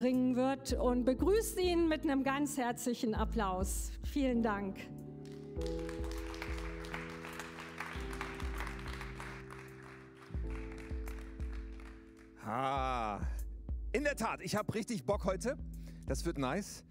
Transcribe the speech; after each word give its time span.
bringen 0.00 0.36
wird 0.36 0.74
und 0.74 1.04
begrüßt 1.04 1.58
ihn 1.58 1.88
mit 1.88 2.04
einem 2.04 2.22
ganz 2.22 2.56
herzlichen 2.56 3.16
Applaus. 3.16 3.90
Vielen 4.04 4.44
Dank. 4.44 4.78
Ah, 12.46 13.18
in 13.90 14.04
der 14.04 14.14
Tat, 14.14 14.40
ich 14.40 14.54
habe 14.54 14.72
richtig 14.72 15.04
Bock 15.04 15.24
heute. 15.24 15.58
Das 16.06 16.24
wird 16.24 16.38
nice. 16.38 16.84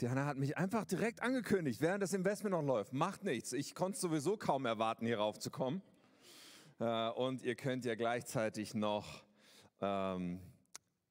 Diana 0.00 0.26
hat 0.26 0.36
mich 0.36 0.58
einfach 0.58 0.84
direkt 0.84 1.22
angekündigt, 1.22 1.80
während 1.80 2.02
das 2.02 2.12
Investment 2.12 2.56
noch 2.56 2.62
läuft. 2.62 2.92
Macht 2.92 3.22
nichts. 3.22 3.52
Ich 3.52 3.76
konnte 3.76 4.00
sowieso 4.00 4.36
kaum 4.36 4.66
erwarten, 4.66 5.06
hier 5.06 5.18
raufzukommen. 5.18 5.80
Äh, 6.80 7.08
und 7.10 7.44
ihr 7.44 7.54
könnt 7.54 7.84
ja 7.84 7.94
gleichzeitig 7.94 8.74
noch 8.74 9.22
ähm, 9.80 10.40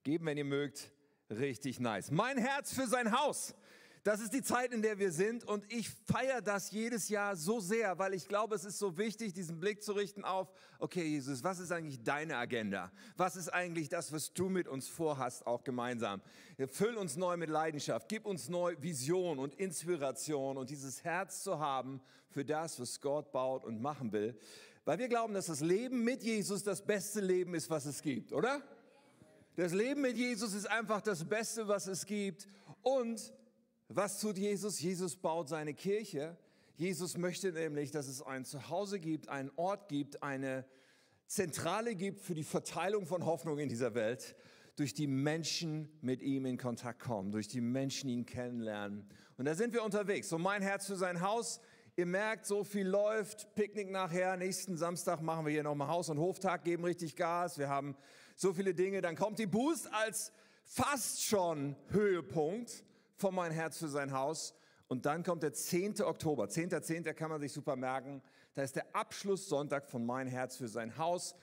geben, 0.04 0.26
wenn 0.26 0.38
ihr 0.38 0.44
mögt. 0.44 0.92
Richtig 1.30 1.80
nice. 1.80 2.12
Mein 2.12 2.38
Herz 2.38 2.74
für 2.74 2.88
sein 2.88 3.12
Haus. 3.12 3.56
Das 4.06 4.22
ist 4.22 4.34
die 4.34 4.44
Zeit, 4.44 4.72
in 4.72 4.84
der 4.84 5.00
wir 5.00 5.12
sind 5.12 5.44
und 5.44 5.66
ich 5.74 5.90
feiere 5.90 6.40
das 6.40 6.70
jedes 6.70 7.10
Jahr 7.10 7.36
so 7.36 7.60
sehr, 7.60 7.98
weil 7.98 8.14
ich 8.14 8.28
glaube, 8.28 8.54
es 8.54 8.64
ist 8.64 8.78
so 8.78 9.00
wichtig, 9.00 9.34
diesen 9.34 9.60
Blick 9.60 9.82
zu 9.82 9.94
richten 9.94 10.24
auf, 10.24 10.54
okay 10.78 11.04
Jesus, 11.04 11.44
was 11.44 11.58
ist 11.58 11.72
eigentlich 11.72 12.04
deine 12.04 12.38
Agenda? 12.38 12.92
Was 13.18 13.36
ist 13.36 13.50
eigentlich 13.50 13.90
das, 13.90 14.14
was 14.14 14.32
du 14.32 14.48
mit 14.48 14.68
uns 14.68 14.88
vorhast, 14.88 15.48
auch 15.48 15.64
gemeinsam? 15.64 16.22
Füll 16.68 16.98
uns 16.98 17.16
neu 17.16 17.36
mit 17.36 17.50
Leidenschaft, 17.50 18.08
gib 18.08 18.28
uns 18.28 18.48
neu 18.48 18.76
Vision 18.80 19.40
und 19.40 19.56
Inspiration 19.56 20.58
und 20.58 20.70
dieses 20.70 21.04
Herz 21.04 21.42
zu 21.42 21.58
haben 21.58 22.00
für 22.30 22.46
das, 22.46 22.80
was 22.80 23.02
Gott 23.02 23.32
baut 23.32 23.66
und 23.66 23.82
machen 23.82 24.12
will, 24.12 24.38
weil 24.84 25.00
wir 25.00 25.08
glauben, 25.08 25.34
dass 25.34 25.48
das 25.48 25.62
Leben 25.62 26.04
mit 26.04 26.22
Jesus 26.22 26.62
das 26.62 26.86
beste 26.86 27.22
Leben 27.22 27.56
ist, 27.56 27.72
was 27.72 27.86
es 27.86 28.04
gibt, 28.04 28.34
oder? 28.34 28.62
Das 29.56 29.72
Leben 29.72 30.02
mit 30.02 30.18
Jesus 30.18 30.54
ist 30.54 30.70
einfach 30.70 31.00
das 31.00 31.24
Beste, 31.24 31.70
was 31.70 31.88
es 31.88 32.06
gibt 32.06 32.46
und 32.82 33.34
was 33.88 34.20
tut 34.20 34.38
Jesus? 34.38 34.82
Jesus 34.82 35.16
baut 35.16 35.48
seine 35.48 35.74
Kirche. 35.74 36.36
Jesus 36.76 37.18
möchte 37.18 37.54
nämlich, 37.54 37.90
dass 37.90 38.10
es 38.10 38.22
ein 38.22 38.44
Zuhause 38.44 39.00
gibt, 39.00 39.30
einen 39.30 39.50
Ort 39.56 39.88
gibt, 39.88 40.22
eine 40.22 40.66
Zentrale 41.28 41.96
gibt 41.96 42.20
für 42.20 42.36
die 42.36 42.44
Verteilung 42.44 43.06
von 43.06 43.26
Hoffnung 43.26 43.58
in 43.60 43.70
dieser 43.70 43.96
Welt, 43.96 44.36
durch 44.76 44.94
die 44.94 45.08
Menschen 45.08 45.88
mit 46.02 46.22
ihm 46.22 46.46
in 46.46 46.58
Kontakt 46.58 47.00
kommen, 47.00 47.32
durch 47.32 47.48
die 47.48 47.62
Menschen 47.62 48.10
ihn 48.10 48.26
kennenlernen. 48.26 49.08
Und 49.38 49.46
da 49.46 49.56
sind 49.56 49.74
wir 49.74 49.84
unterwegs. 49.84 50.28
So 50.28 50.38
mein 50.38 50.64
Herz 50.64 50.86
für 50.86 50.98
sein 50.98 51.22
Haus. 51.22 51.62
Ihr 51.96 52.06
merkt, 52.06 52.46
so 52.46 52.66
viel 52.66 52.86
läuft. 52.86 53.56
Picknick 53.56 53.90
nachher. 53.90 54.36
Nächsten 54.36 54.76
Samstag 54.76 55.22
machen 55.22 55.46
wir 55.46 55.54
hier 55.54 55.64
nochmal 55.64 55.88
Haus- 55.88 56.10
und 56.10 56.20
Hoftag, 56.20 56.66
geben 56.66 56.84
richtig 56.84 57.16
Gas. 57.16 57.58
Wir 57.58 57.70
haben 57.70 57.96
so 58.36 58.54
viele 58.54 58.74
Dinge. 58.74 59.02
Dann 59.02 59.16
kommt 59.16 59.40
die 59.40 59.48
Boost 59.48 59.92
als 59.94 60.32
fast 60.64 61.24
schon 61.24 61.76
Höhepunkt 61.90 62.84
von 63.16 63.34
mein 63.34 63.52
Herz 63.52 63.78
für 63.78 63.88
sein 63.88 64.12
Haus. 64.12 64.54
Und 64.88 65.06
dann 65.06 65.24
kommt 65.24 65.42
der 65.44 65.54
10. 65.54 66.02
Oktober. 66.02 66.46
10.10. 66.46 66.82
10. 66.82 67.16
kann 67.16 67.30
man 67.30 67.42
sich 67.42 67.52
super 67.52 67.76
merken. 67.76 68.22
Da 68.54 68.62
ist 68.62 68.76
der 68.76 68.96
Abschlusssonntag 68.96 69.88
von 69.90 70.06
mein 70.06 70.28
Herz 70.28 70.58
für 70.58 70.68
sein 70.68 70.98
Haus. 70.98 71.36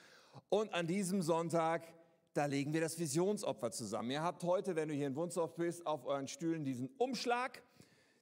Und 0.49 0.73
an 0.73 0.87
diesem 0.87 1.21
Sonntag, 1.21 1.83
da 2.33 2.45
legen 2.45 2.73
wir 2.73 2.81
das 2.81 2.97
Visionsopfer 2.97 3.71
zusammen. 3.71 4.11
Ihr 4.11 4.23
habt 4.23 4.43
heute, 4.43 4.75
wenn 4.75 4.87
du 4.87 4.95
hier 4.95 5.07
in 5.07 5.15
Wunsdorf 5.15 5.55
bist, 5.55 5.85
auf 5.85 6.05
euren 6.05 6.27
Stühlen 6.27 6.63
diesen 6.63 6.89
Umschlag. 6.97 7.61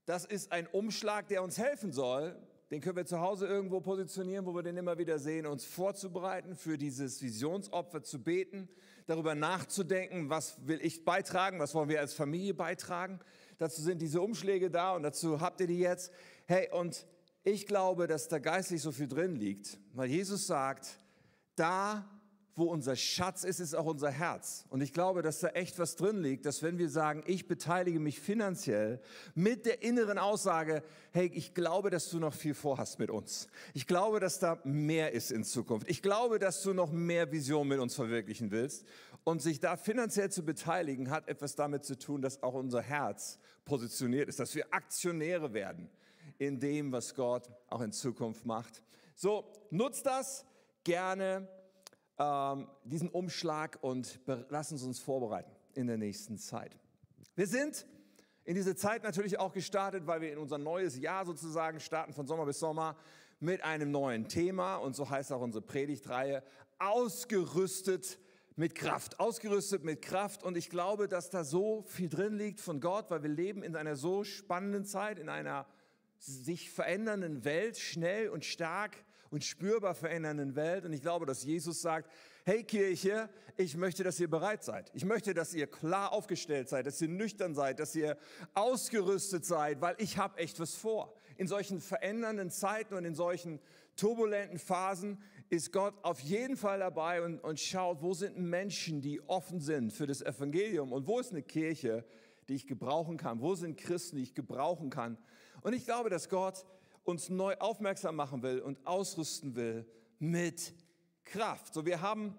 Das 0.06 0.26
ist 0.26 0.52
ein 0.52 0.68
Umschlag, 0.68 1.28
der 1.28 1.44
uns 1.44 1.58
helfen 1.58 1.92
soll, 1.92 2.36
den 2.72 2.80
können 2.80 2.96
wir 2.96 3.06
zu 3.06 3.20
Hause 3.20 3.48
irgendwo 3.48 3.82
positionieren, 3.82 4.46
wo 4.46 4.56
wir 4.56 4.64
den 4.64 4.78
immer 4.78 4.98
wieder 4.98 5.20
sehen, 5.20 5.46
uns 5.46 5.66
vorzubereiten, 5.66 6.56
für 6.56 6.78
dieses 6.78 7.22
Visionsopfer 7.22 8.02
zu 8.02 8.24
beten, 8.24 8.70
darüber 9.08 9.36
nachzudenken, 9.36 10.30
was 10.30 10.56
will 10.66 10.80
ich 10.82 11.04
beitragen, 11.04 11.60
was 11.60 11.76
wollen 11.76 11.90
wir 11.90 12.00
als 12.00 12.14
Familie 12.14 12.54
beitragen. 12.54 13.20
Dazu 13.58 13.82
sind 13.82 14.02
diese 14.02 14.22
Umschläge 14.22 14.72
da 14.72 14.96
und 14.96 15.04
dazu 15.04 15.42
habt 15.42 15.60
ihr 15.60 15.68
die 15.68 15.80
jetzt. 15.80 16.14
Hey, 16.46 16.70
und 16.72 17.06
ich 17.44 17.68
glaube, 17.68 18.08
dass 18.08 18.30
da 18.30 18.40
geistlich 18.40 18.82
so 18.82 18.94
viel 18.94 19.10
drin 19.10 19.36
liegt, 19.36 19.78
weil 19.94 20.10
Jesus 20.10 20.48
sagt, 20.48 20.98
da 21.58 22.10
wo 22.56 22.66
unser 22.66 22.96
Schatz 22.96 23.44
ist, 23.44 23.60
ist 23.60 23.74
auch 23.74 23.86
unser 23.86 24.12
Herz. 24.12 24.66
Und 24.70 24.82
ich 24.82 24.94
glaube, 24.94 25.22
dass 25.22 25.40
da 25.40 25.50
echt 25.50 25.80
was 25.80 25.96
drin 25.96 26.22
liegt, 26.22 26.46
dass 26.46 26.62
wenn 26.62 26.78
wir 26.78 26.90
sagen, 26.90 27.24
ich 27.26 27.48
beteilige 27.48 28.00
mich 28.00 28.20
finanziell 28.20 29.00
mit 29.36 29.66
der 29.66 29.84
inneren 29.84 30.18
Aussage, 30.18 30.84
hey, 31.12 31.32
ich 31.34 31.54
glaube, 31.54 31.90
dass 31.90 32.10
du 32.10 32.20
noch 32.20 32.34
viel 32.34 32.54
vorhast 32.54 33.00
mit 33.00 33.10
uns. 33.10 33.48
Ich 33.74 33.88
glaube, 33.88 34.20
dass 34.20 34.40
da 34.40 34.60
mehr 34.64 35.14
ist 35.14 35.32
in 35.32 35.44
Zukunft. 35.44 35.90
Ich 35.90 36.02
glaube, 36.02 36.40
dass 36.40 36.62
du 36.62 36.74
noch 36.74 36.92
mehr 36.92 37.32
Vision 37.32 37.68
mit 37.68 37.80
uns 37.80 37.96
verwirklichen 37.96 38.52
willst. 38.52 38.86
Und 39.24 39.42
sich 39.42 39.60
da 39.60 39.78
finanziell 39.78 40.32
zu 40.32 40.44
beteiligen, 40.44 41.12
hat 41.12 41.28
etwas 41.28 41.56
damit 41.56 41.86
zu 41.86 41.98
tun, 41.98 42.22
dass 42.22 42.42
auch 42.42 42.56
unser 42.56 42.82
Herz 42.82 43.40
positioniert 43.66 44.28
ist, 44.28 44.40
dass 44.40 44.56
wir 44.56 44.66
Aktionäre 44.74 45.54
werden 45.54 45.90
in 46.40 46.60
dem, 46.60 46.92
was 46.92 47.14
Gott 47.14 47.48
auch 47.70 47.82
in 47.82 47.92
Zukunft 47.92 48.46
macht. 48.46 48.82
So, 49.16 49.46
nutzt 49.70 50.08
das 50.08 50.44
gerne 50.84 51.48
ähm, 52.22 52.68
diesen 52.84 53.10
Umschlag 53.10 53.80
und 53.82 54.20
lassen 54.50 54.78
Sie 54.78 54.86
uns 54.86 55.00
vorbereiten 55.00 55.52
in 55.74 55.88
der 55.88 55.98
nächsten 55.98 56.38
Zeit. 56.38 56.78
Wir 57.36 57.48
sind 57.48 57.88
in 58.44 58.56
diese 58.56 58.76
Zeit 58.76 59.04
natürlich 59.04 59.40
auch 59.40 59.54
gestartet, 59.54 60.06
weil 60.06 60.22
wir 60.22 60.32
in 60.32 60.38
unser 60.38 60.58
neues 60.58 60.98
Jahr 61.00 61.26
sozusagen 61.26 61.80
starten, 61.80 62.14
von 62.14 62.28
Sommer 62.28 62.46
bis 62.46 62.60
Sommer, 62.60 62.96
mit 63.40 63.64
einem 63.64 63.90
neuen 63.90 64.28
Thema. 64.28 64.76
Und 64.76 64.96
so 64.96 65.10
heißt 65.10 65.32
auch 65.32 65.42
unsere 65.42 65.64
Predigtreihe, 65.64 66.44
ausgerüstet 66.78 68.20
mit 68.56 68.76
Kraft, 68.76 69.20
ausgerüstet 69.20 69.84
mit 69.84 70.04
Kraft. 70.04 70.44
Und 70.44 70.58
ich 70.58 70.70
glaube, 70.70 71.08
dass 71.08 71.32
da 71.32 71.44
so 71.44 71.84
viel 71.88 72.10
drin 72.10 72.38
liegt 72.38 72.60
von 72.60 72.82
Gott, 72.82 73.10
weil 73.10 73.24
wir 73.24 73.30
leben 73.30 73.64
in 73.64 73.76
einer 73.76 73.96
so 73.96 74.24
spannenden 74.24 74.86
Zeit, 74.86 75.18
in 75.18 75.30
einer 75.30 75.66
sich 76.20 76.70
verändernden 76.70 77.46
Welt, 77.46 77.80
schnell 77.80 78.30
und 78.30 78.46
stark 78.46 78.96
und 79.32 79.44
spürbar 79.44 79.96
verändernden 79.96 80.56
Welt. 80.56 80.86
Und 80.86 80.94
ich 80.94 81.02
glaube, 81.02 81.26
dass 81.26 81.44
Jesus 81.44 81.82
sagt, 81.82 82.12
hey 82.46 82.64
Kirche, 82.64 83.30
ich 83.58 83.76
möchte, 83.76 84.04
dass 84.04 84.20
ihr 84.20 84.30
bereit 84.30 84.64
seid. 84.64 84.92
Ich 84.94 85.06
möchte, 85.06 85.34
dass 85.34 85.54
ihr 85.54 85.68
klar 85.68 86.12
aufgestellt 86.12 86.70
seid, 86.70 86.86
dass 86.86 87.02
ihr 87.02 87.08
nüchtern 87.08 87.56
seid, 87.56 87.80
dass 87.80 87.96
ihr 87.96 88.18
ausgerüstet 88.54 89.46
seid, 89.46 89.82
weil 89.82 89.96
ich 89.98 90.18
habe 90.18 90.38
echt 90.38 90.60
was 90.60 90.76
vor. 90.76 91.16
In 91.38 91.48
solchen 91.48 91.80
verändernden 91.80 92.52
Zeiten 92.52 92.94
und 92.94 93.06
in 93.06 93.16
solchen 93.16 93.60
turbulenten 93.96 94.60
Phasen 94.60 95.22
ist 95.50 95.72
Gott 95.72 95.94
auf 96.04 96.20
jeden 96.20 96.58
Fall 96.58 96.80
dabei 96.80 97.22
und, 97.22 97.40
und 97.40 97.60
schaut, 97.60 98.02
wo 98.02 98.14
sind 98.14 98.38
Menschen, 98.38 99.02
die 99.02 99.22
offen 99.28 99.60
sind 99.60 99.92
für 99.92 100.08
das 100.08 100.22
Evangelium 100.22 100.92
und 100.92 101.08
wo 101.08 101.20
ist 101.20 101.32
eine 101.32 101.42
Kirche, 101.42 102.06
die 102.48 102.56
ich 102.56 102.68
gebrauchen 102.68 103.18
kann, 103.18 103.42
wo 103.42 103.56
sind 103.56 103.78
Christen, 103.78 104.18
die 104.18 104.24
ich 104.24 104.34
gebrauchen 104.34 104.90
kann. 104.90 105.18
Und 105.62 105.74
ich 105.74 105.86
glaube, 105.86 106.10
dass 106.10 106.30
Gott 106.30 106.66
uns 107.04 107.30
neu 107.30 107.56
aufmerksam 107.58 108.16
machen 108.16 108.44
will 108.44 108.60
und 108.60 108.86
ausrüsten 108.86 109.56
will 109.56 109.86
mit 110.20 110.74
Kraft. 111.24 111.74
So, 111.74 111.86
wir 111.86 112.02
haben 112.02 112.36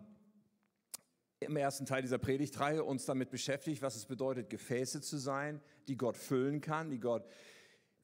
im 1.40 1.56
ersten 1.56 1.86
Teil 1.86 2.02
dieser 2.02 2.18
Predigtreihe 2.18 2.84
uns 2.84 3.04
damit 3.04 3.30
beschäftigt, 3.30 3.82
was 3.82 3.96
es 3.96 4.06
bedeutet, 4.06 4.50
Gefäße 4.50 5.00
zu 5.00 5.16
sein, 5.16 5.60
die 5.88 5.96
Gott 5.96 6.16
füllen 6.16 6.60
kann, 6.60 6.90
die 6.90 7.00
Gott 7.00 7.26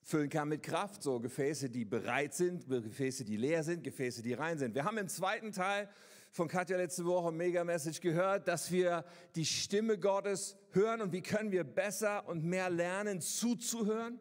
füllen 0.02 0.30
kann 0.30 0.48
mit 0.48 0.62
Kraft. 0.62 1.02
So 1.02 1.20
Gefäße, 1.20 1.70
die 1.70 1.84
bereit 1.84 2.34
sind, 2.34 2.68
Gefäße, 2.68 3.24
die 3.24 3.36
leer 3.36 3.62
sind, 3.62 3.84
Gefäße, 3.84 4.22
die 4.22 4.32
rein 4.32 4.58
sind. 4.58 4.74
Wir 4.74 4.84
haben 4.84 4.98
im 4.98 5.08
zweiten 5.08 5.52
Teil 5.52 5.88
von 6.30 6.48
Katja 6.48 6.76
letzte 6.76 7.04
Woche 7.04 7.32
Mega 7.32 7.64
Message 7.64 8.00
gehört, 8.00 8.48
dass 8.48 8.70
wir 8.70 9.04
die 9.34 9.46
Stimme 9.46 9.98
Gottes 9.98 10.56
hören 10.70 11.00
und 11.00 11.12
wie 11.12 11.22
können 11.22 11.52
wir 11.52 11.64
besser 11.64 12.26
und 12.28 12.44
mehr 12.44 12.70
lernen 12.70 13.20
zuzuhören. 13.20 14.18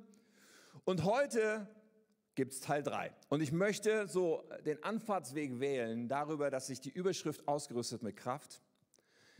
Und 0.86 1.04
heute 1.04 1.68
gibt 2.38 2.54
es 2.54 2.62
Teil 2.62 2.84
3. 2.84 3.12
Und 3.30 3.42
ich 3.42 3.52
möchte 3.52 4.08
so 4.08 4.48
den 4.66 4.82
Anfahrtsweg 4.84 5.60
wählen 5.60 6.08
darüber, 6.08 6.50
dass 6.50 6.70
ich 6.70 6.80
die 6.80 6.92
Überschrift 6.92 7.48
ausgerüstet 7.48 8.04
mit 8.04 8.16
Kraft, 8.16 8.62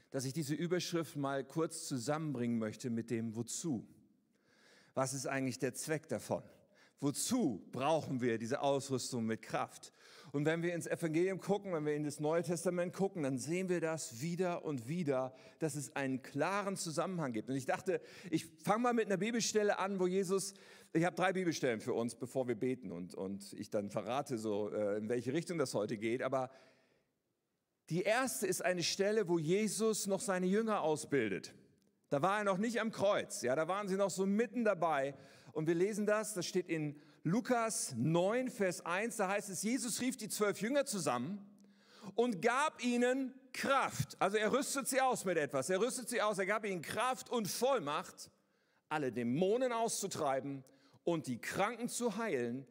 dass 0.10 0.26
ich 0.26 0.34
diese 0.34 0.56
Überschrift 0.56 1.16
mal 1.16 1.46
kurz 1.46 1.88
zusammenbringen 1.88 2.58
möchte 2.58 2.90
mit 2.90 3.12
dem 3.12 3.36
Wozu. 3.36 3.88
Was 4.96 5.14
ist 5.14 5.28
eigentlich 5.28 5.60
der 5.60 5.76
Zweck 5.76 6.10
davon? 6.10 6.42
Wozu 7.00 7.64
brauchen 7.72 8.20
wir 8.20 8.40
diese 8.40 8.62
Ausrüstung 8.62 9.28
mit 9.28 9.44
Kraft? 9.44 9.94
Und 10.32 10.46
wenn 10.46 10.62
wir 10.62 10.74
ins 10.74 10.88
Evangelium 10.88 11.40
gucken, 11.40 11.74
wenn 11.74 11.86
wir 11.86 11.96
in 11.96 12.04
das 12.04 12.20
Neue 12.20 12.44
Testament 12.44 12.94
gucken, 12.94 13.24
dann 13.24 13.38
sehen 13.38 13.70
wir 13.70 13.80
das 13.80 14.22
wieder 14.22 14.66
und 14.66 14.88
wieder, 14.88 15.34
dass 15.60 15.76
es 15.76 15.96
einen 15.96 16.22
klaren 16.22 16.76
Zusammenhang 16.76 17.32
gibt. 17.32 17.50
Und 17.50 17.56
ich 17.56 17.66
dachte, 17.66 18.02
ich 18.30 18.46
fange 18.64 18.84
mal 18.84 18.94
mit 18.94 19.06
einer 19.06 19.18
Bibelstelle 19.18 19.80
an, 19.80 20.00
wo 20.00 20.08
Jesus, 20.08 20.54
ich 20.94 21.06
habe 21.06 21.16
drei 21.16 21.34
Bibelstellen 21.34 21.80
für 21.80 21.94
uns, 21.94 22.16
bevor 22.16 22.48
wir 22.48 22.56
beten 22.56 22.92
und, 22.92 23.14
und 23.14 23.54
ich 23.54 23.70
dann 23.70 23.90
verrate 23.90 24.38
so, 24.38 24.70
äh, 24.70 24.98
in 24.98 25.10
welche 25.10 25.34
Richtung 25.34 25.58
das 25.58 25.74
heute 25.74 25.98
geht. 25.98 26.22
Aber 26.22 26.50
die 27.90 28.02
erste 28.02 28.48
ist 28.48 28.64
eine 28.64 28.84
Stelle, 28.84 29.28
wo 29.28 29.40
Jesus 29.40 30.08
noch 30.08 30.20
seine 30.20 30.46
Jünger 30.46 30.82
ausbildet. 30.82 31.54
Da 32.10 32.22
war 32.22 32.40
er 32.40 32.44
noch 32.44 32.58
nicht 32.58 32.80
am 32.80 32.92
Kreuz, 32.92 33.42
ja, 33.42 33.56
da 33.56 33.68
waren 33.68 33.88
sie 33.88 33.96
noch 33.96 34.10
so 34.10 34.26
mitten 34.26 34.64
dabei. 34.64 35.16
Und 35.52 35.68
wir 35.68 35.76
lesen 35.76 36.06
das, 36.06 36.34
das 36.34 36.46
steht 36.46 36.70
in 36.70 37.00
Lukas 37.24 37.94
9, 37.98 38.50
Vers 38.50 38.86
1, 38.86 39.18
da 39.18 39.28
heißt 39.28 39.50
es, 39.50 39.64
Jesus 39.64 40.00
rief 40.00 40.16
die 40.16 40.30
zwölf 40.30 40.62
Jünger 40.62 40.86
zusammen 40.86 41.46
und 42.16 42.42
gab 42.42 42.84
ihnen 42.84 43.34
Kraft. 43.52 44.16
Also 44.20 44.38
er 44.38 44.54
rüstet 44.54 44.88
sie 44.88 45.02
aus 45.02 45.26
mit 45.26 45.38
etwas. 45.38 45.70
Er 45.70 45.82
rüstet 45.82 46.08
sie 46.08 46.22
aus. 46.22 46.38
Er 46.38 46.46
gab 46.46 46.66
ihnen 46.66 46.82
Kraft 46.82 47.30
und 47.30 47.48
Vollmacht, 47.48 48.30
alle 48.88 49.12
Dämonen 49.12 49.74
auszutreiben 49.74 50.64
und 51.08 51.28
die 51.28 51.40
Kranken 51.40 51.88
zu 51.88 52.18
heilen. 52.18 52.68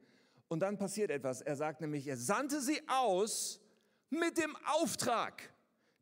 Und 0.48 0.60
dann 0.60 0.76
passiert 0.76 1.10
etwas. 1.10 1.40
Er 1.40 1.56
sagt 1.56 1.80
nämlich, 1.80 2.06
er 2.06 2.18
sandte 2.18 2.60
sie 2.60 2.82
aus 2.86 3.62
mit 4.10 4.36
dem 4.36 4.54
Auftrag, 4.74 5.50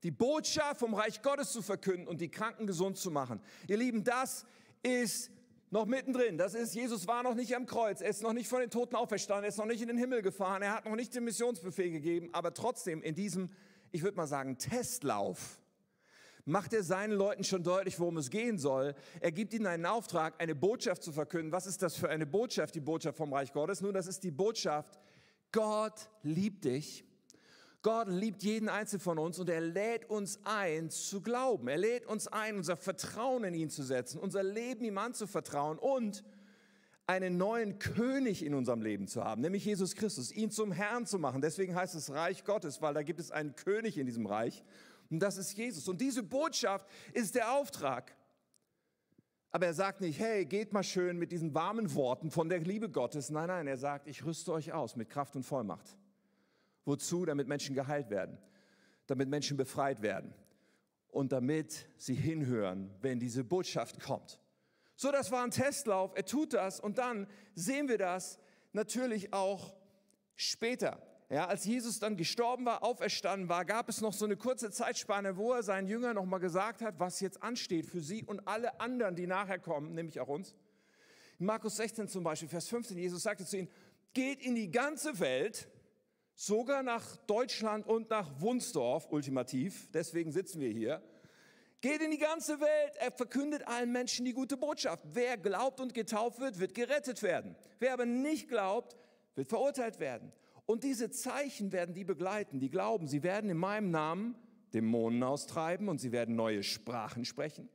die 0.03 0.11
Botschaft 0.11 0.81
vom 0.81 0.95
Reich 0.95 1.23
Gottes 1.23 1.53
zu 1.53 1.63
verkünden 1.63 2.09
und 2.09 2.21
die 2.21 2.33
Kranken 2.33 2.67
gesund 2.67 2.97
zu 2.97 3.13
machen. 3.13 3.41
Ihr 3.69 3.77
Lieben, 3.77 4.03
das 4.03 4.45
ist 4.83 5.31
noch 5.71 5.87
mittendrin. 5.87 6.37
Das 6.37 6.55
ist, 6.55 6.75
Jesus 6.75 7.07
war 7.07 7.23
noch 7.23 7.37
nicht 7.37 7.55
am 7.55 7.67
Kreuz, 7.67 8.01
er 8.01 8.11
ist 8.11 8.25
noch 8.25 8.33
nicht 8.33 8.49
von 8.49 8.59
den 8.59 8.71
Toten 8.71 8.97
auferstanden, 8.97 9.45
er 9.45 9.51
ist 9.51 9.59
noch 9.59 9.67
nicht 9.67 9.83
in 9.83 9.87
den 9.87 9.97
Himmel 9.97 10.21
gefahren, 10.21 10.63
er 10.63 10.75
hat 10.75 10.87
noch 10.87 10.97
nicht 10.97 11.15
den 11.15 11.23
Missionsbefehl 11.23 11.93
gegeben, 11.93 12.31
aber 12.33 12.53
trotzdem 12.53 13.01
in 13.01 13.15
diesem, 13.15 13.49
ich 13.93 14.03
würde 14.03 14.17
mal 14.17 14.27
sagen, 14.27 14.59
Testlauf 14.59 15.61
macht 16.45 16.73
er 16.73 16.83
seinen 16.83 17.13
Leuten 17.13 17.45
schon 17.45 17.63
deutlich, 17.63 17.99
worum 17.99 18.17
es 18.19 18.31
gehen 18.31 18.59
soll. 18.59 18.95
Er 19.21 19.33
gibt 19.33 19.55
ihnen 19.55 19.67
einen 19.67 19.87
Auftrag, 19.87 20.35
eine 20.41 20.55
Botschaft 20.55 21.03
zu 21.03 21.13
verkünden. 21.13 21.53
Was 21.53 21.67
ist 21.67 21.83
das 21.83 21.97
für 21.97 22.09
eine 22.09 22.27
Botschaft, 22.27 22.75
die 22.75 22.81
Botschaft 22.81 23.17
vom 23.17 23.33
Reich 23.33 23.53
Gottes? 23.53 23.81
Nun, 23.81 23.95
das 23.95 24.07
ist 24.07 24.23
die 24.25 24.31
Botschaft, 24.31 24.99
Gott 25.53 26.11
liebt 26.23 26.65
dich 26.65 27.05
Gott 27.85 28.09
liebt 28.09 28.43
jeden 28.43 28.71
Einzelnen 28.71 29.03
von 29.03 29.19
uns 29.19 29.39
und 29.39 29.51
er 29.51 29.61
lädt 29.61 30.09
uns 30.09 30.41
ein 30.45 30.89
zu 30.89 31.21
glauben. 31.21 31.69
Er 31.69 31.77
lädt 31.77 32.07
uns 32.07 32.27
ein, 32.29 32.57
unser 32.57 32.79
Vertrauen 32.79 33.45
in 33.45 33.53
ihn 33.53 33.69
zu 33.69 33.83
setzen, 33.83 34.19
unser 34.19 34.43
Leben 34.43 34.87
ihm 34.87 34.97
anzuvertrauen 34.97 35.79
und 35.79 36.25
einen 37.07 37.37
neuen 37.37 37.79
König 37.79 38.43
in 38.43 38.55
unserem 38.55 38.81
Leben 38.81 39.07
zu 39.07 39.23
haben, 39.23 39.43
nämlich 39.43 39.67
Jesus 39.67 39.95
Christus, 39.97 40.33
ihn 40.33 40.51
zum 40.51 40.73
Herrn 40.73 41.05
zu 41.05 41.19
machen. 41.19 41.43
Deswegen 41.43 41.75
heißt 41.75 41.95
es 41.95 42.11
Reich 42.11 42.45
Gottes, 42.45 42.81
weil 42.81 42.95
da 42.95 43.03
gibt 43.03 43.21
es 43.21 43.31
einen 43.31 43.55
König 43.55 43.99
in 43.99 44.07
diesem 44.07 44.25
Reich 44.25 44.65
und 45.15 45.21
das 45.21 45.37
ist 45.37 45.57
Jesus. 45.57 45.89
Und 45.89 46.01
diese 46.01 46.23
Botschaft 46.23 46.87
ist 47.13 47.35
der 47.35 47.53
Auftrag. 47.53 48.15
Aber 49.53 49.67
er 49.67 49.75
sagt 49.75 50.01
nicht, 50.01 50.19
hey, 50.19 50.45
geht 50.45 50.73
mal 50.73 50.83
schön 50.83 51.17
mit 51.17 51.31
diesen 51.31 51.55
warmen 51.55 51.95
Worten 51.95 52.33
von 52.33 52.49
der 52.49 52.59
Liebe 52.59 52.91
Gottes. 52.91 53.31
Nein, 53.31 53.47
nein, 53.47 53.69
er 53.69 53.77
sagt, 53.77 54.09
ich 54.09 54.25
rüste 54.25 54.53
euch 54.53 54.73
aus 54.73 54.97
mit 54.97 55.09
Kraft 55.09 55.37
und 55.37 55.45
Vollmacht. 55.45 55.97
Wozu? 56.85 57.25
Damit 57.25 57.47
Menschen 57.47 57.77
geheilt 57.77 58.11
werden, 58.11 58.37
damit 59.07 59.29
Menschen 59.29 59.57
befreit 59.57 60.03
werden 60.03 60.35
und 61.09 61.31
damit 61.31 61.87
sie 61.97 62.15
hinhören, 62.15 62.91
wenn 63.01 63.21
diese 63.21 63.45
Botschaft 63.45 64.01
kommt. 64.01 64.41
So, 64.97 65.13
das 65.13 65.31
war 65.31 65.45
ein 65.45 65.53
Testlauf. 65.53 66.11
Er 66.17 66.25
tut 66.25 66.55
das 66.55 66.81
und 66.81 66.99
dann 66.99 67.29
sehen 67.55 67.89
wir 67.89 67.99
das 67.99 68.41
natürlich 68.73 69.33
auch 69.33 69.77
später. 70.35 71.01
Ja, 71.35 71.47
als 71.49 71.65
Jesus 71.65 71.99
dann 71.99 72.17
gestorben 72.17 72.65
war, 72.65 72.85
auferstanden 72.85 73.49
war, 73.49 73.65
gab 73.65 73.89
es 73.89 74.01
noch 74.01 74.13
so 74.13 74.25
eine 74.25 74.37
kurze 74.37 74.71
Zeitspanne, 74.71 75.37
wo 75.37 75.53
er 75.53 75.65
seinen 75.65 75.89
Jüngern 75.89 76.15
nochmal 76.15 76.39
gesagt 76.39 76.81
hat, 76.81 77.01
was 77.01 77.19
jetzt 77.19 77.43
ansteht 77.43 77.87
für 77.87 78.01
sie 78.01 78.23
und 78.23 78.47
alle 78.47 78.79
anderen, 78.79 79.17
die 79.17 79.27
nachher 79.27 79.59
kommen, 79.59 79.95
nämlich 79.95 80.21
auch 80.21 80.29
uns. 80.29 80.55
In 81.41 81.47
Markus 81.47 81.75
16 81.75 82.07
zum 82.07 82.23
Beispiel, 82.23 82.49
Vers 82.49 82.69
15, 82.69 82.97
Jesus 82.97 83.25
sagte 83.25 83.45
zu 83.45 83.59
ihnen, 83.59 83.69
geht 84.13 84.43
in 84.43 84.55
die 84.55 84.71
ganze 84.71 85.19
Welt 85.19 85.67
sogar 86.37 86.85
nach 86.85 87.17
Deutschland 87.27 87.85
und 87.85 88.11
nach 88.11 88.41
Wunsdorf, 88.41 89.09
ultimativ, 89.11 89.89
deswegen 89.93 90.31
sitzen 90.31 90.61
wir 90.61 90.71
hier, 90.71 91.03
geht 91.81 92.01
in 92.01 92.13
die 92.13 92.19
ganze 92.19 92.61
Welt, 92.61 92.93
er 93.01 93.11
verkündet 93.11 93.67
allen 93.67 93.91
Menschen 93.91 94.25
die 94.25 94.35
gute 94.35 94.57
Botschaft. 94.57 95.03
Wer 95.13 95.37
glaubt 95.37 95.81
und 95.81 95.95
getauft 95.95 96.39
wird, 96.39 96.61
wird 96.61 96.75
gerettet 96.75 97.25
werden. 97.25 97.57
Wer 97.81 97.93
aber 97.93 98.07
nicht 98.07 98.49
glaubt, 98.49 98.97
wird 99.35 99.49
verurteilt 99.49 99.99
werden. 99.99 100.33
Und 100.67 100.85
diese 100.85 101.11
Zeichen 101.11 101.73
werden 101.73 101.95
die 101.95 102.05
begleiten, 102.05 102.59
die 102.59 102.71
glauben, 102.71 103.07
sie 103.07 103.23
werden 103.23 103.51
in 103.51 103.59
meinem 103.59 103.91
Namen 103.91 104.35
Dämonen 104.73 105.23
austreiben 105.23 105.89
und 105.89 106.01
sie 106.01 106.11
werden 106.11 106.35
neue 106.35 106.63
Sprachen 106.63 107.25
sprechen. 107.25 107.69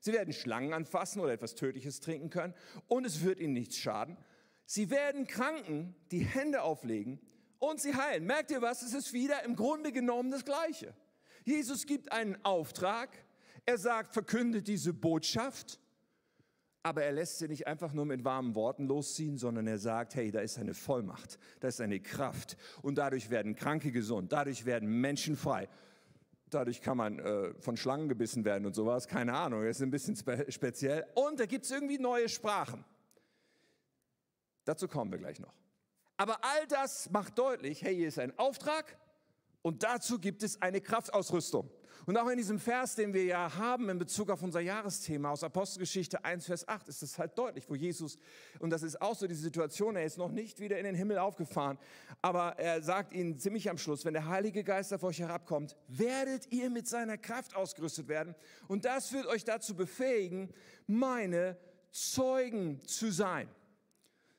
Sie 0.00 0.12
werden 0.12 0.34
Schlangen 0.34 0.74
anfassen 0.74 1.20
oder 1.20 1.32
etwas 1.32 1.54
Tödliches 1.54 2.00
trinken 2.00 2.28
können 2.28 2.54
und 2.88 3.06
es 3.06 3.24
wird 3.24 3.40
ihnen 3.40 3.54
nichts 3.54 3.78
schaden. 3.78 4.18
Sie 4.66 4.90
werden 4.90 5.26
Kranken 5.26 5.94
die 6.10 6.24
Hände 6.24 6.62
auflegen 6.62 7.18
und 7.58 7.80
sie 7.80 7.94
heilen. 7.94 8.24
Merkt 8.24 8.50
ihr 8.50 8.60
was? 8.60 8.82
Es 8.82 8.92
ist 8.92 9.12
wieder 9.12 9.42
im 9.44 9.56
Grunde 9.56 9.92
genommen 9.92 10.30
das 10.30 10.44
Gleiche. 10.44 10.94
Jesus 11.44 11.86
gibt 11.86 12.12
einen 12.12 12.42
Auftrag. 12.44 13.10
Er 13.66 13.78
sagt, 13.78 14.12
verkündet 14.12 14.68
diese 14.68 14.92
Botschaft. 14.92 15.80
Aber 16.86 17.02
er 17.02 17.12
lässt 17.12 17.38
sie 17.38 17.48
nicht 17.48 17.66
einfach 17.66 17.94
nur 17.94 18.04
mit 18.04 18.24
warmen 18.24 18.54
Worten 18.54 18.86
losziehen, 18.86 19.38
sondern 19.38 19.66
er 19.66 19.78
sagt, 19.78 20.14
hey, 20.16 20.30
da 20.30 20.40
ist 20.40 20.58
eine 20.58 20.74
Vollmacht, 20.74 21.38
da 21.60 21.68
ist 21.68 21.80
eine 21.80 21.98
Kraft. 21.98 22.58
Und 22.82 22.98
dadurch 22.98 23.30
werden 23.30 23.56
Kranke 23.56 23.90
gesund, 23.90 24.32
dadurch 24.32 24.66
werden 24.66 25.00
Menschen 25.00 25.34
frei. 25.34 25.70
Dadurch 26.50 26.82
kann 26.82 26.98
man 26.98 27.18
äh, 27.20 27.54
von 27.54 27.78
Schlangen 27.78 28.10
gebissen 28.10 28.44
werden 28.44 28.66
und 28.66 28.74
sowas, 28.74 29.08
keine 29.08 29.32
Ahnung, 29.32 29.64
das 29.64 29.78
ist 29.78 29.82
ein 29.82 29.90
bisschen 29.90 30.14
spe 30.14 30.44
speziell. 30.52 31.06
Und 31.14 31.40
da 31.40 31.46
gibt 31.46 31.64
es 31.64 31.70
irgendwie 31.70 31.98
neue 31.98 32.28
Sprachen. 32.28 32.84
Dazu 34.66 34.86
kommen 34.86 35.10
wir 35.10 35.18
gleich 35.18 35.40
noch. 35.40 35.54
Aber 36.18 36.44
all 36.44 36.66
das 36.68 37.10
macht 37.10 37.38
deutlich, 37.38 37.82
hey, 37.82 37.96
hier 37.96 38.08
ist 38.08 38.18
ein 38.18 38.38
Auftrag 38.38 38.98
und 39.62 39.82
dazu 39.82 40.18
gibt 40.18 40.42
es 40.42 40.60
eine 40.60 40.82
Kraftausrüstung. 40.82 41.70
Und 42.06 42.16
auch 42.16 42.28
in 42.28 42.36
diesem 42.36 42.58
Vers, 42.58 42.94
den 42.94 43.14
wir 43.14 43.24
ja 43.24 43.56
haben 43.56 43.88
in 43.88 43.98
Bezug 43.98 44.30
auf 44.30 44.42
unser 44.42 44.60
Jahresthema 44.60 45.30
aus 45.30 45.42
Apostelgeschichte 45.42 46.24
1, 46.24 46.46
Vers 46.46 46.68
8, 46.68 46.88
ist 46.88 47.02
es 47.02 47.18
halt 47.18 47.36
deutlich, 47.38 47.68
wo 47.68 47.74
Jesus, 47.74 48.18
und 48.58 48.70
das 48.70 48.82
ist 48.82 49.00
auch 49.00 49.14
so 49.14 49.26
die 49.26 49.34
Situation, 49.34 49.96
er 49.96 50.04
ist 50.04 50.18
noch 50.18 50.30
nicht 50.30 50.60
wieder 50.60 50.78
in 50.78 50.84
den 50.84 50.94
Himmel 50.94 51.18
aufgefahren, 51.18 51.78
aber 52.20 52.58
er 52.58 52.82
sagt 52.82 53.12
ihnen 53.12 53.38
ziemlich 53.38 53.70
am 53.70 53.78
Schluss, 53.78 54.04
wenn 54.04 54.14
der 54.14 54.28
Heilige 54.28 54.64
Geist 54.64 54.92
auf 54.92 55.02
euch 55.02 55.20
herabkommt, 55.20 55.76
werdet 55.88 56.52
ihr 56.52 56.70
mit 56.70 56.86
seiner 56.86 57.16
Kraft 57.16 57.56
ausgerüstet 57.56 58.08
werden. 58.08 58.34
Und 58.68 58.84
das 58.84 59.12
wird 59.12 59.26
euch 59.26 59.44
dazu 59.44 59.74
befähigen, 59.74 60.52
meine 60.86 61.56
Zeugen 61.90 62.84
zu 62.86 63.10
sein. 63.10 63.48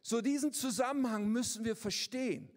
So 0.02 0.22
diesen 0.22 0.54
Zusammenhang 0.54 1.28
müssen 1.30 1.66
wir 1.66 1.76
verstehen. 1.76 2.50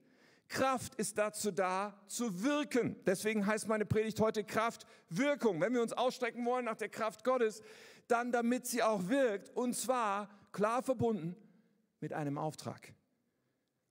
Kraft 0.49 0.95
ist 0.95 1.19
dazu 1.19 1.51
da, 1.51 1.95
zu 2.07 2.43
wirken. 2.43 2.97
Deswegen 3.05 3.47
heißt 3.47 3.69
meine 3.69 3.85
Predigt 3.85 4.21
heute 4.21 4.45
Kraft, 4.45 4.87
Wirkung. 5.11 5.61
Wenn 5.61 5.75
wir 5.75 5.83
uns 5.83 5.93
ausstrecken 5.93 6.45
wollen 6.47 6.65
nach 6.65 6.77
der 6.77 6.89
Kraft 6.89 7.23
Gottes, 7.23 7.63
dann 8.07 8.33
damit 8.33 8.67
sie 8.67 8.83
auch 8.83 9.09
wirkt. 9.09 9.55
Und 9.55 9.77
zwar 9.77 10.31
klar 10.53 10.83
verbunden 10.83 11.37
mit 12.01 12.13
einem 12.13 12.39
Auftrag. 12.39 12.95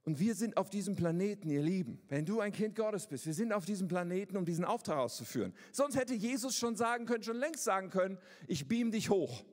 Und 0.04 0.20
wir 0.20 0.36
sind 0.36 0.56
auf 0.56 0.70
diesem 0.70 0.96
Planeten, 0.96 1.50
ihr 1.50 1.62
Lieben, 1.62 2.02
wenn 2.08 2.26
du 2.26 2.40
ein 2.40 2.54
Kind 2.54 2.76
Gottes 2.76 3.08
bist, 3.08 3.26
wir 3.26 3.34
sind 3.34 3.52
auf 3.52 3.66
diesem 3.66 3.90
Planeten, 3.90 4.38
um 4.38 4.46
diesen 4.46 4.64
Auftrag 4.64 5.00
auszuführen. 5.00 5.54
Sonst 5.74 5.98
hätte 5.98 6.14
Jesus 6.14 6.56
schon 6.56 6.78
sagen 6.78 7.06
können, 7.06 7.24
schon 7.24 7.36
längst 7.36 7.66
sagen 7.66 7.90
können, 7.90 8.18
ich 8.48 8.70
beam 8.70 8.90
dich 8.90 9.10
hoch. 9.10 9.44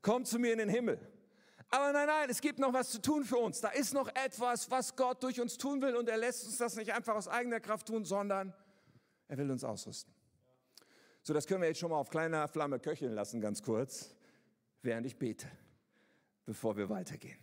Komm 0.00 0.24
zu 0.24 0.38
mir 0.38 0.52
in 0.52 0.58
den 0.58 0.70
Himmel. 0.70 0.98
Aber 1.74 1.92
nein, 1.92 2.06
nein, 2.06 2.30
es 2.30 2.40
gibt 2.40 2.60
noch 2.60 2.72
was 2.72 2.90
zu 2.90 3.02
tun 3.02 3.24
für 3.24 3.36
uns. 3.36 3.60
Da 3.60 3.70
ist 3.70 3.94
noch 3.94 4.06
etwas, 4.14 4.70
was 4.70 4.94
Gott 4.94 5.20
durch 5.24 5.40
uns 5.40 5.58
tun 5.58 5.82
will 5.82 5.96
und 5.96 6.08
er 6.08 6.16
lässt 6.16 6.46
uns 6.46 6.56
das 6.58 6.76
nicht 6.76 6.92
einfach 6.92 7.16
aus 7.16 7.26
eigener 7.26 7.58
Kraft 7.58 7.88
tun, 7.88 8.04
sondern 8.04 8.54
er 9.26 9.38
will 9.38 9.50
uns 9.50 9.64
ausrüsten. 9.64 10.14
So, 11.24 11.34
das 11.34 11.48
können 11.48 11.62
wir 11.62 11.68
jetzt 11.68 11.80
schon 11.80 11.90
mal 11.90 11.96
auf 11.96 12.10
kleiner 12.10 12.46
Flamme 12.46 12.78
köcheln 12.78 13.12
lassen, 13.12 13.40
ganz 13.40 13.60
kurz, 13.60 14.14
während 14.82 15.04
ich 15.04 15.16
bete, 15.16 15.48
bevor 16.46 16.76
wir 16.76 16.88
weitergehen. 16.90 17.38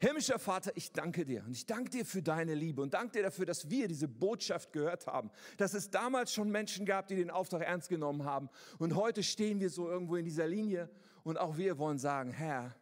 Himmlischer 0.00 0.40
Vater, 0.40 0.72
ich 0.74 0.90
danke 0.90 1.24
dir 1.24 1.44
und 1.46 1.52
ich 1.52 1.64
danke 1.64 1.90
dir 1.90 2.04
für 2.04 2.20
deine 2.20 2.54
Liebe 2.54 2.82
und 2.82 2.94
danke 2.94 3.18
dir 3.18 3.22
dafür, 3.22 3.46
dass 3.46 3.70
wir 3.70 3.86
diese 3.86 4.08
Botschaft 4.08 4.72
gehört 4.72 5.06
haben, 5.06 5.30
dass 5.58 5.74
es 5.74 5.88
damals 5.88 6.34
schon 6.34 6.50
Menschen 6.50 6.84
gab, 6.84 7.06
die 7.06 7.14
den 7.14 7.30
Auftrag 7.30 7.62
ernst 7.62 7.90
genommen 7.90 8.24
haben 8.24 8.50
und 8.80 8.96
heute 8.96 9.22
stehen 9.22 9.60
wir 9.60 9.70
so 9.70 9.88
irgendwo 9.88 10.16
in 10.16 10.24
dieser 10.24 10.48
Linie 10.48 10.90
und 11.22 11.38
auch 11.38 11.56
wir 11.56 11.78
wollen 11.78 11.98
sagen, 11.98 12.32
Herr, 12.32 12.74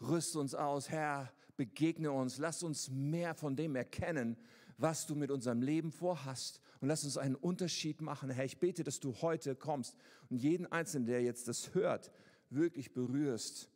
Rüst 0.00 0.34
uns 0.36 0.54
aus, 0.54 0.88
Herr, 0.88 1.32
begegne 1.56 2.10
uns, 2.10 2.38
lass 2.38 2.62
uns 2.62 2.90
mehr 2.90 3.34
von 3.34 3.54
dem 3.54 3.76
erkennen, 3.76 4.36
was 4.78 5.06
du 5.06 5.14
mit 5.14 5.30
unserem 5.30 5.60
Leben 5.60 5.92
vorhast. 5.92 6.60
Und 6.80 6.88
lass 6.88 7.04
uns 7.04 7.18
einen 7.18 7.34
Unterschied 7.34 8.00
machen. 8.00 8.30
Herr, 8.30 8.46
ich 8.46 8.58
bete, 8.58 8.82
dass 8.82 9.00
du 9.00 9.14
heute 9.20 9.54
kommst 9.54 9.94
und 10.30 10.38
jeden 10.38 10.66
Einzelnen, 10.72 11.06
der 11.06 11.22
jetzt 11.22 11.48
das 11.48 11.74
hört, 11.74 12.10
wirklich 12.48 12.94
berührst 12.94 13.68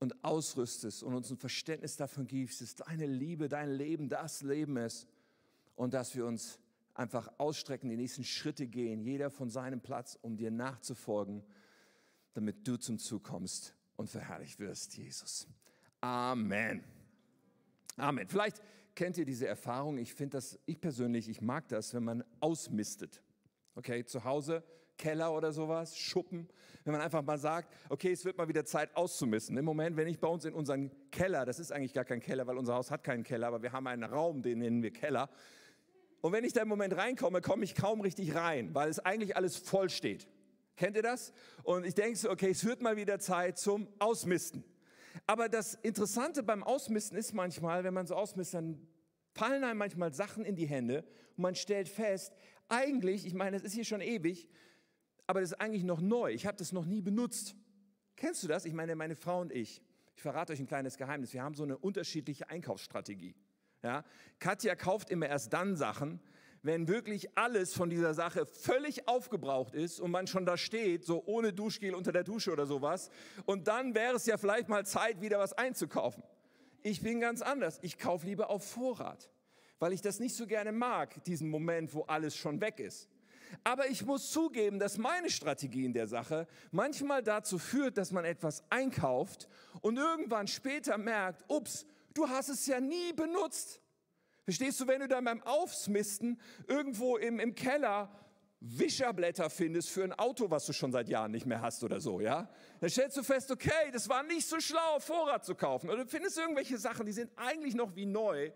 und 0.00 0.24
ausrüstest 0.24 1.02
und 1.02 1.14
uns 1.14 1.30
ein 1.30 1.36
Verständnis 1.36 1.96
davon 1.96 2.26
gibst, 2.26 2.62
dass 2.62 2.74
deine 2.74 3.06
Liebe, 3.06 3.48
dein 3.48 3.70
Leben 3.70 4.08
das 4.08 4.40
Leben 4.40 4.78
ist 4.78 5.06
und 5.76 5.92
dass 5.92 6.16
wir 6.16 6.24
uns 6.24 6.58
einfach 6.94 7.30
ausstrecken, 7.36 7.90
die 7.90 7.96
nächsten 7.96 8.24
Schritte 8.24 8.66
gehen, 8.66 9.02
jeder 9.02 9.28
von 9.28 9.50
seinem 9.50 9.82
Platz, 9.82 10.18
um 10.22 10.38
dir 10.38 10.50
nachzufolgen, 10.50 11.44
damit 12.32 12.66
du 12.66 12.78
zum 12.78 12.98
Zug 12.98 13.24
kommst 13.24 13.74
und 14.02 14.08
verherrlicht 14.08 14.58
wirst, 14.58 14.96
Jesus. 14.96 15.46
Amen. 16.00 16.82
Amen. 17.96 18.26
Vielleicht 18.28 18.60
kennt 18.96 19.16
ihr 19.16 19.24
diese 19.24 19.46
Erfahrung. 19.46 19.96
Ich 19.96 20.12
finde 20.12 20.38
das, 20.38 20.58
ich 20.66 20.80
persönlich, 20.80 21.28
ich 21.28 21.40
mag 21.40 21.68
das, 21.68 21.94
wenn 21.94 22.02
man 22.02 22.24
ausmistet. 22.40 23.22
Okay, 23.76 24.04
zu 24.04 24.24
Hause, 24.24 24.64
Keller 24.98 25.32
oder 25.32 25.52
sowas, 25.52 25.96
Schuppen. 25.96 26.48
Wenn 26.84 26.92
man 26.92 27.00
einfach 27.00 27.22
mal 27.22 27.38
sagt, 27.38 27.72
okay, 27.88 28.10
es 28.10 28.24
wird 28.24 28.36
mal 28.36 28.48
wieder 28.48 28.64
Zeit 28.64 28.94
auszumisten. 28.96 29.56
Im 29.56 29.64
Moment, 29.64 29.96
wenn 29.96 30.08
ich 30.08 30.18
bei 30.18 30.28
uns 30.28 30.44
in 30.44 30.52
unseren 30.52 30.90
Keller, 31.12 31.44
das 31.44 31.60
ist 31.60 31.70
eigentlich 31.70 31.94
gar 31.94 32.04
kein 32.04 32.20
Keller, 32.20 32.46
weil 32.48 32.58
unser 32.58 32.74
Haus 32.74 32.90
hat 32.90 33.04
keinen 33.04 33.22
Keller, 33.22 33.46
aber 33.46 33.62
wir 33.62 33.70
haben 33.70 33.86
einen 33.86 34.04
Raum, 34.04 34.42
den 34.42 34.58
nennen 34.58 34.82
wir 34.82 34.92
Keller. 34.92 35.30
Und 36.20 36.32
wenn 36.32 36.42
ich 36.42 36.52
da 36.52 36.62
im 36.62 36.68
Moment 36.68 36.96
reinkomme, 36.96 37.40
komme 37.40 37.62
ich 37.64 37.76
kaum 37.76 38.00
richtig 38.00 38.34
rein, 38.34 38.74
weil 38.74 38.88
es 38.88 38.98
eigentlich 38.98 39.36
alles 39.36 39.56
voll 39.56 39.90
steht. 39.90 40.26
Kennt 40.76 40.96
ihr 40.96 41.02
das? 41.02 41.32
Und 41.62 41.84
ich 41.84 41.94
denke 41.94 42.16
so, 42.16 42.30
okay, 42.30 42.50
es 42.50 42.64
wird 42.64 42.82
mal 42.82 42.96
wieder 42.96 43.18
Zeit 43.18 43.58
zum 43.58 43.88
Ausmisten. 43.98 44.64
Aber 45.26 45.48
das 45.48 45.74
Interessante 45.74 46.42
beim 46.42 46.62
Ausmisten 46.62 47.16
ist 47.16 47.32
manchmal, 47.34 47.84
wenn 47.84 47.94
man 47.94 48.06
so 48.06 48.14
ausmisst, 48.14 48.54
dann 48.54 48.86
fallen 49.34 49.64
einem 49.64 49.78
manchmal 49.78 50.12
Sachen 50.12 50.44
in 50.44 50.56
die 50.56 50.66
Hände 50.66 51.04
und 51.36 51.42
man 51.42 51.54
stellt 51.54 51.88
fest, 51.88 52.34
eigentlich, 52.68 53.26
ich 53.26 53.34
meine, 53.34 53.56
es 53.56 53.62
ist 53.62 53.74
hier 53.74 53.84
schon 53.84 54.00
ewig, 54.00 54.48
aber 55.26 55.40
das 55.40 55.52
ist 55.52 55.60
eigentlich 55.60 55.84
noch 55.84 56.00
neu. 56.00 56.32
Ich 56.32 56.46
habe 56.46 56.56
das 56.56 56.72
noch 56.72 56.86
nie 56.86 57.00
benutzt. 57.00 57.54
Kennst 58.16 58.42
du 58.42 58.48
das? 58.48 58.64
Ich 58.64 58.72
meine, 58.72 58.96
meine 58.96 59.16
Frau 59.16 59.40
und 59.40 59.52
ich, 59.52 59.82
ich 60.14 60.22
verrate 60.22 60.52
euch 60.52 60.60
ein 60.60 60.66
kleines 60.66 60.96
Geheimnis, 60.96 61.32
wir 61.32 61.42
haben 61.42 61.54
so 61.54 61.62
eine 61.62 61.78
unterschiedliche 61.78 62.48
Einkaufsstrategie. 62.48 63.34
Ja? 63.82 64.04
Katja 64.38 64.74
kauft 64.74 65.10
immer 65.10 65.28
erst 65.28 65.52
dann 65.52 65.76
Sachen, 65.76 66.20
wenn 66.62 66.86
wirklich 66.86 67.36
alles 67.36 67.74
von 67.74 67.90
dieser 67.90 68.14
Sache 68.14 68.46
völlig 68.46 69.08
aufgebraucht 69.08 69.74
ist 69.74 70.00
und 70.00 70.10
man 70.10 70.26
schon 70.26 70.46
da 70.46 70.56
steht, 70.56 71.04
so 71.04 71.22
ohne 71.26 71.52
Duschgel 71.52 71.94
unter 71.94 72.12
der 72.12 72.24
Dusche 72.24 72.52
oder 72.52 72.66
sowas. 72.66 73.10
Und 73.44 73.68
dann 73.68 73.94
wäre 73.94 74.14
es 74.14 74.26
ja 74.26 74.38
vielleicht 74.38 74.68
mal 74.68 74.86
Zeit, 74.86 75.20
wieder 75.20 75.38
was 75.38 75.52
einzukaufen. 75.52 76.22
Ich 76.82 77.02
bin 77.02 77.20
ganz 77.20 77.42
anders. 77.42 77.78
Ich 77.82 77.98
kaufe 77.98 78.26
lieber 78.26 78.50
auf 78.50 78.64
Vorrat, 78.64 79.28
weil 79.78 79.92
ich 79.92 80.02
das 80.02 80.20
nicht 80.20 80.34
so 80.34 80.46
gerne 80.46 80.72
mag, 80.72 81.22
diesen 81.24 81.48
Moment, 81.48 81.94
wo 81.94 82.02
alles 82.02 82.36
schon 82.36 82.60
weg 82.60 82.78
ist. 82.78 83.08
Aber 83.64 83.88
ich 83.88 84.04
muss 84.06 84.30
zugeben, 84.30 84.78
dass 84.78 84.96
meine 84.96 85.30
Strategie 85.30 85.84
in 85.84 85.92
der 85.92 86.06
Sache 86.06 86.46
manchmal 86.70 87.22
dazu 87.22 87.58
führt, 87.58 87.98
dass 87.98 88.10
man 88.10 88.24
etwas 88.24 88.64
einkauft 88.70 89.48
und 89.82 89.98
irgendwann 89.98 90.46
später 90.46 90.96
merkt, 90.96 91.44
ups, 91.48 91.84
du 92.14 92.28
hast 92.28 92.48
es 92.48 92.66
ja 92.66 92.80
nie 92.80 93.12
benutzt. 93.12 93.81
Verstehst 94.44 94.80
du, 94.80 94.86
wenn 94.86 95.00
du 95.00 95.08
dann 95.08 95.24
beim 95.24 95.42
Aufsmisten 95.42 96.40
irgendwo 96.66 97.16
im, 97.16 97.38
im 97.38 97.54
Keller 97.54 98.10
Wischerblätter 98.64 99.50
findest 99.50 99.90
für 99.90 100.04
ein 100.04 100.12
Auto, 100.12 100.50
was 100.50 100.66
du 100.66 100.72
schon 100.72 100.92
seit 100.92 101.08
Jahren 101.08 101.32
nicht 101.32 101.46
mehr 101.46 101.60
hast 101.60 101.82
oder 101.82 102.00
so, 102.00 102.20
ja? 102.20 102.48
Dann 102.80 102.90
stellst 102.90 103.16
du 103.16 103.24
fest, 103.24 103.50
okay, 103.50 103.90
das 103.92 104.08
war 104.08 104.22
nicht 104.22 104.46
so 104.46 104.60
schlau, 104.60 105.00
Vorrat 105.00 105.44
zu 105.44 105.56
kaufen. 105.56 105.90
Oder 105.90 106.04
du 106.04 106.10
findest 106.10 106.38
irgendwelche 106.38 106.78
Sachen, 106.78 107.04
die 107.04 107.12
sind 107.12 107.30
eigentlich 107.36 107.74
noch 107.74 107.96
wie 107.96 108.06
neu, 108.06 108.52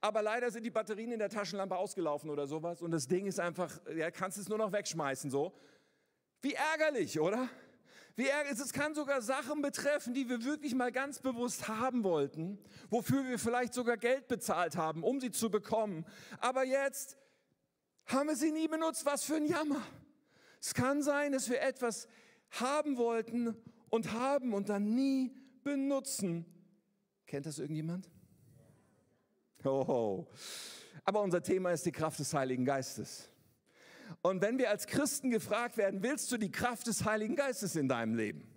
aber 0.00 0.20
leider 0.20 0.50
sind 0.50 0.64
die 0.64 0.70
Batterien 0.70 1.12
in 1.12 1.18
der 1.18 1.30
Taschenlampe 1.30 1.76
ausgelaufen 1.76 2.28
oder 2.28 2.46
sowas 2.46 2.82
und 2.82 2.90
das 2.90 3.08
Ding 3.08 3.26
ist 3.26 3.40
einfach, 3.40 3.80
ja, 3.96 4.10
kannst 4.10 4.36
es 4.38 4.48
nur 4.48 4.58
noch 4.58 4.72
wegschmeißen, 4.72 5.30
so. 5.30 5.54
Wie 6.42 6.52
ärgerlich, 6.52 7.18
oder? 7.18 7.48
Wie 8.18 8.26
ärgerlich, 8.26 8.58
es 8.58 8.72
kann 8.72 8.96
sogar 8.96 9.22
Sachen 9.22 9.62
betreffen, 9.62 10.12
die 10.12 10.28
wir 10.28 10.42
wirklich 10.42 10.74
mal 10.74 10.90
ganz 10.90 11.20
bewusst 11.20 11.68
haben 11.68 12.02
wollten, 12.02 12.58
wofür 12.90 13.24
wir 13.28 13.38
vielleicht 13.38 13.72
sogar 13.72 13.96
Geld 13.96 14.26
bezahlt 14.26 14.74
haben, 14.74 15.04
um 15.04 15.20
sie 15.20 15.30
zu 15.30 15.52
bekommen. 15.52 16.04
Aber 16.40 16.64
jetzt 16.64 17.16
haben 18.06 18.28
wir 18.28 18.34
sie 18.34 18.50
nie 18.50 18.66
benutzt. 18.66 19.06
Was 19.06 19.22
für 19.22 19.36
ein 19.36 19.46
Jammer. 19.46 19.80
Es 20.60 20.74
kann 20.74 21.00
sein, 21.00 21.30
dass 21.30 21.48
wir 21.48 21.62
etwas 21.62 22.08
haben 22.50 22.96
wollten 22.96 23.56
und 23.88 24.12
haben 24.12 24.52
und 24.52 24.68
dann 24.68 24.96
nie 24.96 25.32
benutzen. 25.62 26.44
Kennt 27.24 27.46
das 27.46 27.60
irgendjemand? 27.60 28.10
Oh. 29.62 30.26
Aber 31.04 31.22
unser 31.22 31.40
Thema 31.40 31.70
ist 31.70 31.86
die 31.86 31.92
Kraft 31.92 32.18
des 32.18 32.34
Heiligen 32.34 32.64
Geistes. 32.64 33.30
Und 34.22 34.40
wenn 34.42 34.58
wir 34.58 34.70
als 34.70 34.86
Christen 34.86 35.30
gefragt 35.30 35.76
werden, 35.76 36.02
willst 36.02 36.30
du 36.32 36.36
die 36.36 36.50
Kraft 36.50 36.86
des 36.86 37.04
Heiligen 37.04 37.36
Geistes 37.36 37.76
in 37.76 37.88
deinem 37.88 38.14
Leben? 38.14 38.48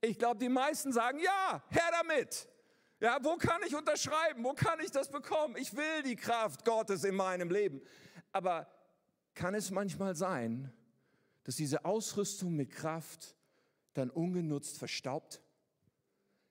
Ich 0.00 0.18
glaube, 0.18 0.38
die 0.38 0.48
meisten 0.48 0.92
sagen, 0.92 1.18
ja, 1.18 1.62
her 1.68 1.90
damit. 1.92 2.48
Ja, 3.00 3.18
wo 3.22 3.36
kann 3.36 3.60
ich 3.66 3.74
unterschreiben? 3.74 4.44
Wo 4.44 4.54
kann 4.54 4.80
ich 4.80 4.90
das 4.90 5.08
bekommen? 5.08 5.56
Ich 5.56 5.76
will 5.76 6.02
die 6.04 6.16
Kraft 6.16 6.64
Gottes 6.64 7.04
in 7.04 7.14
meinem 7.14 7.50
Leben. 7.50 7.80
Aber 8.32 8.68
kann 9.34 9.54
es 9.54 9.70
manchmal 9.70 10.16
sein, 10.16 10.72
dass 11.44 11.56
diese 11.56 11.84
Ausrüstung 11.84 12.56
mit 12.56 12.70
Kraft 12.70 13.36
dann 13.94 14.10
ungenutzt 14.10 14.78
verstaubt? 14.78 15.42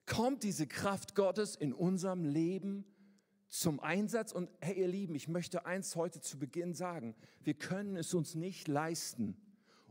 Kommt 0.06 0.44
diese 0.44 0.68
Kraft 0.68 1.16
Gottes 1.16 1.56
in 1.56 1.74
unserem 1.74 2.24
Leben 2.24 2.86
zum 3.48 3.80
Einsatz? 3.80 4.32
Und 4.32 4.50
hey 4.60 4.80
ihr 4.80 4.88
Lieben, 4.88 5.16
ich 5.16 5.28
möchte 5.28 5.66
eins 5.66 5.96
heute 5.96 6.22
zu 6.22 6.38
Beginn 6.38 6.74
sagen, 6.74 7.16
wir 7.44 7.54
können 7.54 7.96
es 7.96 8.14
uns 8.14 8.36
nicht 8.36 8.68
leisten, 8.68 9.36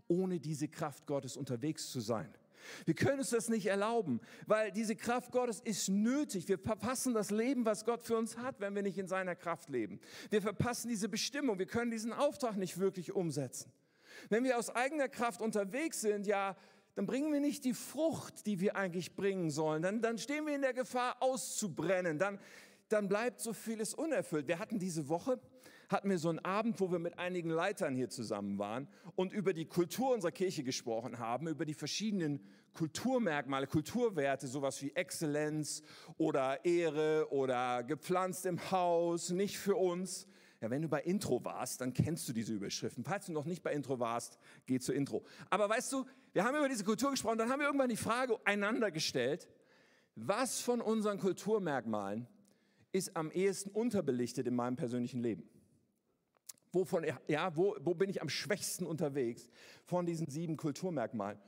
ohne 0.08 0.40
diese 0.40 0.68
Kraft 0.68 1.06
Gottes 1.06 1.36
unterwegs 1.36 1.90
zu 1.90 2.00
sein. 2.00 2.32
Wir 2.84 2.94
können 2.94 3.18
uns 3.18 3.30
das 3.30 3.48
nicht 3.48 3.66
erlauben, 3.66 4.20
weil 4.46 4.72
diese 4.72 4.96
Kraft 4.96 5.30
Gottes 5.32 5.60
ist 5.60 5.88
nötig. 5.88 6.48
Wir 6.48 6.58
verpassen 6.58 7.14
das 7.14 7.30
Leben, 7.30 7.64
was 7.64 7.84
Gott 7.84 8.02
für 8.02 8.16
uns 8.16 8.36
hat, 8.38 8.60
wenn 8.60 8.74
wir 8.74 8.82
nicht 8.82 8.98
in 8.98 9.06
seiner 9.06 9.36
Kraft 9.36 9.68
leben. 9.68 10.00
Wir 10.30 10.42
verpassen 10.42 10.88
diese 10.88 11.08
Bestimmung. 11.08 11.58
Wir 11.58 11.66
können 11.66 11.90
diesen 11.90 12.12
Auftrag 12.12 12.56
nicht 12.56 12.78
wirklich 12.78 13.12
umsetzen. 13.12 13.72
Wenn 14.28 14.44
wir 14.44 14.58
aus 14.58 14.70
eigener 14.70 15.08
Kraft 15.08 15.40
unterwegs 15.40 16.00
sind, 16.00 16.26
ja, 16.26 16.56
dann 16.94 17.06
bringen 17.06 17.30
wir 17.30 17.40
nicht 17.40 17.64
die 17.64 17.74
Frucht, 17.74 18.46
die 18.46 18.58
wir 18.58 18.74
eigentlich 18.76 19.14
bringen 19.14 19.50
sollen. 19.50 19.82
Dann, 19.82 20.00
dann 20.00 20.16
stehen 20.16 20.46
wir 20.46 20.54
in 20.54 20.62
der 20.62 20.72
Gefahr, 20.72 21.22
auszubrennen. 21.22 22.18
Dann, 22.18 22.38
dann 22.88 23.08
bleibt 23.08 23.40
so 23.40 23.52
vieles 23.52 23.94
unerfüllt. 23.94 24.48
Wir 24.48 24.58
hatten 24.58 24.78
diese 24.78 25.08
Woche 25.08 25.40
hatten 25.88 26.10
wir 26.10 26.18
so 26.18 26.28
einen 26.28 26.40
Abend, 26.40 26.80
wo 26.80 26.90
wir 26.90 26.98
mit 26.98 27.18
einigen 27.18 27.50
Leitern 27.50 27.94
hier 27.94 28.08
zusammen 28.08 28.58
waren 28.58 28.88
und 29.14 29.32
über 29.32 29.52
die 29.52 29.66
Kultur 29.66 30.14
unserer 30.14 30.32
Kirche 30.32 30.64
gesprochen 30.64 31.18
haben, 31.18 31.48
über 31.48 31.64
die 31.64 31.74
verschiedenen 31.74 32.40
Kulturmerkmale, 32.72 33.66
Kulturwerte, 33.66 34.48
sowas 34.48 34.82
wie 34.82 34.94
Exzellenz 34.94 35.82
oder 36.18 36.64
Ehre 36.64 37.28
oder 37.30 37.84
gepflanzt 37.84 38.46
im 38.46 38.70
Haus, 38.70 39.30
nicht 39.30 39.58
für 39.58 39.76
uns. 39.76 40.26
Ja, 40.60 40.70
wenn 40.70 40.82
du 40.82 40.88
bei 40.88 41.02
Intro 41.02 41.44
warst, 41.44 41.82
dann 41.82 41.92
kennst 41.92 42.28
du 42.28 42.32
diese 42.32 42.54
Überschriften. 42.54 43.04
Falls 43.04 43.26
du 43.26 43.32
noch 43.32 43.44
nicht 43.44 43.62
bei 43.62 43.72
Intro 43.72 43.98
warst, 43.98 44.38
geh 44.64 44.78
zu 44.78 44.92
Intro. 44.92 45.24
Aber 45.50 45.68
weißt 45.68 45.92
du, 45.92 46.06
wir 46.32 46.44
haben 46.44 46.56
über 46.56 46.68
diese 46.68 46.84
Kultur 46.84 47.10
gesprochen, 47.10 47.38
dann 47.38 47.50
haben 47.50 47.60
wir 47.60 47.66
irgendwann 47.66 47.90
die 47.90 47.96
Frage 47.96 48.38
einander 48.44 48.90
gestellt, 48.90 49.48
was 50.14 50.60
von 50.60 50.80
unseren 50.80 51.18
Kulturmerkmalen 51.18 52.26
ist 52.96 53.16
am 53.16 53.30
ehesten 53.30 53.70
unterbelichtet 53.70 54.46
in 54.46 54.54
meinem 54.54 54.76
persönlichen 54.76 55.20
Leben? 55.20 55.48
Wovon, 56.72 57.06
ja, 57.28 57.56
wo, 57.56 57.76
wo 57.80 57.94
bin 57.94 58.10
ich 58.10 58.20
am 58.20 58.28
schwächsten 58.28 58.86
unterwegs 58.86 59.48
von 59.84 60.06
diesen 60.06 60.28
sieben 60.28 60.56
Kulturmerkmalen? 60.56 61.38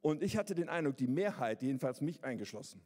Und 0.00 0.22
ich 0.22 0.36
hatte 0.36 0.54
den 0.54 0.68
Eindruck, 0.68 0.96
die 0.96 1.08
Mehrheit, 1.08 1.62
jedenfalls 1.62 2.00
mich 2.00 2.24
eingeschlossen, 2.24 2.80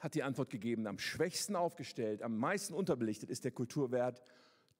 hat 0.00 0.14
die 0.14 0.22
Antwort 0.22 0.50
gegeben, 0.50 0.86
am 0.86 0.98
schwächsten 0.98 1.56
aufgestellt, 1.56 2.22
am 2.22 2.38
meisten 2.38 2.74
unterbelichtet 2.74 3.30
ist 3.30 3.44
der 3.44 3.52
Kulturwert 3.52 4.22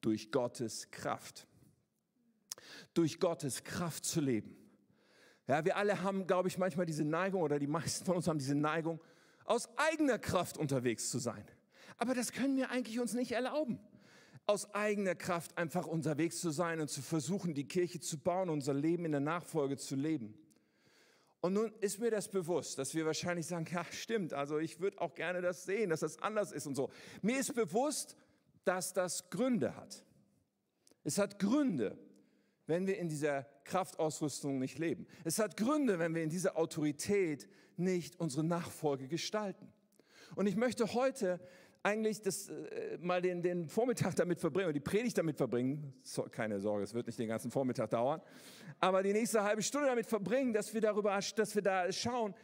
durch 0.00 0.30
Gottes 0.30 0.90
Kraft. 0.90 1.46
Durch 2.94 3.20
Gottes 3.20 3.64
Kraft 3.64 4.04
zu 4.04 4.20
leben. 4.20 4.56
Ja, 5.46 5.64
wir 5.64 5.76
alle 5.76 6.02
haben, 6.02 6.26
glaube 6.26 6.48
ich, 6.48 6.58
manchmal 6.58 6.86
diese 6.86 7.04
Neigung 7.04 7.42
oder 7.42 7.58
die 7.58 7.66
meisten 7.66 8.04
von 8.04 8.16
uns 8.16 8.26
haben 8.26 8.38
diese 8.38 8.54
Neigung, 8.54 9.00
aus 9.44 9.68
eigener 9.76 10.18
Kraft 10.18 10.58
unterwegs 10.58 11.08
zu 11.10 11.18
sein. 11.18 11.44
Aber 11.99 12.14
das 12.14 12.33
können 12.33 12.57
wir 12.57 12.71
eigentlich 12.71 13.00
uns 13.00 13.14
nicht 13.14 13.33
erlauben 13.33 13.81
aus 14.47 14.73
eigener 14.75 15.16
Kraft 15.16 15.59
einfach 15.59 15.87
unterwegs 15.87 16.40
zu 16.40 16.50
sein 16.50 16.81
und 16.81 16.88
zu 16.88 17.02
versuchen, 17.02 17.52
die 17.52 17.66
Kirche 17.66 17.99
zu 18.00 18.19
bauen, 18.19 18.49
unser 18.49 18.75
Leben 18.75 19.05
in 19.05 19.12
der 19.12 19.21
Nachfolge 19.21 19.76
zu 19.76 19.97
leben. 19.97 20.38
Und 21.40 21.52
nun 21.52 21.73
ist 21.81 21.99
mir 21.99 22.11
das 22.11 22.28
bewusst, 22.28 22.78
dass 22.78 22.95
wir 22.95 23.05
wahrscheinlich 23.07 23.47
sagen, 23.47 23.66
ja 23.71 23.85
stimmt, 23.90 24.33
also 24.33 24.59
ich 24.59 24.81
würde 24.81 25.00
auch 25.00 25.14
gerne 25.14 25.40
das 25.43 25.64
sehen, 25.64 25.90
dass 25.90 26.00
das 26.00 26.23
anders 26.23 26.52
ist 26.52 26.66
und 26.66 26.76
so. 26.76 26.90
Mir 27.23 27.38
ist 27.38 27.55
bewusst, 27.55 28.16
dass 28.64 28.93
das 28.93 29.31
Gründe 29.31 29.76
hat. 29.76 30.05
Es 31.05 31.19
hat 31.19 31.38
Gründe, 31.38 31.99
wenn 32.66 32.87
wir 32.87 32.99
in 32.99 33.09
dieser 33.09 33.45
Kraftausrüstung 33.64 34.59
nicht 34.59 34.78
leben. 34.78 35.07
Es 35.25 35.38
hat 35.38 35.57
Gründe, 35.57 35.99
wenn 35.99 36.14
wir 36.14 36.23
in 36.23 36.31
dieser 36.31 36.57
Autorität 36.57 37.49
nicht 37.76 38.19
unsere 38.19 38.43
Nachfolge 38.43 39.07
gestalten. 39.07 39.73
Und 40.35 40.47
ich 40.47 40.57
möchte 40.57 40.95
heute 40.95 41.40
eigentlich 41.83 42.21
das, 42.21 42.49
äh, 42.49 42.99
mal 43.00 43.23
den, 43.23 43.42
den 43.42 43.68
Vormittag 43.68 44.14
damit 44.16 44.40
verbringen, 44.40 44.66
oder 44.66 44.73
die 44.73 44.80
Predigt 44.80 45.18
damit 45.18 45.37
verbringen, 45.37 45.95
so, 46.02 46.23
keine 46.23 46.61
Sorge, 46.61 46.85
es 46.85 46.95
wird 46.95 47.06
nicht 47.06 47.18
den 47.18 47.28
ganzen 47.28 47.50
Vormittag 47.50 47.90
dauern, 47.90 48.21
aber 48.80 49.02
die 49.02 49.12
nächste 49.12 49.42
halbe 49.42 49.62
Stunde 49.62 49.88
damit 49.88 50.06
verbringen, 50.06 50.52
dass 50.52 50.75
wir 50.75 50.80
darüber, 50.80 51.18
dass 51.37 51.54
wir 51.54 51.62
da 51.62 51.90
schauen, 51.92 52.35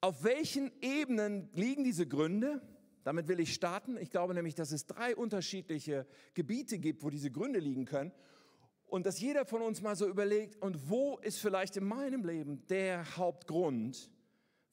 auf 0.00 0.24
welchen 0.24 0.70
Ebenen 0.80 1.48
liegen 1.54 1.84
diese 1.84 2.06
Gründe? 2.06 2.60
Damit 3.02 3.28
will 3.28 3.40
ich 3.40 3.54
starten. 3.54 3.96
Ich 3.96 4.10
glaube 4.10 4.34
nämlich, 4.34 4.54
dass 4.54 4.72
es 4.72 4.86
drei 4.86 5.14
unterschiedliche 5.14 6.06
Gebiete 6.34 6.78
gibt, 6.78 7.02
wo 7.02 7.10
diese 7.10 7.30
Gründe 7.30 7.60
liegen 7.60 7.84
können. 7.84 8.12
Und 8.86 9.06
dass 9.06 9.20
jeder 9.20 9.44
von 9.44 9.62
uns 9.62 9.82
mal 9.82 9.96
so 9.96 10.08
überlegt, 10.08 10.62
und 10.62 10.90
wo 10.90 11.18
ist 11.18 11.38
vielleicht 11.38 11.76
in 11.76 11.84
meinem 11.84 12.24
Leben 12.24 12.66
der 12.68 13.16
Hauptgrund, 13.16 14.10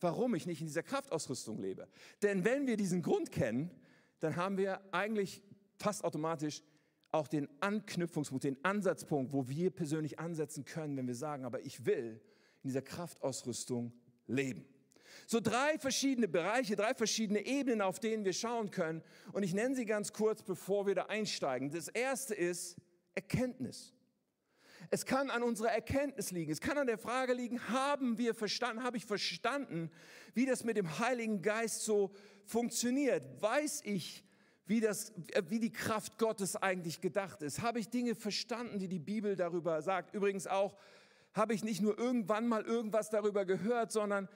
warum 0.04 0.36
ich 0.36 0.46
nicht 0.46 0.62
in 0.62 0.68
dieser 0.68 0.84
Kraftausrüstung 0.84 1.60
lebe. 1.60 1.88
Denn 2.22 2.46
wenn 2.46 2.68
wir 2.68 2.78
diesen 2.78 3.02
Grund 3.02 3.32
kennen, 3.32 3.72
dann 4.20 4.36
haben 4.36 4.58
wir 4.58 4.82
eigentlich 4.94 5.42
fast 5.78 6.04
automatisch 6.04 6.62
auch 7.12 7.28
den 7.28 7.48
Anknüpfungspunkt, 7.60 8.44
den 8.44 8.64
Ansatzpunkt, 8.64 9.34
wo 9.34 9.48
wir 9.48 9.70
persönlich 9.70 10.20
ansetzen 10.20 10.66
können, 10.66 10.98
wenn 10.98 11.08
wir 11.08 11.16
sagen, 11.16 11.46
aber 11.46 11.62
ich 11.62 11.86
will 11.86 12.22
in 12.64 12.70
dieser 12.70 12.82
Kraftausrüstung 12.82 13.94
leben. 14.28 14.66
So 15.28 15.40
drei 15.40 15.78
verschiedene 15.78 16.28
Bereiche, 16.28 16.76
drei 16.76 16.94
verschiedene 16.94 17.46
Ebenen, 17.46 17.82
auf 17.82 18.00
denen 18.00 18.26
wir 18.26 18.34
schauen 18.34 18.72
können. 18.72 19.04
Und 19.32 19.44
ich 19.44 19.54
nenne 19.54 19.76
sie 19.76 19.86
ganz 19.86 20.12
kurz, 20.12 20.42
bevor 20.42 20.88
wir 20.88 20.96
da 20.96 21.06
einsteigen. 21.06 21.70
Das 21.70 21.88
erste 21.88 22.34
ist 22.34 22.78
Erkenntnis. 23.14 23.94
Es 24.90 25.06
kann 25.06 25.30
an 25.30 25.44
unserer 25.44 25.72
Erkenntnis 25.72 26.32
liegen. 26.32 26.52
Es 26.52 26.62
kann 26.62 26.78
an 26.78 26.88
der 26.88 26.98
Frage 26.98 27.34
liegen, 27.34 27.68
haben 27.70 28.18
wir 28.18 28.34
verstanden, 28.34 28.84
habe 28.84 28.98
ich 28.98 29.06
verstanden, 29.06 29.92
wie 30.34 30.46
das 30.46 30.64
mit 30.64 30.78
dem 30.78 31.00
Heiligen 31.00 31.42
Geist 31.42 31.84
so 31.84 32.12
funktioniert? 32.46 33.24
Weiß 33.42 33.82
ich, 33.86 34.24
wie, 34.66 34.80
das, 34.80 35.14
wie 35.50 35.60
die 35.60 35.72
Kraft 35.72 36.18
Gottes 36.18 36.56
eigentlich 36.56 37.02
gedacht 37.02 37.42
ist? 37.42 37.62
Habe 37.62 37.80
ich 37.80 37.90
Dinge 37.90 38.16
verstanden, 38.16 38.80
die 38.80 38.88
die 38.88 39.00
Bibel 39.00 39.36
darüber 39.36 39.82
sagt? 39.82 40.14
Übrigens 40.14 40.48
auch, 40.48 40.76
habe 41.34 41.54
ich 41.54 41.64
nicht 41.64 41.82
nur 41.82 41.98
irgendwann 41.98 42.48
mal 42.48 42.64
irgendwas 42.64 43.10
darüber 43.10 43.46
gehört, 43.46 43.92
sondern 43.92 44.30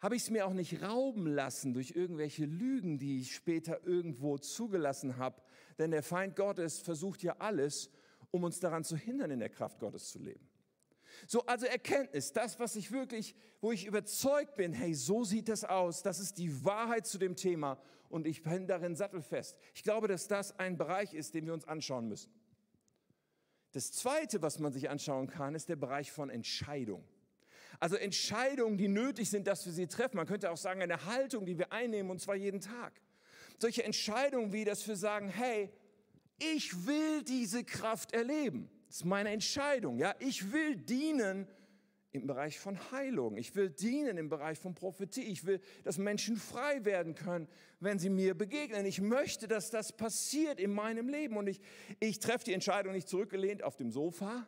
habe 0.00 0.16
ich 0.16 0.22
es 0.22 0.30
mir 0.30 0.46
auch 0.46 0.52
nicht 0.52 0.82
rauben 0.82 1.26
lassen 1.26 1.72
durch 1.72 1.92
irgendwelche 1.92 2.44
Lügen, 2.44 2.98
die 2.98 3.20
ich 3.20 3.34
später 3.34 3.86
irgendwo 3.86 4.36
zugelassen 4.36 5.16
habe. 5.16 5.40
Denn 5.78 5.92
der 5.92 6.02
Feind 6.02 6.36
Gottes 6.36 6.78
versucht 6.78 7.22
ja 7.22 7.36
alles, 7.38 7.90
um 8.34 8.42
uns 8.42 8.58
daran 8.58 8.82
zu 8.82 8.96
hindern, 8.96 9.30
in 9.30 9.38
der 9.38 9.48
Kraft 9.48 9.78
Gottes 9.78 10.08
zu 10.08 10.18
leben. 10.18 10.44
So, 11.28 11.46
also 11.46 11.66
Erkenntnis, 11.66 12.32
das, 12.32 12.58
was 12.58 12.74
ich 12.74 12.90
wirklich, 12.90 13.36
wo 13.60 13.70
ich 13.70 13.86
überzeugt 13.86 14.56
bin, 14.56 14.72
hey, 14.72 14.92
so 14.92 15.22
sieht 15.22 15.48
das 15.48 15.62
aus, 15.62 16.02
das 16.02 16.18
ist 16.18 16.38
die 16.38 16.64
Wahrheit 16.64 17.06
zu 17.06 17.18
dem 17.18 17.36
Thema 17.36 17.78
und 18.08 18.26
ich 18.26 18.42
bin 18.42 18.66
darin 18.66 18.96
sattelfest. 18.96 19.56
Ich 19.72 19.84
glaube, 19.84 20.08
dass 20.08 20.26
das 20.26 20.58
ein 20.58 20.76
Bereich 20.76 21.14
ist, 21.14 21.34
den 21.34 21.46
wir 21.46 21.54
uns 21.54 21.64
anschauen 21.64 22.08
müssen. 22.08 22.32
Das 23.70 23.92
Zweite, 23.92 24.42
was 24.42 24.58
man 24.58 24.72
sich 24.72 24.90
anschauen 24.90 25.28
kann, 25.28 25.54
ist 25.54 25.68
der 25.68 25.76
Bereich 25.76 26.10
von 26.10 26.28
Entscheidung. 26.28 27.04
Also 27.78 27.94
Entscheidungen, 27.94 28.78
die 28.78 28.88
nötig 28.88 29.30
sind, 29.30 29.46
dass 29.46 29.64
wir 29.64 29.72
sie 29.72 29.86
treffen. 29.86 30.16
Man 30.16 30.26
könnte 30.26 30.50
auch 30.50 30.56
sagen, 30.56 30.82
eine 30.82 31.06
Haltung, 31.06 31.46
die 31.46 31.56
wir 31.56 31.70
einnehmen, 31.72 32.10
und 32.10 32.20
zwar 32.20 32.34
jeden 32.34 32.60
Tag. 32.60 33.00
Solche 33.58 33.84
Entscheidungen 33.84 34.52
wie, 34.52 34.64
dass 34.64 34.88
wir 34.88 34.96
sagen, 34.96 35.28
hey, 35.28 35.70
ich 36.56 36.86
will 36.86 37.22
diese 37.22 37.64
Kraft 37.64 38.12
erleben. 38.12 38.70
Das 38.86 38.96
ist 38.96 39.04
meine 39.04 39.30
Entscheidung. 39.30 39.98
Ja, 39.98 40.14
ich 40.18 40.52
will 40.52 40.76
dienen 40.76 41.48
im 42.14 42.28
Bereich 42.28 42.60
von 42.60 42.78
Heilung. 42.92 43.36
Ich 43.36 43.56
will 43.56 43.70
dienen 43.70 44.18
im 44.18 44.28
Bereich 44.28 44.58
von 44.58 44.74
Prophetie. 44.74 45.22
Ich 45.22 45.44
will, 45.46 45.60
dass 45.82 45.98
Menschen 45.98 46.36
frei 46.36 46.84
werden 46.84 47.16
können, 47.16 47.48
wenn 47.80 47.98
sie 47.98 48.08
mir 48.08 48.34
begegnen. 48.34 48.86
Ich 48.86 49.00
möchte, 49.00 49.48
dass 49.48 49.70
das 49.70 49.96
passiert 49.96 50.60
in 50.60 50.72
meinem 50.72 51.08
Leben. 51.08 51.36
Und 51.36 51.48
ich, 51.48 51.60
ich 51.98 52.20
treffe 52.20 52.44
die 52.44 52.52
Entscheidung 52.52 52.92
nicht 52.92 53.08
zurückgelehnt 53.08 53.64
auf 53.64 53.76
dem 53.76 53.90
Sofa, 53.90 54.46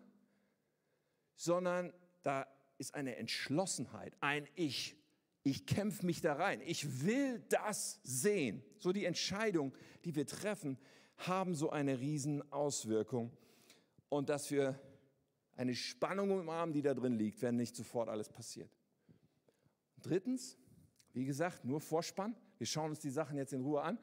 sondern 1.34 1.92
da 2.22 2.46
ist 2.78 2.94
eine 2.94 3.16
Entschlossenheit, 3.16 4.14
ein 4.20 4.46
Ich. 4.54 4.96
Ich 5.42 5.66
kämpfe 5.66 6.06
mich 6.06 6.20
da 6.20 6.34
rein. 6.34 6.60
Ich 6.64 7.04
will 7.04 7.40
das 7.48 8.00
sehen. 8.02 8.64
So 8.78 8.92
die 8.92 9.04
Entscheidung, 9.04 9.72
die 10.04 10.14
wir 10.14 10.26
treffen, 10.26 10.78
haben 11.18 11.54
so 11.54 11.70
eine 11.70 12.00
Riesenauswirkung. 12.00 13.30
Und 14.08 14.28
dass 14.28 14.50
wir 14.50 14.78
eine 15.56 15.74
Spannung 15.74 16.38
im 16.40 16.48
Arm, 16.48 16.72
die 16.72 16.82
da 16.82 16.94
drin 16.94 17.16
liegt, 17.16 17.42
wenn 17.42 17.56
nicht 17.56 17.74
sofort 17.74 18.08
alles 18.08 18.28
passiert. 18.28 18.70
Drittens, 20.02 20.56
wie 21.12 21.24
gesagt, 21.24 21.64
nur 21.64 21.80
Vorspann. 21.80 22.36
Wir 22.58 22.66
schauen 22.66 22.90
uns 22.90 23.00
die 23.00 23.10
Sachen 23.10 23.36
jetzt 23.36 23.52
in 23.52 23.62
Ruhe 23.62 23.82
an. 23.82 23.98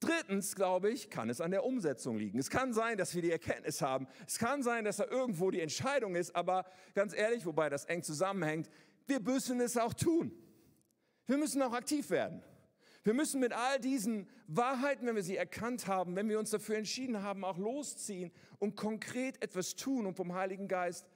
Drittens, 0.00 0.54
glaube 0.54 0.90
ich, 0.90 1.10
kann 1.10 1.30
es 1.30 1.40
an 1.40 1.50
der 1.50 1.64
Umsetzung 1.64 2.16
liegen. 2.16 2.38
Es 2.38 2.50
kann 2.50 2.72
sein, 2.72 2.98
dass 2.98 3.14
wir 3.14 3.22
die 3.22 3.30
Erkenntnis 3.30 3.80
haben. 3.80 4.06
Es 4.26 4.38
kann 4.38 4.62
sein, 4.62 4.84
dass 4.84 4.98
da 4.98 5.06
irgendwo 5.06 5.50
die 5.50 5.60
Entscheidung 5.60 6.14
ist. 6.14 6.34
Aber 6.36 6.66
ganz 6.94 7.14
ehrlich, 7.14 7.46
wobei 7.46 7.68
das 7.68 7.84
eng 7.86 8.02
zusammenhängt, 8.02 8.68
wir 9.06 9.20
müssen 9.20 9.60
es 9.60 9.76
auch 9.76 9.94
tun. 9.94 10.32
Wir 11.26 11.38
müssen 11.38 11.62
auch 11.62 11.72
aktiv 11.72 12.10
werden. 12.10 12.42
Wir 13.04 13.12
müssen 13.12 13.38
mit 13.38 13.52
all 13.52 13.78
diesen 13.78 14.26
Wahrheiten, 14.48 15.06
wenn 15.06 15.14
wir 15.14 15.22
sie 15.22 15.36
erkannt 15.36 15.86
haben, 15.86 16.16
wenn 16.16 16.28
wir 16.30 16.38
uns 16.38 16.50
dafür 16.50 16.78
entschieden 16.78 17.22
haben, 17.22 17.44
auch 17.44 17.58
losziehen 17.58 18.32
und 18.58 18.76
konkret 18.76 19.42
etwas 19.42 19.76
tun, 19.76 20.06
um 20.06 20.14
vom 20.14 20.34
Heiligen 20.34 20.68
Geist 20.68 21.06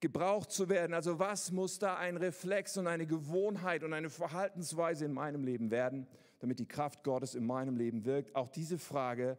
gebraucht 0.00 0.50
zu 0.50 0.70
werden. 0.70 0.94
Also 0.94 1.18
was 1.18 1.52
muss 1.52 1.78
da 1.78 1.96
ein 1.96 2.16
Reflex 2.16 2.78
und 2.78 2.86
eine 2.86 3.06
Gewohnheit 3.06 3.84
und 3.84 3.92
eine 3.92 4.08
Verhaltensweise 4.08 5.04
in 5.04 5.12
meinem 5.12 5.44
Leben 5.44 5.70
werden, 5.70 6.06
damit 6.38 6.60
die 6.60 6.66
Kraft 6.66 7.04
Gottes 7.04 7.34
in 7.34 7.44
meinem 7.44 7.76
Leben 7.76 8.06
wirkt? 8.06 8.34
Auch 8.34 8.48
diese 8.48 8.78
Frage 8.78 9.36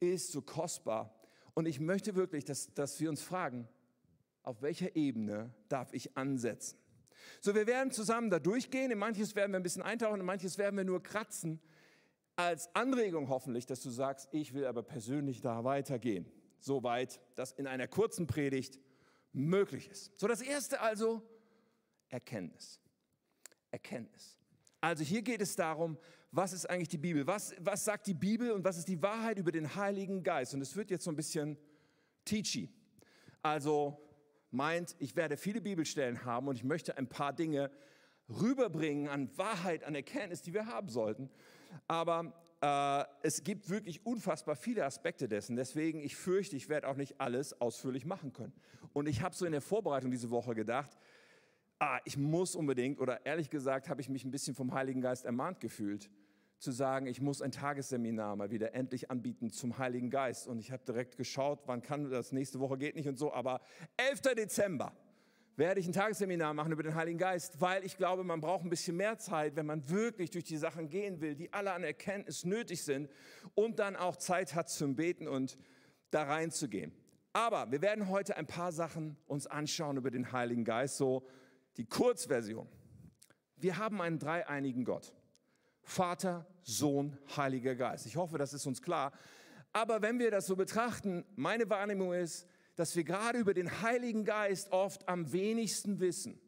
ist 0.00 0.32
so 0.32 0.42
kostbar. 0.42 1.14
Und 1.54 1.66
ich 1.66 1.78
möchte 1.78 2.16
wirklich, 2.16 2.44
dass, 2.44 2.74
dass 2.74 2.98
wir 2.98 3.08
uns 3.08 3.22
fragen, 3.22 3.68
auf 4.42 4.62
welcher 4.62 4.96
Ebene 4.96 5.54
darf 5.68 5.92
ich 5.92 6.16
ansetzen? 6.16 6.76
So, 7.40 7.54
wir 7.54 7.66
werden 7.66 7.92
zusammen 7.92 8.30
da 8.30 8.38
durchgehen. 8.38 8.90
In 8.90 8.98
manches 8.98 9.34
werden 9.34 9.52
wir 9.52 9.58
ein 9.58 9.62
bisschen 9.62 9.82
eintauchen, 9.82 10.20
in 10.20 10.26
manches 10.26 10.58
werden 10.58 10.76
wir 10.76 10.84
nur 10.84 11.02
kratzen. 11.02 11.60
Als 12.36 12.74
Anregung 12.74 13.28
hoffentlich, 13.28 13.66
dass 13.66 13.82
du 13.82 13.90
sagst, 13.90 14.28
ich 14.32 14.54
will 14.54 14.66
aber 14.66 14.82
persönlich 14.82 15.40
da 15.40 15.64
weitergehen. 15.64 16.30
So 16.58 16.82
weit, 16.82 17.20
dass 17.34 17.52
in 17.52 17.66
einer 17.66 17.88
kurzen 17.88 18.26
Predigt 18.26 18.78
möglich 19.32 19.88
ist. 19.90 20.18
So, 20.18 20.26
das 20.26 20.40
erste 20.40 20.80
also, 20.80 21.22
Erkenntnis. 22.08 22.80
Erkenntnis. 23.70 24.36
Also 24.80 25.04
hier 25.04 25.22
geht 25.22 25.40
es 25.40 25.56
darum, 25.56 25.98
was 26.32 26.52
ist 26.52 26.68
eigentlich 26.68 26.88
die 26.88 26.98
Bibel? 26.98 27.26
Was, 27.26 27.54
was 27.60 27.84
sagt 27.84 28.06
die 28.06 28.14
Bibel 28.14 28.52
und 28.52 28.64
was 28.64 28.78
ist 28.78 28.88
die 28.88 29.02
Wahrheit 29.02 29.38
über 29.38 29.52
den 29.52 29.74
Heiligen 29.74 30.22
Geist? 30.22 30.54
Und 30.54 30.60
es 30.60 30.76
wird 30.76 30.90
jetzt 30.90 31.04
so 31.04 31.10
ein 31.10 31.16
bisschen 31.16 31.58
teachy. 32.24 32.68
Also 33.42 34.00
meint, 34.50 34.96
ich 34.98 35.16
werde 35.16 35.36
viele 35.36 35.60
Bibelstellen 35.60 36.24
haben 36.24 36.48
und 36.48 36.56
ich 36.56 36.64
möchte 36.64 36.96
ein 36.96 37.08
paar 37.08 37.32
Dinge 37.32 37.70
rüberbringen 38.28 39.08
an 39.08 39.36
Wahrheit, 39.36 39.84
an 39.84 39.94
Erkenntnis, 39.94 40.42
die 40.42 40.54
wir 40.54 40.66
haben 40.66 40.88
sollten. 40.88 41.30
Aber 41.88 42.32
äh, 42.60 43.04
es 43.22 43.42
gibt 43.42 43.70
wirklich 43.70 44.04
unfassbar 44.04 44.56
viele 44.56 44.84
Aspekte 44.84 45.28
dessen. 45.28 45.56
Deswegen, 45.56 46.00
ich 46.00 46.16
fürchte, 46.16 46.56
ich 46.56 46.68
werde 46.68 46.88
auch 46.88 46.96
nicht 46.96 47.20
alles 47.20 47.60
ausführlich 47.60 48.04
machen 48.04 48.32
können. 48.32 48.52
Und 48.92 49.08
ich 49.08 49.22
habe 49.22 49.34
so 49.34 49.46
in 49.46 49.52
der 49.52 49.60
Vorbereitung 49.60 50.10
diese 50.10 50.30
Woche 50.30 50.54
gedacht, 50.54 50.96
ah, 51.78 51.98
ich 52.04 52.16
muss 52.16 52.54
unbedingt, 52.54 53.00
oder 53.00 53.24
ehrlich 53.24 53.50
gesagt, 53.50 53.88
habe 53.88 54.00
ich 54.00 54.08
mich 54.08 54.24
ein 54.24 54.30
bisschen 54.30 54.54
vom 54.54 54.74
Heiligen 54.74 55.00
Geist 55.00 55.24
ermahnt 55.24 55.60
gefühlt 55.60 56.10
zu 56.60 56.72
sagen, 56.72 57.06
ich 57.06 57.20
muss 57.20 57.40
ein 57.40 57.52
Tagesseminar 57.52 58.36
mal 58.36 58.50
wieder 58.50 58.74
endlich 58.74 59.10
anbieten 59.10 59.50
zum 59.50 59.78
Heiligen 59.78 60.10
Geist. 60.10 60.46
Und 60.46 60.58
ich 60.58 60.70
habe 60.70 60.84
direkt 60.84 61.16
geschaut, 61.16 61.60
wann 61.66 61.82
kann 61.82 62.10
das, 62.10 62.32
nächste 62.32 62.60
Woche 62.60 62.76
geht 62.76 62.94
nicht 62.96 63.08
und 63.08 63.16
so, 63.16 63.32
aber 63.32 63.60
11. 63.96 64.20
Dezember 64.36 64.92
werde 65.56 65.80
ich 65.80 65.86
ein 65.86 65.92
Tagesseminar 65.92 66.54
machen 66.54 66.72
über 66.72 66.82
den 66.82 66.94
Heiligen 66.94 67.18
Geist, 67.18 67.60
weil 67.60 67.84
ich 67.84 67.96
glaube, 67.96 68.24
man 68.24 68.40
braucht 68.40 68.64
ein 68.64 68.70
bisschen 68.70 68.96
mehr 68.96 69.18
Zeit, 69.18 69.56
wenn 69.56 69.66
man 69.66 69.88
wirklich 69.88 70.30
durch 70.30 70.44
die 70.44 70.56
Sachen 70.56 70.88
gehen 70.88 71.20
will, 71.20 71.34
die 71.34 71.52
alle 71.52 71.72
an 71.72 71.82
Erkenntnis 71.82 72.44
nötig 72.44 72.82
sind 72.82 73.10
und 73.54 73.78
dann 73.78 73.96
auch 73.96 74.16
Zeit 74.16 74.54
hat 74.54 74.68
zum 74.68 74.96
Beten 74.96 75.28
und 75.28 75.58
da 76.10 76.24
reinzugehen. 76.24 76.92
Aber 77.32 77.70
wir 77.70 77.80
werden 77.80 78.08
heute 78.08 78.36
ein 78.36 78.46
paar 78.46 78.72
Sachen 78.72 79.16
uns 79.26 79.46
anschauen 79.46 79.96
über 79.96 80.10
den 80.10 80.32
Heiligen 80.32 80.64
Geist, 80.64 80.96
so 80.96 81.26
die 81.76 81.86
Kurzversion. 81.86 82.68
Wir 83.56 83.78
haben 83.78 84.00
einen 84.00 84.18
dreieinigen 84.18 84.84
Gott. 84.84 85.14
Vater, 85.82 86.46
Sohn, 86.62 87.16
Heiliger 87.36 87.74
Geist. 87.74 88.06
Ich 88.06 88.16
hoffe, 88.16 88.38
das 88.38 88.52
ist 88.52 88.66
uns 88.66 88.82
klar. 88.82 89.12
Aber 89.72 90.02
wenn 90.02 90.18
wir 90.18 90.30
das 90.30 90.46
so 90.46 90.56
betrachten, 90.56 91.24
meine 91.36 91.68
Wahrnehmung 91.70 92.12
ist, 92.12 92.46
dass 92.76 92.96
wir 92.96 93.04
gerade 93.04 93.38
über 93.38 93.54
den 93.54 93.82
Heiligen 93.82 94.24
Geist 94.24 94.72
oft 94.72 95.08
am 95.08 95.32
wenigsten 95.32 96.00
wissen. 96.00 96.40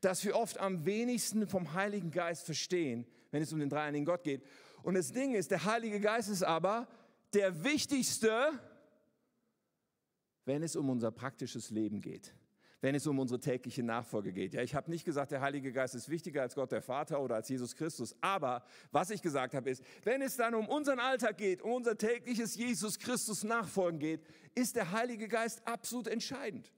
Dass 0.00 0.24
wir 0.24 0.36
oft 0.36 0.58
am 0.58 0.84
wenigsten 0.84 1.46
vom 1.46 1.74
Heiligen 1.74 2.10
Geist 2.10 2.44
verstehen, 2.44 3.06
wenn 3.30 3.42
es 3.42 3.52
um 3.52 3.60
den 3.60 3.68
dreieinigen 3.68 4.04
Gott 4.04 4.24
geht. 4.24 4.44
Und 4.82 4.94
das 4.94 5.12
Ding 5.12 5.34
ist, 5.34 5.50
der 5.50 5.64
Heilige 5.64 6.00
Geist 6.00 6.28
ist 6.28 6.42
aber 6.42 6.86
der 7.32 7.64
wichtigste, 7.64 8.52
wenn 10.44 10.62
es 10.62 10.76
um 10.76 10.90
unser 10.90 11.10
praktisches 11.10 11.70
Leben 11.70 12.00
geht 12.00 12.34
wenn 12.84 12.94
es 12.94 13.06
um 13.06 13.18
unsere 13.18 13.40
tägliche 13.40 13.82
Nachfolge 13.82 14.30
geht. 14.30 14.52
Ja, 14.52 14.60
ich 14.60 14.74
habe 14.74 14.90
nicht 14.90 15.06
gesagt, 15.06 15.32
der 15.32 15.40
Heilige 15.40 15.72
Geist 15.72 15.94
ist 15.94 16.10
wichtiger 16.10 16.42
als 16.42 16.54
Gott 16.54 16.70
der 16.70 16.82
Vater 16.82 17.22
oder 17.22 17.36
als 17.36 17.48
Jesus 17.48 17.74
Christus. 17.74 18.14
Aber 18.20 18.62
was 18.92 19.08
ich 19.08 19.22
gesagt 19.22 19.54
habe 19.54 19.70
ist, 19.70 19.82
wenn 20.02 20.20
es 20.20 20.36
dann 20.36 20.54
um 20.54 20.68
unseren 20.68 20.98
Alltag 20.98 21.38
geht, 21.38 21.62
um 21.62 21.72
unser 21.72 21.96
tägliches 21.96 22.56
Jesus 22.56 22.98
Christus 22.98 23.42
Nachfolgen 23.42 23.98
geht, 23.98 24.20
ist 24.54 24.76
der 24.76 24.92
Heilige 24.92 25.28
Geist 25.28 25.66
absolut 25.66 26.08
entscheidend. 26.08 26.74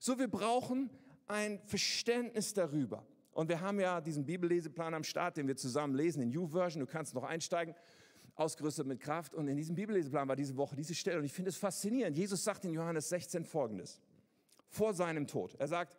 So, 0.00 0.18
wir 0.18 0.26
brauchen 0.26 0.90
ein 1.28 1.60
Verständnis 1.66 2.52
darüber. 2.52 3.06
Und 3.30 3.48
wir 3.48 3.60
haben 3.60 3.78
ja 3.78 4.00
diesen 4.00 4.26
Bibelleseplan 4.26 4.92
am 4.92 5.04
Start, 5.04 5.36
den 5.36 5.46
wir 5.46 5.54
zusammen 5.54 5.94
lesen 5.94 6.20
in 6.20 6.36
U-Version. 6.36 6.80
Du 6.80 6.90
kannst 6.90 7.14
noch 7.14 7.22
einsteigen 7.22 7.76
ausgerüstet 8.34 8.88
mit 8.88 8.98
Kraft. 8.98 9.36
Und 9.36 9.46
in 9.46 9.56
diesem 9.56 9.76
Bibelleseplan 9.76 10.26
war 10.26 10.34
diese 10.34 10.56
Woche 10.56 10.74
diese 10.74 10.96
Stelle. 10.96 11.18
Und 11.20 11.26
ich 11.26 11.32
finde 11.32 11.50
es 11.50 11.56
faszinierend. 11.56 12.16
Jesus 12.16 12.42
sagt 12.42 12.64
in 12.64 12.72
Johannes 12.72 13.08
16 13.08 13.44
Folgendes 13.44 14.00
vor 14.74 14.94
seinem 14.94 15.26
Tod. 15.26 15.54
Er 15.58 15.68
sagt, 15.68 15.96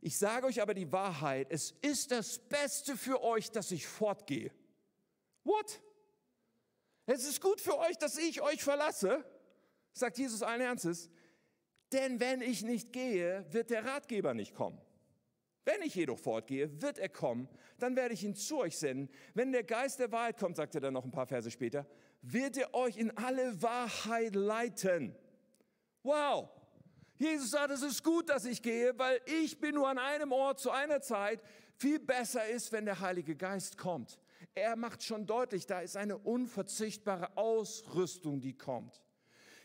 ich 0.00 0.18
sage 0.18 0.46
euch 0.46 0.60
aber 0.60 0.74
die 0.74 0.90
Wahrheit, 0.92 1.48
es 1.50 1.72
ist 1.82 2.10
das 2.10 2.38
Beste 2.38 2.96
für 2.96 3.22
euch, 3.22 3.50
dass 3.50 3.70
ich 3.70 3.86
fortgehe. 3.86 4.50
What? 5.44 5.80
Es 7.06 7.24
ist 7.24 7.40
gut 7.40 7.60
für 7.60 7.78
euch, 7.78 7.96
dass 7.98 8.18
ich 8.18 8.40
euch 8.40 8.62
verlasse, 8.62 9.24
sagt 9.92 10.18
Jesus 10.18 10.42
allen 10.42 10.60
Ernstes, 10.60 11.10
denn 11.92 12.18
wenn 12.20 12.40
ich 12.40 12.62
nicht 12.62 12.92
gehe, 12.92 13.46
wird 13.50 13.70
der 13.70 13.84
Ratgeber 13.84 14.34
nicht 14.34 14.54
kommen. 14.54 14.80
Wenn 15.64 15.82
ich 15.82 15.94
jedoch 15.94 16.18
fortgehe, 16.18 16.80
wird 16.80 16.98
er 16.98 17.08
kommen, 17.08 17.48
dann 17.78 17.96
werde 17.96 18.14
ich 18.14 18.22
ihn 18.22 18.34
zu 18.34 18.58
euch 18.58 18.76
senden. 18.78 19.08
Wenn 19.34 19.52
der 19.52 19.64
Geist 19.64 19.98
der 19.98 20.12
Wahrheit 20.12 20.38
kommt, 20.38 20.56
sagt 20.56 20.74
er 20.74 20.80
dann 20.80 20.94
noch 20.94 21.04
ein 21.04 21.10
paar 21.10 21.26
Verse 21.26 21.50
später, 21.50 21.86
wird 22.22 22.56
er 22.56 22.74
euch 22.74 22.96
in 22.96 23.16
alle 23.16 23.60
Wahrheit 23.62 24.34
leiten. 24.34 25.16
Wow. 26.02 26.50
Jesus 27.18 27.50
sagt, 27.50 27.70
es 27.70 27.82
ist 27.82 28.04
gut, 28.04 28.28
dass 28.28 28.44
ich 28.44 28.60
gehe, 28.62 28.98
weil 28.98 29.20
ich 29.42 29.58
bin 29.58 29.74
nur 29.74 29.88
an 29.88 29.98
einem 29.98 30.32
Ort 30.32 30.60
zu 30.60 30.70
einer 30.70 31.00
Zeit. 31.00 31.42
Viel 31.76 31.98
besser 31.98 32.46
ist, 32.46 32.72
wenn 32.72 32.84
der 32.84 33.00
Heilige 33.00 33.36
Geist 33.36 33.78
kommt. 33.78 34.18
Er 34.54 34.76
macht 34.76 35.02
schon 35.02 35.26
deutlich, 35.26 35.66
da 35.66 35.80
ist 35.80 35.96
eine 35.96 36.18
unverzichtbare 36.18 37.36
Ausrüstung, 37.36 38.40
die 38.40 38.56
kommt. 38.56 39.02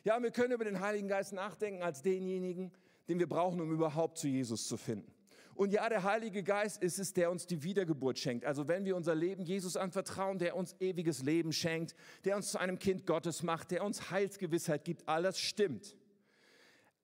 Ja, 0.03 0.21
wir 0.21 0.31
können 0.31 0.53
über 0.53 0.65
den 0.65 0.79
Heiligen 0.79 1.07
Geist 1.07 1.33
nachdenken 1.33 1.83
als 1.83 2.01
denjenigen, 2.01 2.71
den 3.07 3.19
wir 3.19 3.27
brauchen, 3.27 3.61
um 3.61 3.71
überhaupt 3.71 4.17
zu 4.17 4.27
Jesus 4.27 4.67
zu 4.67 4.77
finden. 4.77 5.13
Und 5.53 5.71
ja, 5.71 5.87
der 5.89 6.03
Heilige 6.03 6.43
Geist 6.43 6.81
ist 6.81 6.97
es, 6.97 7.13
der 7.13 7.29
uns 7.29 7.45
die 7.45 7.61
Wiedergeburt 7.61 8.17
schenkt. 8.17 8.45
Also 8.45 8.67
wenn 8.67 8.85
wir 8.85 8.95
unser 8.95 9.13
Leben 9.13 9.43
Jesus 9.43 9.77
anvertrauen, 9.77 10.39
der 10.39 10.55
uns 10.55 10.75
ewiges 10.79 11.21
Leben 11.23 11.53
schenkt, 11.53 11.93
der 12.23 12.35
uns 12.35 12.51
zu 12.51 12.57
einem 12.57 12.79
Kind 12.79 13.05
Gottes 13.05 13.43
macht, 13.43 13.71
der 13.71 13.83
uns 13.83 14.09
Heilsgewissheit 14.09 14.83
gibt, 14.85 15.07
alles 15.07 15.37
stimmt. 15.39 15.95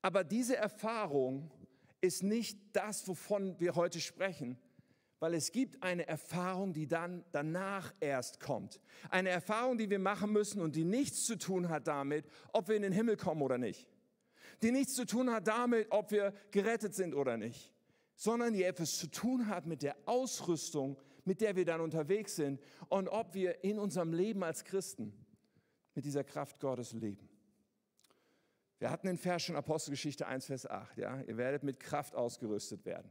Aber 0.02 0.24
diese 0.24 0.56
Erfahrung 0.56 1.50
ist 2.00 2.22
nicht 2.22 2.58
das, 2.72 3.06
wovon 3.08 3.58
wir 3.58 3.74
heute 3.74 4.00
sprechen, 4.00 4.56
weil 5.20 5.34
es 5.34 5.50
gibt 5.50 5.82
eine 5.82 6.06
Erfahrung, 6.06 6.72
die 6.72 6.86
dann 6.86 7.24
danach 7.32 7.92
erst 7.98 8.38
kommt. 8.38 8.80
Eine 9.10 9.30
Erfahrung, 9.30 9.76
die 9.76 9.90
wir 9.90 9.98
machen 9.98 10.32
müssen 10.32 10.62
und 10.62 10.76
die 10.76 10.84
nichts 10.84 11.24
zu 11.24 11.36
tun 11.36 11.68
hat 11.68 11.88
damit, 11.88 12.24
ob 12.52 12.68
wir 12.68 12.76
in 12.76 12.82
den 12.82 12.92
Himmel 12.92 13.16
kommen 13.16 13.42
oder 13.42 13.58
nicht. 13.58 13.88
Die 14.62 14.70
nichts 14.70 14.94
zu 14.94 15.04
tun 15.04 15.30
hat 15.30 15.48
damit, 15.48 15.88
ob 15.90 16.10
wir 16.10 16.32
gerettet 16.50 16.94
sind 16.94 17.14
oder 17.14 17.36
nicht, 17.36 17.72
sondern 18.14 18.54
die 18.54 18.62
etwas 18.62 18.96
zu 18.96 19.08
tun 19.08 19.48
hat 19.48 19.66
mit 19.66 19.82
der 19.82 19.96
Ausrüstung, 20.06 20.98
mit 21.24 21.40
der 21.40 21.56
wir 21.56 21.64
dann 21.64 21.80
unterwegs 21.80 22.36
sind 22.36 22.60
und 22.88 23.08
ob 23.08 23.34
wir 23.34 23.62
in 23.64 23.78
unserem 23.78 24.12
Leben 24.12 24.42
als 24.42 24.64
Christen 24.64 25.12
mit 25.94 26.04
dieser 26.04 26.24
Kraft 26.24 26.60
Gottes 26.60 26.92
leben. 26.92 27.27
Wir 28.78 28.90
hatten 28.90 29.06
den 29.06 29.16
Vers 29.16 29.42
schon 29.42 29.56
Apostelgeschichte 29.56 30.26
1, 30.26 30.46
Vers 30.46 30.66
8. 30.66 30.98
Ja? 30.98 31.20
Ihr 31.22 31.36
werdet 31.36 31.64
mit 31.64 31.80
Kraft 31.80 32.14
ausgerüstet 32.14 32.84
werden. 32.84 33.10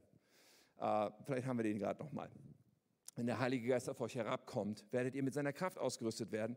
Äh, 0.79 1.09
vielleicht 1.23 1.47
haben 1.47 1.57
wir 1.57 1.63
den 1.63 1.79
gerade 1.79 2.01
nochmal. 2.01 2.29
Wenn 3.15 3.25
der 3.25 3.39
Heilige 3.39 3.67
Geist 3.67 3.89
auf 3.89 3.99
euch 3.99 4.15
herabkommt, 4.15 4.85
werdet 4.91 5.15
ihr 5.15 5.23
mit 5.23 5.33
seiner 5.33 5.51
Kraft 5.51 5.77
ausgerüstet 5.77 6.31
werden, 6.31 6.55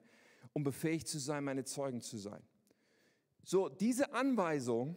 um 0.52 0.62
befähigt 0.62 1.08
zu 1.08 1.18
sein, 1.18 1.44
meine 1.44 1.64
Zeugen 1.64 2.00
zu 2.00 2.18
sein. 2.18 2.42
So, 3.42 3.68
diese 3.68 4.12
Anweisung 4.12 4.96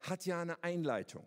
hat 0.00 0.26
ja 0.26 0.42
eine 0.42 0.62
Einleitung. 0.64 1.24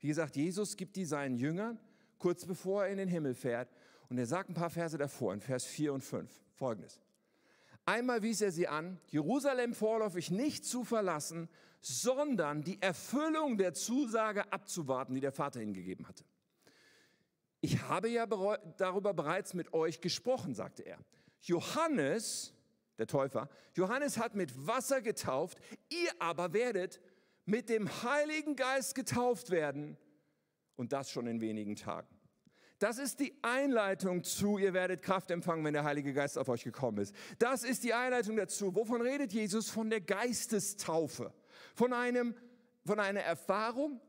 Wie 0.00 0.08
gesagt, 0.08 0.36
Jesus 0.36 0.76
gibt 0.76 0.96
die 0.96 1.04
seinen 1.04 1.36
Jüngern 1.36 1.78
kurz 2.20 2.46
bevor 2.46 2.84
er 2.84 2.92
in 2.92 2.98
den 2.98 3.08
Himmel 3.08 3.34
fährt. 3.34 3.68
Und 4.08 4.18
er 4.18 4.26
sagt 4.26 4.50
ein 4.50 4.54
paar 4.54 4.70
Verse 4.70 4.96
davor, 4.96 5.34
in 5.34 5.40
Vers 5.40 5.64
4 5.64 5.92
und 5.92 6.02
5, 6.02 6.30
folgendes. 6.52 7.00
Einmal 7.86 8.22
wies 8.22 8.40
er 8.40 8.52
sie 8.52 8.68
an, 8.68 9.00
Jerusalem 9.08 9.74
vorläufig 9.74 10.30
nicht 10.30 10.64
zu 10.64 10.84
verlassen, 10.84 11.48
sondern 11.80 12.62
die 12.62 12.80
Erfüllung 12.80 13.56
der 13.56 13.74
Zusage 13.74 14.52
abzuwarten, 14.52 15.14
die 15.14 15.20
der 15.20 15.32
Vater 15.32 15.60
ihnen 15.60 15.74
gegeben 15.74 16.06
hatte. 16.06 16.24
Ich 17.62 17.82
habe 17.82 18.08
ja 18.08 18.26
darüber 18.26 19.12
bereits 19.12 19.54
mit 19.54 19.72
euch 19.74 20.00
gesprochen, 20.00 20.54
sagte 20.54 20.82
er. 20.82 20.98
Johannes, 21.40 22.54
der 22.98 23.06
Täufer, 23.06 23.48
Johannes 23.74 24.18
hat 24.18 24.34
mit 24.34 24.66
Wasser 24.66 25.00
getauft, 25.00 25.58
ihr 25.88 26.10
aber 26.18 26.52
werdet 26.52 27.00
mit 27.46 27.68
dem 27.68 27.88
Heiligen 28.02 28.56
Geist 28.56 28.94
getauft 28.94 29.50
werden 29.50 29.96
und 30.76 30.92
das 30.92 31.10
schon 31.10 31.26
in 31.26 31.40
wenigen 31.40 31.76
Tagen. 31.76 32.09
Das 32.80 32.96
ist 32.96 33.20
die 33.20 33.34
Einleitung 33.42 34.24
zu, 34.24 34.56
ihr 34.56 34.72
werdet 34.72 35.02
Kraft 35.02 35.30
empfangen, 35.30 35.62
wenn 35.66 35.74
der 35.74 35.84
Heilige 35.84 36.14
Geist 36.14 36.38
auf 36.38 36.48
euch 36.48 36.64
gekommen 36.64 36.96
ist. 36.96 37.14
Das 37.38 37.62
ist 37.62 37.84
die 37.84 37.92
Einleitung 37.92 38.36
dazu. 38.36 38.74
Wovon 38.74 39.02
redet 39.02 39.34
Jesus? 39.34 39.68
Von 39.68 39.90
der 39.90 40.00
Geistestaufe. 40.00 41.34
Von, 41.74 41.92
einem, 41.92 42.34
von 42.86 42.98
einer 42.98 43.20
Erfahrung, 43.20 44.00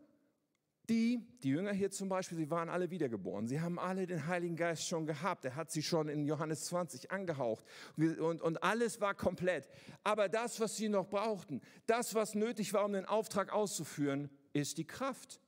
die, 0.88 1.20
die 1.44 1.50
Jünger 1.50 1.74
hier 1.74 1.92
zum 1.92 2.08
Beispiel, 2.08 2.38
sie 2.38 2.50
waren 2.50 2.70
alle 2.70 2.90
wiedergeboren. 2.92 3.46
Sie 3.46 3.60
haben 3.60 3.78
alle 3.78 4.08
den 4.08 4.26
Heiligen 4.28 4.56
Geist 4.56 4.88
schon 4.88 5.06
gehabt. 5.06 5.44
Er 5.44 5.58
hat 5.58 5.70
sie 5.70 5.84
schon 5.84 6.08
in 6.08 6.26
Johannes 6.26 6.64
20 6.68 7.12
angehaucht. 7.12 7.66
Und, 7.98 8.42
und 8.42 8.64
alles 8.64 9.02
war 9.02 9.14
komplett. 9.16 9.68
Aber 10.06 10.30
das, 10.30 10.62
was 10.62 10.78
sie 10.78 10.88
noch 10.88 11.10
brauchten, 11.10 11.60
das, 11.88 12.16
was 12.16 12.36
nötig 12.36 12.72
war, 12.72 12.86
um 12.86 12.94
den 12.94 13.06
Auftrag 13.06 13.52
auszuführen, 13.52 14.30
ist 14.54 14.78
die 14.78 14.88
Kraft. 14.88 15.42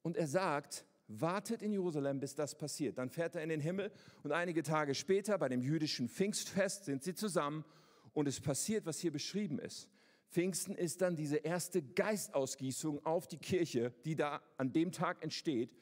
Und 0.00 0.16
er 0.16 0.28
sagt, 0.28 0.86
wartet 1.08 1.62
in 1.62 1.72
Jerusalem, 1.72 2.20
bis 2.20 2.34
das 2.34 2.56
passiert. 2.56 2.98
Dann 2.98 3.10
fährt 3.10 3.34
er 3.34 3.42
in 3.42 3.48
den 3.48 3.60
Himmel 3.60 3.90
und 4.22 4.32
einige 4.32 4.62
Tage 4.62 4.94
später 4.94 5.38
bei 5.38 5.48
dem 5.48 5.62
jüdischen 5.62 6.08
Pfingstfest 6.08 6.84
sind 6.84 7.02
sie 7.02 7.14
zusammen 7.14 7.64
und 8.12 8.28
es 8.28 8.40
passiert, 8.40 8.86
was 8.86 8.98
hier 8.98 9.10
beschrieben 9.10 9.58
ist. 9.58 9.88
Pfingsten 10.30 10.74
ist 10.74 11.00
dann 11.00 11.16
diese 11.16 11.36
erste 11.36 11.82
Geistausgießung 11.82 13.04
auf 13.06 13.26
die 13.26 13.38
Kirche, 13.38 13.94
die 14.04 14.14
da 14.14 14.42
an 14.58 14.72
dem 14.72 14.92
Tag 14.92 15.22
entsteht. 15.22 15.74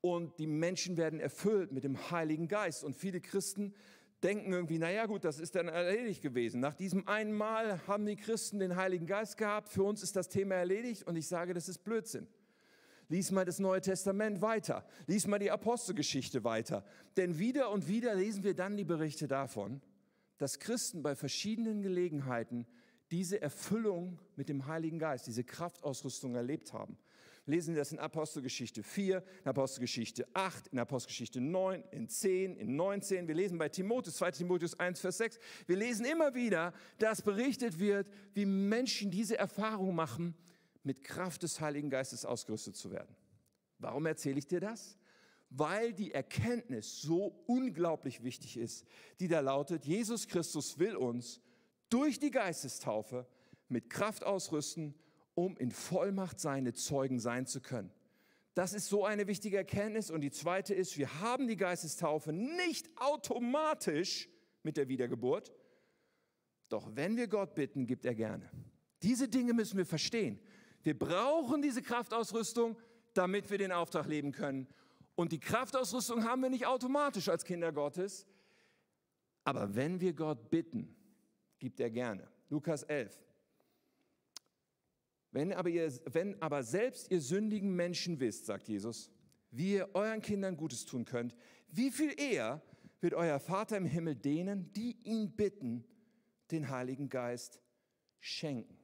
Und 0.00 0.38
die 0.38 0.46
Menschen 0.46 0.96
werden 0.96 1.20
erfüllt 1.20 1.72
mit 1.72 1.84
dem 1.84 2.10
Heiligen 2.10 2.48
Geist. 2.48 2.82
Und 2.82 2.96
viele 2.96 3.20
Christen 3.20 3.74
denken 4.22 4.52
irgendwie, 4.52 4.78
naja 4.78 5.04
gut, 5.04 5.24
das 5.24 5.38
ist 5.38 5.54
dann 5.54 5.68
erledigt 5.68 6.22
gewesen. 6.22 6.60
Nach 6.60 6.74
diesem 6.74 7.06
einen 7.06 7.32
Mal 7.32 7.86
haben 7.86 8.06
die 8.06 8.16
Christen 8.16 8.58
den 8.58 8.76
Heiligen 8.76 9.06
Geist 9.06 9.36
gehabt. 9.36 9.68
Für 9.68 9.82
uns 9.82 10.02
ist 10.02 10.16
das 10.16 10.28
Thema 10.30 10.54
erledigt. 10.54 11.06
Und 11.06 11.16
ich 11.16 11.28
sage, 11.28 11.52
das 11.52 11.68
ist 11.68 11.84
Blödsinn. 11.84 12.26
Lies 13.10 13.32
mal 13.32 13.44
das 13.44 13.58
Neue 13.58 13.80
Testament 13.80 14.40
weiter. 14.40 14.86
Lies 15.08 15.26
mal 15.26 15.40
die 15.40 15.50
Apostelgeschichte 15.50 16.44
weiter. 16.44 16.84
Denn 17.16 17.40
wieder 17.40 17.70
und 17.72 17.88
wieder 17.88 18.14
lesen 18.14 18.44
wir 18.44 18.54
dann 18.54 18.76
die 18.76 18.84
Berichte 18.84 19.26
davon, 19.26 19.82
dass 20.38 20.60
Christen 20.60 21.02
bei 21.02 21.16
verschiedenen 21.16 21.82
Gelegenheiten 21.82 22.68
diese 23.10 23.42
Erfüllung 23.42 24.20
mit 24.36 24.48
dem 24.48 24.66
Heiligen 24.66 25.00
Geist, 25.00 25.26
diese 25.26 25.42
Kraftausrüstung 25.42 26.36
erlebt 26.36 26.72
haben. 26.72 26.96
Wir 27.46 27.56
lesen 27.56 27.74
das 27.74 27.90
in 27.90 27.98
Apostelgeschichte 27.98 28.84
4, 28.84 29.24
in 29.42 29.48
Apostelgeschichte 29.48 30.28
8, 30.34 30.68
in 30.68 30.78
Apostelgeschichte 30.78 31.40
9, 31.40 31.82
in 31.90 32.08
10, 32.08 32.54
in 32.54 32.76
19. 32.76 33.26
Wir 33.26 33.34
lesen 33.34 33.58
bei 33.58 33.68
Timotheus, 33.68 34.18
2 34.18 34.30
Timotheus 34.30 34.78
1, 34.78 35.00
Vers 35.00 35.18
6. 35.18 35.40
Wir 35.66 35.76
lesen 35.76 36.04
immer 36.04 36.36
wieder, 36.36 36.72
dass 37.00 37.22
berichtet 37.22 37.80
wird, 37.80 38.06
wie 38.34 38.46
Menschen 38.46 39.10
diese 39.10 39.36
Erfahrung 39.36 39.96
machen 39.96 40.36
mit 40.82 41.04
Kraft 41.04 41.42
des 41.42 41.60
Heiligen 41.60 41.90
Geistes 41.90 42.24
ausgerüstet 42.24 42.76
zu 42.76 42.90
werden. 42.90 43.14
Warum 43.78 44.06
erzähle 44.06 44.38
ich 44.38 44.46
dir 44.46 44.60
das? 44.60 44.96
Weil 45.50 45.92
die 45.92 46.12
Erkenntnis 46.12 47.00
so 47.00 47.42
unglaublich 47.46 48.22
wichtig 48.22 48.56
ist, 48.56 48.86
die 49.18 49.28
da 49.28 49.40
lautet, 49.40 49.84
Jesus 49.84 50.28
Christus 50.28 50.78
will 50.78 50.96
uns 50.96 51.40
durch 51.88 52.18
die 52.18 52.30
Geistestaufe 52.30 53.26
mit 53.68 53.90
Kraft 53.90 54.24
ausrüsten, 54.24 54.94
um 55.34 55.56
in 55.56 55.70
Vollmacht 55.70 56.40
seine 56.40 56.72
Zeugen 56.72 57.18
sein 57.18 57.46
zu 57.46 57.60
können. 57.60 57.92
Das 58.54 58.72
ist 58.72 58.88
so 58.88 59.04
eine 59.04 59.26
wichtige 59.26 59.56
Erkenntnis. 59.56 60.10
Und 60.10 60.20
die 60.20 60.30
zweite 60.30 60.74
ist, 60.74 60.98
wir 60.98 61.20
haben 61.20 61.46
die 61.46 61.56
Geistestaufe 61.56 62.32
nicht 62.32 62.88
automatisch 62.96 64.28
mit 64.62 64.76
der 64.76 64.88
Wiedergeburt, 64.88 65.52
doch 66.68 66.94
wenn 66.94 67.16
wir 67.16 67.26
Gott 67.26 67.54
bitten, 67.54 67.86
gibt 67.86 68.04
er 68.04 68.14
gerne. 68.14 68.48
Diese 69.02 69.28
Dinge 69.28 69.54
müssen 69.54 69.78
wir 69.78 69.86
verstehen. 69.86 70.38
Wir 70.82 70.98
brauchen 70.98 71.62
diese 71.62 71.82
Kraftausrüstung, 71.82 72.76
damit 73.14 73.50
wir 73.50 73.58
den 73.58 73.72
Auftrag 73.72 74.06
leben 74.06 74.32
können. 74.32 74.66
Und 75.14 75.32
die 75.32 75.40
Kraftausrüstung 75.40 76.24
haben 76.24 76.42
wir 76.42 76.50
nicht 76.50 76.66
automatisch 76.66 77.28
als 77.28 77.44
Kinder 77.44 77.72
Gottes. 77.72 78.26
Aber 79.44 79.74
wenn 79.74 80.00
wir 80.00 80.12
Gott 80.12 80.50
bitten, 80.50 80.96
gibt 81.58 81.80
er 81.80 81.90
gerne. 81.90 82.28
Lukas 82.48 82.82
11. 82.84 83.18
Wenn 85.32 85.52
aber, 85.52 85.68
ihr, 85.68 85.92
wenn 86.06 86.40
aber 86.42 86.62
selbst 86.62 87.10
ihr 87.10 87.20
sündigen 87.20 87.74
Menschen 87.76 88.18
wisst, 88.18 88.46
sagt 88.46 88.68
Jesus, 88.68 89.10
wie 89.50 89.74
ihr 89.74 89.90
euren 89.94 90.22
Kindern 90.22 90.56
Gutes 90.56 90.84
tun 90.84 91.04
könnt, 91.04 91.36
wie 91.68 91.90
viel 91.90 92.18
eher 92.18 92.62
wird 93.00 93.14
euer 93.14 93.38
Vater 93.38 93.76
im 93.76 93.86
Himmel 93.86 94.16
denen, 94.16 94.72
die 94.72 94.96
ihn 95.04 95.36
bitten, 95.36 95.84
den 96.50 96.68
Heiligen 96.68 97.08
Geist 97.08 97.60
schenken. 98.18 98.79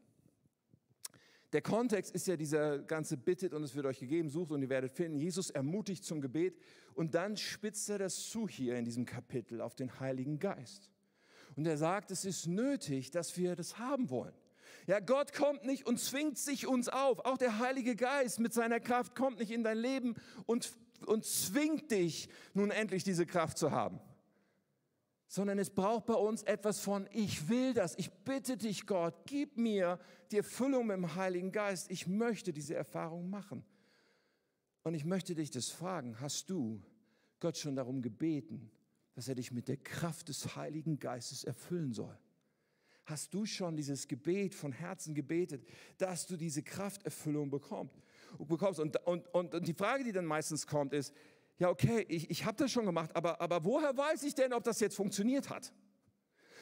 Der 1.57 1.63
Kontext 1.63 2.15
ist 2.15 2.27
ja 2.27 2.37
dieser 2.37 2.81
ganze 2.81 3.17
Bittet 3.17 3.55
und 3.55 3.63
es 3.63 3.75
wird 3.75 3.87
euch 3.87 3.99
gegeben, 3.99 4.29
sucht 4.29 4.51
und 4.51 4.61
ihr 4.61 4.69
werdet 4.69 4.93
finden. 4.93 5.19
Jesus 5.19 5.49
ermutigt 5.49 6.05
zum 6.05 6.21
Gebet 6.21 6.55
und 6.93 7.15
dann 7.15 7.39
spitzt 7.39 7.89
er 7.89 7.97
das 7.97 8.29
zu 8.29 8.47
hier 8.47 8.77
in 8.77 8.85
diesem 8.85 9.07
Kapitel 9.07 9.63
auf 9.63 9.75
den 9.75 9.99
Heiligen 9.99 10.39
Geist. 10.39 10.91
Und 11.55 11.67
er 11.67 11.79
sagt, 11.79 12.11
es 12.11 12.27
ist 12.27 12.47
nötig, 12.47 13.11
dass 13.11 13.39
wir 13.39 13.57
das 13.57 13.79
haben 13.79 14.11
wollen. 14.11 14.35
Ja, 14.87 15.01
Gott 15.01 15.33
kommt 15.33 15.65
nicht 15.65 15.87
und 15.87 15.99
zwingt 15.99 16.37
sich 16.37 16.67
uns 16.67 16.91
auf. 16.91 17.21
Auch 17.21 17.39
der 17.39 17.59
Heilige 17.59 17.97
Geist 17.97 18.39
mit 18.39 18.53
seiner 18.53 18.79
Kraft 18.79 19.15
kommt 19.15 19.39
nicht 19.39 19.51
in 19.51 19.65
dein 19.65 19.79
Leben 19.79 20.15
und, 20.45 20.77
und 21.07 21.25
zwingt 21.25 21.91
dich, 21.91 22.29
nun 22.53 22.71
endlich 22.71 23.03
diese 23.03 23.25
Kraft 23.25 23.57
zu 23.57 23.71
haben 23.71 23.99
sondern 25.29 25.59
es 25.59 25.71
braucht 25.71 26.07
bei 26.07 26.15
uns 26.15 26.43
etwas 26.43 26.81
von, 26.81 27.09
ich 27.13 27.49
will 27.49 27.75
das, 27.75 27.97
ich 27.99 28.11
bitte 28.11 28.57
dich 28.57 28.87
Gott, 28.87 29.15
gib 29.27 29.57
mir 29.57 29.99
die 30.31 30.39
Erfüllung 30.39 30.87
mit 30.87 30.97
dem 30.97 31.15
Heiligen 31.15 31.53
Geist, 31.53 31.91
ich 31.91 32.07
möchte 32.07 32.53
diese 32.53 32.75
Erfahrung 32.75 33.29
machen. 33.29 33.65
Und 34.83 34.95
ich 34.95 35.05
möchte 35.05 35.35
dich 35.35 35.51
das 35.51 35.69
fragen, 35.69 36.21
hast 36.21 36.49
du 36.49 36.81
Gott 37.41 37.57
schon 37.57 37.75
darum 37.75 38.03
gebeten, 38.03 38.71
dass 39.15 39.27
er 39.27 39.35
dich 39.35 39.51
mit 39.51 39.67
der 39.67 39.79
Kraft 39.79 40.29
des 40.29 40.55
Heiligen 40.55 41.01
Geistes 41.01 41.43
erfüllen 41.43 41.93
soll? 41.93 42.17
Hast 43.05 43.35
du 43.35 43.47
schon 43.47 43.77
dieses 43.77 44.09
Gebet 44.09 44.55
von 44.55 44.73
Herzen 44.73 45.15
gebetet, 45.15 45.65
dass 45.99 46.27
du 46.27 46.37
diese 46.37 46.63
Krafterfüllung 46.63 47.51
bekommst? 47.51 47.95
Und, 48.79 48.97
und, 49.07 49.29
und, 49.33 49.55
und 49.55 49.67
die 49.67 49.75
Frage, 49.75 50.05
die 50.05 50.13
dann 50.13 50.27
meistens 50.27 50.67
kommt, 50.67 50.93
ist, 50.93 51.15
ja 51.59 51.71
okay, 51.71 52.05
ich, 52.09 52.31
ich 52.31 52.45
habe 52.45 52.57
das 52.57 52.71
schon 52.71 52.85
gemacht, 52.85 53.15
aber, 53.15 53.41
aber 53.41 53.65
woher 53.65 53.97
weiß 53.97 54.23
ich 54.25 54.35
denn, 54.35 54.53
ob 54.53 54.65
das 54.65 54.81
jetzt 54.81 54.97
funktioniert 54.97 55.49
hat? 55.49 55.73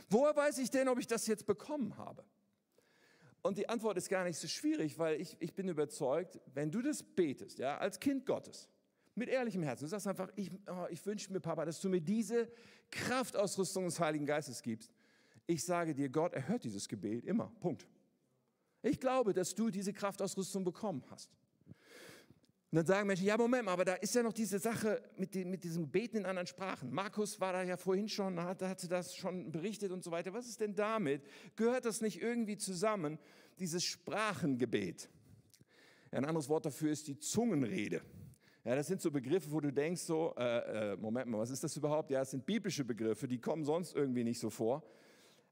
Woher 0.09 0.37
weiß 0.37 0.59
ich 0.59 0.71
denn, 0.71 0.89
ob 0.89 0.99
ich 0.99 1.07
das 1.07 1.27
jetzt 1.27 1.47
bekommen 1.47 1.97
habe? 1.97 2.25
Und 3.43 3.59
die 3.59 3.69
Antwort 3.69 3.99
ist 3.99 4.09
gar 4.09 4.25
nicht 4.25 4.39
so 4.39 4.49
schwierig, 4.49 4.99
weil 4.99 5.21
ich, 5.21 5.37
ich 5.39 5.55
bin 5.55 5.69
überzeugt, 5.69 6.41
wenn 6.55 6.71
du 6.71 6.81
das 6.81 7.03
betest, 7.03 7.59
ja, 7.59 7.77
als 7.77 8.01
Kind 8.01 8.25
Gottes, 8.25 8.69
mit 9.15 9.29
ehrlichem 9.29 9.63
Herzen, 9.63 9.85
du 9.85 9.89
sagst 9.89 10.07
einfach, 10.07 10.31
ich, 10.35 10.51
oh, 10.67 10.87
ich 10.91 11.05
wünsche 11.05 11.33
mir, 11.33 11.41
Papa, 11.41 11.65
dass 11.65 11.81
du 11.81 11.89
mir 11.89 12.01
diese 12.01 12.51
Kraftausrüstung 12.91 13.85
des 13.85 14.01
Heiligen 14.01 14.27
Geistes 14.27 14.63
gibst. 14.63 14.93
Ich 15.47 15.63
sage 15.63 15.95
dir, 15.95 16.09
Gott 16.09 16.33
erhört 16.33 16.65
dieses 16.65 16.89
Gebet 16.89 17.25
immer. 17.25 17.53
Punkt. 17.61 17.87
Ich 18.83 18.99
glaube, 18.99 19.33
dass 19.33 19.55
du 19.55 19.71
diese 19.71 19.93
Kraftausrüstung 19.93 20.65
bekommen 20.65 21.05
hast. 21.11 21.31
Und 22.75 22.79
dann 22.79 22.87
sagen 22.87 23.07
Menschen, 23.07 23.27
ja, 23.27 23.37
Moment, 23.37 23.69
aber 23.69 23.85
da 23.85 23.95
ist 23.95 24.17
ja 24.17 24.23
noch 24.25 24.33
diese 24.33 24.59
Sache 24.59 25.01
mit, 25.17 25.33
die, 25.33 25.45
mit 25.45 25.63
diesem 25.63 25.89
Beten 25.89 26.17
in 26.17 26.27
anderen 26.27 26.49
Sprachen. 26.49 26.93
Markus 26.93 27.41
war 27.41 27.53
da 27.53 27.63
ja 27.63 27.77
vorhin 27.77 28.09
schon, 28.09 28.41
hatte, 28.43 28.69
hatte 28.69 28.89
das 28.89 29.15
schon 29.15 29.53
berichtet 29.53 29.93
und 29.93 30.03
so 30.03 30.11
weiter. 30.11 30.35
Was 30.35 30.49
ist 30.49 30.61
denn 30.61 30.75
damit? 30.75 31.23
Gehört 31.55 31.85
das 31.85 32.01
nicht 32.01 32.21
irgendwie 32.21 32.57
zusammen, 32.57 33.21
dieses 33.61 33.85
Sprachengebet? 33.85 35.09
Ja, 36.11 36.19
ein 36.19 36.25
anderes 36.25 36.49
Wort 36.49 36.67
dafür 36.67 36.91
ist 36.91 37.07
die 37.07 37.17
Zungenrede. 37.17 38.03
Ja, 38.65 38.75
das 38.75 38.89
sind 38.89 39.01
so 39.01 39.13
Begriffe, 39.13 39.53
wo 39.53 39.61
du 39.61 39.73
denkst 39.73 40.03
so, 40.03 40.35
äh, 40.37 40.95
äh, 40.95 40.97
Moment 40.97 41.31
mal, 41.31 41.39
was 41.39 41.51
ist 41.51 41.63
das 41.63 41.77
überhaupt? 41.77 42.11
Ja, 42.11 42.23
es 42.23 42.33
sind 42.33 42.45
biblische 42.45 42.85
Begriffe, 42.85 43.29
die 43.29 43.41
kommen 43.41 43.63
sonst 43.65 43.95
irgendwie 43.95 44.25
nicht 44.25 44.41
so 44.41 44.51
vor. 44.51 44.83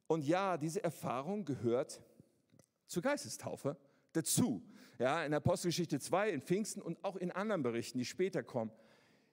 Und 0.08 0.24
ja, 0.24 0.56
diese 0.58 0.82
Erfahrung 0.82 1.44
gehört 1.44 2.02
zur 2.88 3.00
Geistestaufe 3.00 3.76
dazu. 4.12 4.61
Ja, 5.02 5.24
in 5.24 5.34
Apostelgeschichte 5.34 5.98
2, 5.98 6.30
in 6.30 6.42
Pfingsten 6.42 6.80
und 6.80 6.96
auch 7.04 7.16
in 7.16 7.32
anderen 7.32 7.64
Berichten, 7.64 7.98
die 7.98 8.04
später 8.04 8.44
kommen, 8.44 8.70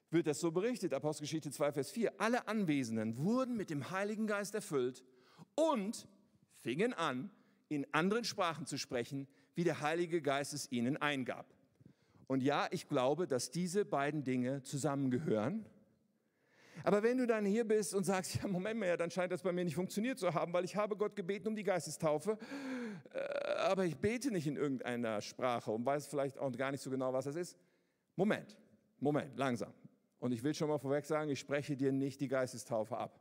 wird 0.10 0.26
das 0.26 0.40
so 0.40 0.52
berichtet. 0.52 0.96
Apostelgeschichte 0.96 1.52
2, 1.52 1.74
Vers 1.74 1.92
4. 1.92 2.20
Alle 2.20 2.48
Anwesenden 2.48 3.18
wurden 3.18 3.56
mit 3.56 3.70
dem 3.70 3.92
Heiligen 3.92 4.26
Geist 4.26 4.56
erfüllt 4.56 5.04
und 5.54 6.08
fingen 6.64 6.94
an, 6.94 7.30
in 7.68 7.86
anderen 7.92 8.24
Sprachen 8.24 8.66
zu 8.66 8.80
sprechen, 8.80 9.28
wie 9.54 9.64
der 9.64 9.82
Heilige 9.82 10.24
Geist 10.24 10.56
es 10.56 10.72
ihnen 10.72 10.98
eingab. 10.98 11.46
Und 12.26 12.42
ja, 12.42 12.68
ich 12.72 12.88
glaube, 12.88 13.28
dass 13.28 13.52
diese 13.52 13.86
beiden 13.86 14.24
Dinge 14.24 14.64
zusammengehören. 14.64 15.68
Aber 16.84 17.04
wenn 17.04 17.20
du 17.20 17.28
dann 17.28 17.46
hier 17.46 17.68
bist 17.68 17.94
und 17.94 18.06
sagst, 18.06 18.36
ja, 18.42 18.48
Moment 18.48 18.80
mal, 18.80 18.98
dann 18.98 19.12
scheint 19.12 19.32
das 19.32 19.44
bei 19.44 19.52
mir 19.52 19.66
nicht 19.66 19.76
funktioniert 19.76 20.18
zu 20.18 20.34
haben, 20.34 20.52
weil 20.52 20.66
ich 20.66 20.76
habe 20.76 20.98
Gott 20.98 21.16
gebeten 21.16 21.50
um 21.50 21.56
die 21.56 21.64
Geistestaufe, 21.64 22.40
aber 23.58 23.86
ich 23.86 23.98
bete 23.98 24.32
nicht 24.32 24.48
in 24.48 24.56
irgendeiner 24.56 25.22
Sprache 25.22 25.72
und 25.72 25.86
weiß 25.86 26.08
vielleicht 26.08 26.38
auch 26.38 26.52
gar 26.52 26.72
nicht 26.72 26.82
so 26.82 26.90
genau, 26.90 27.14
was 27.14 27.26
das 27.26 27.36
ist. 27.36 27.58
Moment, 28.16 28.58
Moment, 29.00 29.38
langsam. 29.38 29.74
Und 30.20 30.32
ich 30.32 30.44
will 30.44 30.54
schon 30.54 30.68
mal 30.68 30.78
vorweg 30.78 31.06
sagen, 31.06 31.30
ich 31.30 31.40
spreche 31.40 31.78
dir 31.78 31.92
nicht 31.92 32.20
die 32.22 32.28
Geistestaufe 32.28 32.98
ab. 32.98 33.20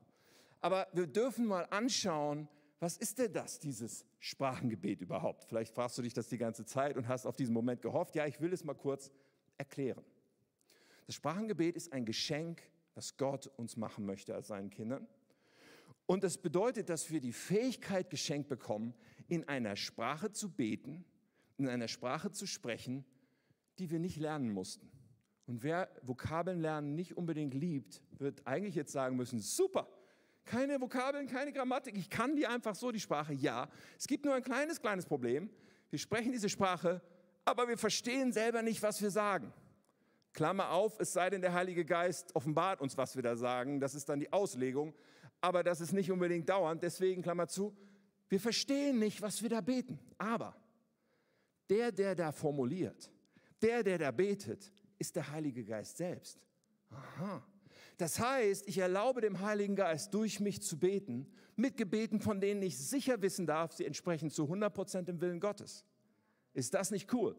Aber 0.60 0.88
wir 0.92 1.06
dürfen 1.06 1.46
mal 1.46 1.66
anschauen, 1.70 2.48
was 2.80 2.96
ist 2.96 3.18
denn 3.18 3.32
das, 3.32 3.58
dieses 3.58 4.04
Sprachengebet 4.18 5.00
überhaupt? 5.00 5.44
Vielleicht 5.44 5.74
fragst 5.74 5.98
du 5.98 6.02
dich 6.02 6.14
das 6.14 6.28
die 6.28 6.38
ganze 6.38 6.64
Zeit 6.64 6.96
und 6.96 7.08
hast 7.08 7.26
auf 7.26 7.36
diesen 7.36 7.54
Moment 7.54 7.82
gehofft. 7.82 8.14
Ja, 8.14 8.26
ich 8.26 8.40
will 8.40 8.52
es 8.52 8.64
mal 8.64 8.74
kurz 8.74 9.10
erklären. 9.56 10.04
Das 11.06 11.14
Sprachengebet 11.14 11.76
ist 11.76 11.92
ein 11.92 12.04
Geschenk, 12.04 12.62
das 12.94 13.16
Gott 13.16 13.46
uns 13.56 13.76
machen 13.76 14.04
möchte 14.04 14.34
als 14.34 14.48
seinen 14.48 14.70
Kindern. 14.70 15.06
Und 16.06 16.24
das 16.24 16.38
bedeutet, 16.38 16.88
dass 16.88 17.10
wir 17.10 17.20
die 17.20 17.32
Fähigkeit 17.32 18.10
geschenkt 18.10 18.48
bekommen, 18.48 18.94
in 19.28 19.48
einer 19.48 19.76
Sprache 19.76 20.32
zu 20.32 20.50
beten, 20.50 21.04
in 21.56 21.68
einer 21.68 21.88
Sprache 21.88 22.30
zu 22.30 22.46
sprechen, 22.46 23.04
die 23.78 23.90
wir 23.90 23.98
nicht 23.98 24.16
lernen 24.16 24.50
mussten. 24.50 24.90
Und 25.46 25.62
wer 25.62 25.88
Vokabeln 26.02 26.60
lernen 26.60 26.94
nicht 26.94 27.16
unbedingt 27.16 27.54
liebt, 27.54 28.02
wird 28.18 28.46
eigentlich 28.46 28.74
jetzt 28.74 28.92
sagen 28.92 29.16
müssen, 29.16 29.40
super, 29.40 29.88
keine 30.44 30.80
Vokabeln, 30.80 31.26
keine 31.26 31.52
Grammatik, 31.52 31.96
ich 31.96 32.10
kann 32.10 32.36
die 32.36 32.46
einfach 32.46 32.74
so, 32.74 32.90
die 32.90 33.00
Sprache, 33.00 33.32
ja. 33.34 33.68
Es 33.98 34.06
gibt 34.06 34.24
nur 34.24 34.34
ein 34.34 34.42
kleines, 34.42 34.80
kleines 34.80 35.06
Problem. 35.06 35.50
Wir 35.90 35.98
sprechen 35.98 36.32
diese 36.32 36.48
Sprache, 36.48 37.02
aber 37.44 37.68
wir 37.68 37.78
verstehen 37.78 38.32
selber 38.32 38.62
nicht, 38.62 38.82
was 38.82 39.00
wir 39.00 39.10
sagen. 39.10 39.52
Klammer 40.32 40.70
auf, 40.70 41.00
es 41.00 41.12
sei 41.12 41.30
denn, 41.30 41.40
der 41.40 41.52
Heilige 41.52 41.84
Geist 41.84 42.34
offenbart 42.34 42.80
uns, 42.80 42.96
was 42.96 43.16
wir 43.16 43.22
da 43.22 43.36
sagen. 43.36 43.80
Das 43.80 43.94
ist 43.94 44.08
dann 44.08 44.20
die 44.20 44.32
Auslegung 44.32 44.94
aber 45.40 45.62
das 45.62 45.80
ist 45.80 45.92
nicht 45.92 46.10
unbedingt 46.10 46.48
dauernd. 46.48 46.82
Deswegen, 46.82 47.22
Klammer 47.22 47.48
zu, 47.48 47.76
wir 48.28 48.40
verstehen 48.40 48.98
nicht, 48.98 49.22
was 49.22 49.42
wir 49.42 49.48
da 49.48 49.60
beten. 49.60 49.98
Aber 50.18 50.56
der, 51.70 51.92
der 51.92 52.14
da 52.14 52.32
formuliert, 52.32 53.10
der, 53.62 53.82
der 53.82 53.98
da 53.98 54.10
betet, 54.10 54.70
ist 54.98 55.16
der 55.16 55.30
Heilige 55.30 55.64
Geist 55.64 55.96
selbst. 55.96 56.38
Aha. 56.90 57.44
Das 57.96 58.20
heißt, 58.20 58.68
ich 58.68 58.78
erlaube 58.78 59.20
dem 59.20 59.40
Heiligen 59.40 59.74
Geist 59.74 60.14
durch 60.14 60.40
mich 60.40 60.62
zu 60.62 60.78
beten, 60.78 61.26
mit 61.56 61.76
Gebeten, 61.76 62.20
von 62.20 62.40
denen 62.40 62.62
ich 62.62 62.78
sicher 62.78 63.20
wissen 63.20 63.46
darf, 63.46 63.72
sie 63.72 63.84
entsprechen 63.84 64.30
zu 64.30 64.44
100 64.44 64.72
Prozent 64.72 65.08
dem 65.08 65.20
Willen 65.20 65.40
Gottes. 65.40 65.84
Ist 66.54 66.74
das 66.74 66.90
nicht 66.90 67.12
cool? 67.12 67.36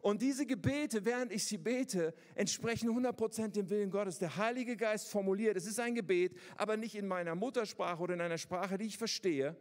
Und 0.00 0.22
diese 0.22 0.46
Gebete, 0.46 1.04
während 1.04 1.32
ich 1.32 1.44
sie 1.44 1.58
bete, 1.58 2.14
entsprechen 2.34 2.88
100% 2.88 3.48
dem 3.48 3.70
Willen 3.70 3.90
Gottes. 3.90 4.18
Der 4.18 4.36
Heilige 4.36 4.76
Geist 4.76 5.08
formuliert, 5.08 5.56
es 5.56 5.66
ist 5.66 5.80
ein 5.80 5.94
Gebet, 5.94 6.36
aber 6.56 6.76
nicht 6.76 6.94
in 6.94 7.06
meiner 7.06 7.34
Muttersprache 7.34 8.02
oder 8.02 8.14
in 8.14 8.20
einer 8.20 8.38
Sprache, 8.38 8.78
die 8.78 8.86
ich 8.86 8.98
verstehe, 8.98 9.56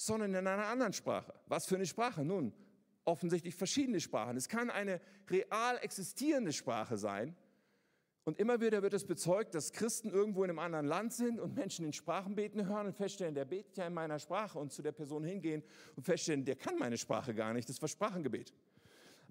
sondern 0.00 0.34
in 0.34 0.46
einer 0.46 0.66
anderen 0.66 0.92
Sprache. 0.92 1.34
Was 1.46 1.66
für 1.66 1.74
eine 1.74 1.86
Sprache? 1.86 2.24
Nun, 2.24 2.52
offensichtlich 3.04 3.54
verschiedene 3.54 4.00
Sprachen. 4.00 4.36
Es 4.36 4.48
kann 4.48 4.70
eine 4.70 5.00
real 5.28 5.78
existierende 5.82 6.52
Sprache 6.52 6.96
sein, 6.96 7.36
und 8.28 8.38
immer 8.38 8.60
wieder 8.60 8.82
wird 8.82 8.92
es 8.92 9.06
bezeugt, 9.06 9.54
dass 9.54 9.72
Christen 9.72 10.10
irgendwo 10.10 10.44
in 10.44 10.50
einem 10.50 10.58
anderen 10.58 10.84
Land 10.84 11.14
sind 11.14 11.40
und 11.40 11.54
Menschen 11.54 11.86
in 11.86 11.94
Sprachen 11.94 12.34
beten 12.34 12.68
hören 12.68 12.86
und 12.86 12.94
feststellen, 12.94 13.34
der 13.34 13.46
betet 13.46 13.78
ja 13.78 13.86
in 13.86 13.94
meiner 13.94 14.18
Sprache 14.18 14.58
und 14.58 14.70
zu 14.70 14.82
der 14.82 14.92
Person 14.92 15.24
hingehen 15.24 15.62
und 15.96 16.02
feststellen, 16.04 16.44
der 16.44 16.56
kann 16.56 16.78
meine 16.78 16.98
Sprache 16.98 17.34
gar 17.34 17.54
nicht, 17.54 17.70
das 17.70 17.80
war 17.80 17.88
Sprachengebet. 17.88 18.52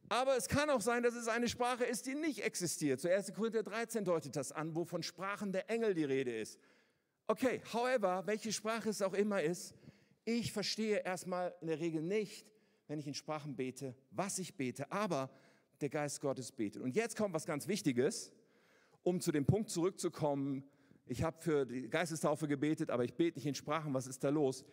Aber 0.09 0.35
es 0.35 0.47
kann 0.47 0.71
auch 0.71 0.81
sein, 0.81 1.03
dass 1.03 1.13
es 1.13 1.27
eine 1.27 1.47
Sprache 1.47 1.83
ist, 1.83 2.07
die 2.07 2.15
nicht 2.15 2.43
existiert. 2.43 2.99
Zu 2.99 3.13
1. 3.13 3.35
Korinther 3.35 3.61
13 3.61 4.03
deutet 4.03 4.35
das 4.35 4.51
an, 4.51 4.75
wo 4.75 4.83
von 4.83 5.03
Sprachen 5.03 5.51
der 5.51 5.69
Engel 5.69 5.93
die 5.93 6.05
Rede 6.05 6.35
ist. 6.35 6.57
Okay, 7.27 7.61
however, 7.71 8.23
welche 8.25 8.51
Sprache 8.51 8.89
es 8.89 9.03
auch 9.03 9.13
immer 9.13 9.43
ist, 9.43 9.75
ich 10.27 10.51
verstehe 10.51 10.97
erstmal 10.97 11.55
in 11.61 11.67
der 11.67 11.79
Regel 11.79 12.01
nicht, 12.01 12.45
wenn 12.87 12.99
ich 12.99 13.07
in 13.07 13.13
Sprachen 13.13 13.55
bete, 13.55 13.95
was 14.11 14.39
ich 14.39 14.55
bete, 14.55 14.91
aber 14.91 15.29
der 15.81 15.89
Geist 15.89 16.21
Gottes 16.21 16.51
betet. 16.51 16.81
Und 16.81 16.95
jetzt 16.95 17.17
kommt 17.17 17.33
was 17.33 17.45
ganz 17.45 17.67
Wichtiges 17.67 18.31
um 19.07 19.21
zu 19.21 19.31
dem 19.31 19.45
Punkt 19.45 19.69
zurückzukommen, 19.69 20.65
ich 21.05 21.23
habe 21.23 21.39
für 21.39 21.65
die 21.65 21.87
Geistestaufe 21.87 22.45
gebetet, 22.45 22.89
aber 22.89 23.05
ich 23.05 23.13
bete 23.13 23.37
nicht 23.37 23.45
in 23.45 23.55
Sprachen, 23.55 23.93
was 23.93 24.05
ist 24.05 24.21
da 24.21 24.27
los? 24.27 24.65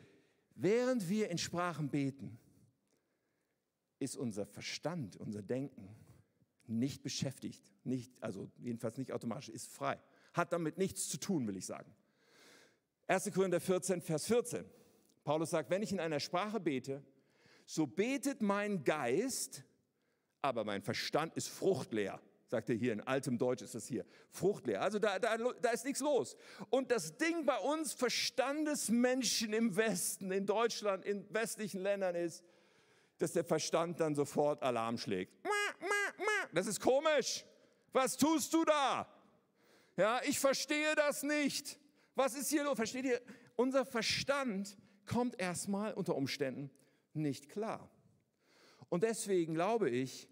Während 0.57 1.09
wir 1.09 1.31
in 1.31 1.38
Sprachen 1.38 1.88
beten, 1.88 2.37
ist 4.01 4.17
unser 4.17 4.45
Verstand, 4.45 5.17
unser 5.17 5.40
Denken 5.40 5.88
nicht 6.67 7.05
beschäftigt, 7.05 7.62
nicht, 7.85 8.11
also 8.21 8.51
jedenfalls 8.59 8.99
nicht 8.99 9.12
automatisch, 9.12 9.51
ist 9.51 9.69
frei. 9.69 10.01
Hat 10.33 10.53
damit 10.53 10.79
nichts 10.79 11.09
zu 11.09 11.19
tun, 11.19 11.47
will 11.47 11.57
ich 11.57 11.67
sagen. 11.67 11.95
1. 13.07 13.31
Korinther 13.33 13.61
14, 13.61 14.01
Vers 14.01 14.27
14. 14.27 14.64
Paulus 15.24 15.50
sagt, 15.50 15.70
wenn 15.70 15.82
ich 15.82 15.92
in 15.92 16.00
einer 16.00 16.20
Sprache 16.20 16.60
bete, 16.60 17.02
so 17.66 17.87
betet 17.87 18.42
mein 18.42 18.84
Geist, 18.84 19.64
aber 20.42 20.64
mein 20.64 20.82
Verstand 20.82 21.34
ist 21.34 21.48
fruchtleer 21.48 22.20
sagt 22.54 22.70
er 22.70 22.76
hier, 22.76 22.92
in 22.92 23.00
altem 23.00 23.37
Deutsch 23.37 23.62
ist 23.62 23.74
das 23.74 23.87
hier, 23.87 24.04
fruchtleer. 24.30 24.80
Also 24.80 25.00
da, 25.00 25.18
da, 25.18 25.37
da 25.37 25.70
ist 25.70 25.84
nichts 25.84 26.00
los. 26.00 26.37
Und 26.70 26.92
das 26.92 27.16
Ding 27.16 27.44
bei 27.44 27.58
uns 27.58 27.92
Verstandesmenschen 27.94 29.52
im 29.52 29.74
Westen, 29.74 30.30
in 30.30 30.46
Deutschland, 30.46 31.04
in 31.04 31.26
westlichen 31.34 31.80
Ländern 31.80 32.14
ist, 32.14 32.44
dass 33.18 33.32
der 33.32 33.44
Verstand 33.44 33.98
dann 33.98 34.14
sofort 34.14 34.62
Alarm 34.62 34.98
schlägt. 34.98 35.32
Das 36.52 36.68
ist 36.68 36.80
komisch. 36.80 37.44
Was 37.92 38.16
tust 38.16 38.54
du 38.54 38.64
da? 38.64 39.08
Ja, 39.96 40.20
ich 40.24 40.38
verstehe 40.38 40.94
das 40.94 41.24
nicht. 41.24 41.80
Was 42.14 42.37
ist 42.37 42.50
hier 42.50 42.62
los? 42.62 42.76
Versteht 42.76 43.04
ihr? 43.04 43.20
Unser 43.56 43.84
Verstand 43.84 44.76
kommt 45.07 45.40
erstmal 45.40 45.95
unter 45.95 46.14
Umständen 46.17 46.71
nicht 47.12 47.49
klar. 47.49 47.90
Und 48.88 49.03
deswegen 49.03 49.55
glaube 49.55 49.90
ich, 49.90 50.29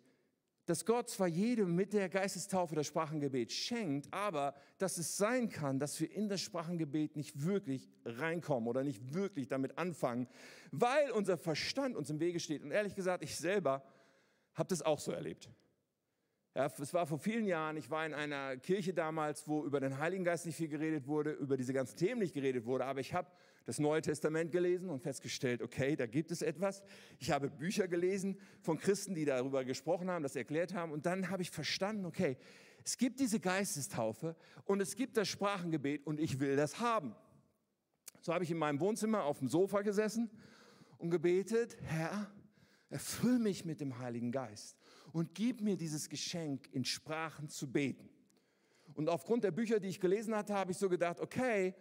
dass 0.66 0.86
Gott 0.86 1.10
zwar 1.10 1.26
jedem 1.26 1.74
mit 1.74 1.92
der 1.92 2.08
Geistestaufe 2.08 2.74
das 2.74 2.86
Sprachengebet 2.86 3.50
schenkt, 3.50 4.12
aber 4.12 4.54
dass 4.78 4.96
es 4.96 5.16
sein 5.16 5.48
kann, 5.48 5.80
dass 5.80 5.98
wir 6.00 6.10
in 6.12 6.28
das 6.28 6.40
Sprachengebet 6.40 7.16
nicht 7.16 7.44
wirklich 7.44 7.90
reinkommen 8.04 8.68
oder 8.68 8.84
nicht 8.84 9.12
wirklich 9.12 9.48
damit 9.48 9.76
anfangen, 9.76 10.28
weil 10.70 11.10
unser 11.10 11.36
Verstand 11.36 11.96
uns 11.96 12.10
im 12.10 12.20
Wege 12.20 12.38
steht. 12.38 12.62
Und 12.62 12.70
ehrlich 12.70 12.94
gesagt, 12.94 13.24
ich 13.24 13.36
selber 13.36 13.82
habe 14.54 14.68
das 14.68 14.82
auch 14.82 15.00
so 15.00 15.10
erlebt. 15.10 15.50
Ja, 16.54 16.66
es 16.66 16.92
war 16.92 17.06
vor 17.06 17.18
vielen 17.18 17.46
Jahren, 17.46 17.76
ich 17.78 17.90
war 17.90 18.04
in 18.04 18.12
einer 18.12 18.58
Kirche 18.58 18.92
damals, 18.92 19.48
wo 19.48 19.64
über 19.64 19.80
den 19.80 19.98
Heiligen 19.98 20.22
Geist 20.22 20.44
nicht 20.44 20.56
viel 20.56 20.68
geredet 20.68 21.06
wurde, 21.06 21.32
über 21.32 21.56
diese 21.56 21.72
ganzen 21.72 21.96
Themen 21.96 22.20
nicht 22.20 22.34
geredet 22.34 22.66
wurde, 22.66 22.84
aber 22.84 23.00
ich 23.00 23.14
habe 23.14 23.30
das 23.64 23.78
Neue 23.78 24.02
Testament 24.02 24.50
gelesen 24.50 24.90
und 24.90 25.00
festgestellt, 25.00 25.62
okay, 25.62 25.96
da 25.96 26.06
gibt 26.06 26.30
es 26.30 26.42
etwas. 26.42 26.82
Ich 27.18 27.30
habe 27.30 27.50
Bücher 27.50 27.88
gelesen 27.88 28.38
von 28.60 28.78
Christen, 28.78 29.14
die 29.14 29.24
darüber 29.24 29.64
gesprochen 29.64 30.10
haben, 30.10 30.22
das 30.22 30.36
erklärt 30.36 30.74
haben 30.74 30.92
und 30.92 31.06
dann 31.06 31.30
habe 31.30 31.42
ich 31.42 31.50
verstanden, 31.50 32.04
okay, 32.06 32.36
es 32.84 32.96
gibt 32.96 33.20
diese 33.20 33.38
Geistestaufe 33.38 34.34
und 34.64 34.80
es 34.80 34.96
gibt 34.96 35.16
das 35.16 35.28
Sprachengebet 35.28 36.06
und 36.06 36.18
ich 36.18 36.40
will 36.40 36.56
das 36.56 36.80
haben. 36.80 37.14
So 38.20 38.32
habe 38.32 38.44
ich 38.44 38.50
in 38.50 38.58
meinem 38.58 38.80
Wohnzimmer 38.80 39.24
auf 39.24 39.38
dem 39.38 39.48
Sofa 39.48 39.82
gesessen 39.82 40.30
und 40.98 41.10
gebetet, 41.10 41.76
Herr, 41.82 42.30
erfüll 42.88 43.38
mich 43.38 43.64
mit 43.64 43.80
dem 43.80 43.98
Heiligen 43.98 44.32
Geist 44.32 44.76
und 45.12 45.34
gib 45.34 45.60
mir 45.60 45.76
dieses 45.76 46.08
Geschenk, 46.08 46.68
in 46.72 46.84
Sprachen 46.84 47.48
zu 47.48 47.70
beten. 47.70 48.08
Und 48.94 49.08
aufgrund 49.08 49.44
der 49.44 49.50
Bücher, 49.50 49.80
die 49.80 49.88
ich 49.88 50.00
gelesen 50.00 50.34
hatte, 50.34 50.54
habe 50.54 50.72
ich 50.72 50.78
so 50.78 50.88
gedacht, 50.88 51.20
okay, 51.20 51.74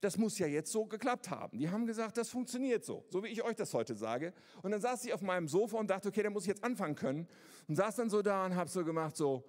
das 0.00 0.16
muss 0.18 0.38
ja 0.38 0.46
jetzt 0.46 0.70
so 0.70 0.86
geklappt 0.86 1.30
haben. 1.30 1.58
Die 1.58 1.70
haben 1.70 1.86
gesagt, 1.86 2.16
das 2.16 2.28
funktioniert 2.28 2.84
so, 2.84 3.04
so 3.10 3.22
wie 3.24 3.28
ich 3.28 3.42
euch 3.42 3.56
das 3.56 3.72
heute 3.72 3.94
sage. 3.94 4.32
Und 4.62 4.70
dann 4.70 4.80
saß 4.80 5.04
ich 5.04 5.12
auf 5.12 5.22
meinem 5.22 5.48
Sofa 5.48 5.78
und 5.78 5.88
dachte, 5.88 6.08
okay, 6.08 6.22
da 6.22 6.30
muss 6.30 6.44
ich 6.44 6.48
jetzt 6.48 6.64
anfangen 6.64 6.94
können. 6.94 7.28
Und 7.66 7.76
saß 7.76 7.96
dann 7.96 8.10
so 8.10 8.22
da 8.22 8.44
und 8.44 8.54
habe 8.54 8.68
so 8.68 8.84
gemacht, 8.84 9.16
so, 9.16 9.44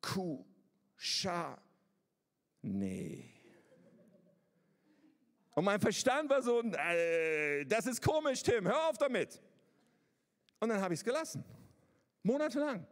Ku, 0.00 0.44
Scha, 0.96 1.60
nee. 2.62 3.32
Und 5.54 5.64
mein 5.64 5.80
Verstand 5.80 6.30
war 6.30 6.42
so, 6.42 6.62
äh, 6.62 7.64
das 7.66 7.86
ist 7.86 8.00
komisch, 8.00 8.42
Tim, 8.42 8.66
hör 8.66 8.88
auf 8.88 8.96
damit. 8.96 9.40
Und 10.60 10.70
dann 10.70 10.80
habe 10.80 10.94
ich 10.94 11.00
es 11.00 11.04
gelassen. 11.04 11.44
Monatelang. 12.22 12.86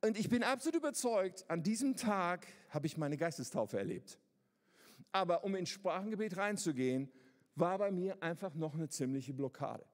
Und 0.00 0.18
ich 0.18 0.28
bin 0.28 0.42
absolut 0.42 0.76
überzeugt, 0.76 1.44
an 1.48 1.62
diesem 1.62 1.94
Tag 1.96 2.46
habe 2.70 2.86
ich 2.86 2.96
meine 2.96 3.16
Geistestaufe 3.16 3.78
erlebt. 3.78 4.18
Aber 5.12 5.44
um 5.44 5.54
ins 5.54 5.68
Sprachengebet 5.68 6.36
reinzugehen, 6.36 7.10
war 7.54 7.78
bei 7.78 7.90
mir 7.90 8.22
einfach 8.22 8.54
noch 8.54 8.74
eine 8.74 8.88
ziemliche 8.88 9.34
Blockade. 9.34 9.84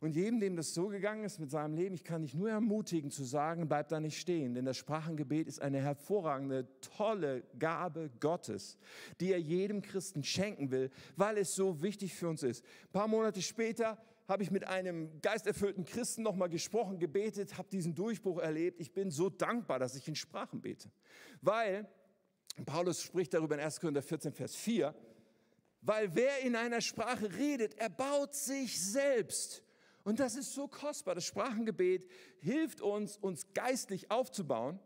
Und 0.00 0.14
jedem, 0.14 0.38
dem 0.38 0.54
das 0.54 0.74
so 0.74 0.88
gegangen 0.88 1.24
ist 1.24 1.40
mit 1.40 1.50
seinem 1.50 1.74
Leben, 1.74 1.94
ich 1.94 2.04
kann 2.04 2.22
dich 2.22 2.34
nur 2.34 2.48
ermutigen 2.48 3.10
zu 3.10 3.24
sagen, 3.24 3.68
bleib 3.68 3.88
da 3.88 3.98
nicht 3.98 4.20
stehen, 4.20 4.54
denn 4.54 4.64
das 4.64 4.76
Sprachengebet 4.76 5.48
ist 5.48 5.60
eine 5.60 5.80
hervorragende, 5.80 6.68
tolle 6.80 7.42
Gabe 7.58 8.10
Gottes, 8.20 8.78
die 9.20 9.32
er 9.32 9.40
jedem 9.40 9.82
Christen 9.82 10.22
schenken 10.22 10.70
will, 10.70 10.90
weil 11.16 11.36
es 11.38 11.54
so 11.54 11.82
wichtig 11.82 12.14
für 12.14 12.28
uns 12.28 12.44
ist. 12.44 12.64
Ein 12.64 12.92
paar 12.92 13.08
Monate 13.08 13.42
später 13.42 13.98
habe 14.28 14.42
ich 14.42 14.50
mit 14.50 14.68
einem 14.68 15.20
geisterfüllten 15.20 15.84
Christen 15.84 16.22
nochmal 16.22 16.50
gesprochen, 16.50 16.98
gebetet, 16.98 17.56
habe 17.56 17.68
diesen 17.70 17.94
Durchbruch 17.94 18.38
erlebt. 18.38 18.78
Ich 18.78 18.92
bin 18.92 19.10
so 19.10 19.30
dankbar, 19.30 19.78
dass 19.78 19.96
ich 19.96 20.06
in 20.06 20.14
Sprachen 20.14 20.60
bete. 20.60 20.90
Weil, 21.40 21.88
Paulus 22.64 23.02
spricht 23.02 23.34
darüber 23.34 23.54
in 23.54 23.60
1. 23.60 23.80
Korinther 23.80 24.02
14, 24.02 24.32
Vers 24.32 24.56
4, 24.56 24.94
weil 25.80 26.14
wer 26.14 26.40
in 26.40 26.56
einer 26.56 26.80
Sprache 26.80 27.32
redet, 27.32 27.78
erbaut 27.78 28.34
sich 28.34 28.80
selbst. 28.80 29.62
Und 30.04 30.20
das 30.20 30.36
ist 30.36 30.54
so 30.54 30.68
kostbar. 30.68 31.14
Das 31.14 31.24
Sprachengebet 31.24 32.08
hilft 32.40 32.80
uns, 32.80 33.16
uns 33.18 33.46
geistlich 33.52 34.10
aufzubauen. 34.10 34.80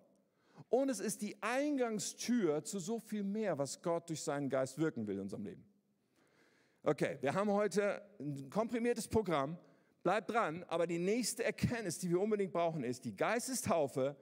Und 0.69 0.89
es 0.89 1.01
ist 1.01 1.23
die 1.23 1.41
Eingangstür 1.43 2.65
zu 2.65 2.79
so 2.79 2.99
viel 2.99 3.23
mehr, 3.23 3.59
was 3.59 3.83
Gott 3.83 4.09
durch 4.09 4.23
seinen 4.23 4.49
Geist 4.49 4.79
wirken 4.79 5.07
will 5.07 5.17
in 5.17 5.23
unserem 5.23 5.45
Leben. 5.45 5.65
Okay, 6.83 7.19
wir 7.21 7.35
haben 7.35 7.51
heute 7.51 8.03
ein 8.19 8.51
komprimiertes 8.51 9.07
Programm. 9.07 9.57
Bleibt 10.03 10.31
dran, 10.31 10.65
aber 10.67 10.89
die 10.89 10.99
nächste 10.99 11.45
Erkenntnis, 11.45 11.99
die 11.99 12.11
wir 12.11 12.21
unbedingt 12.21 12.53
brauchen, 12.53 12.83
ist, 12.83 13.05
die 13.05 13.15
Geistestaufe 13.15 14.17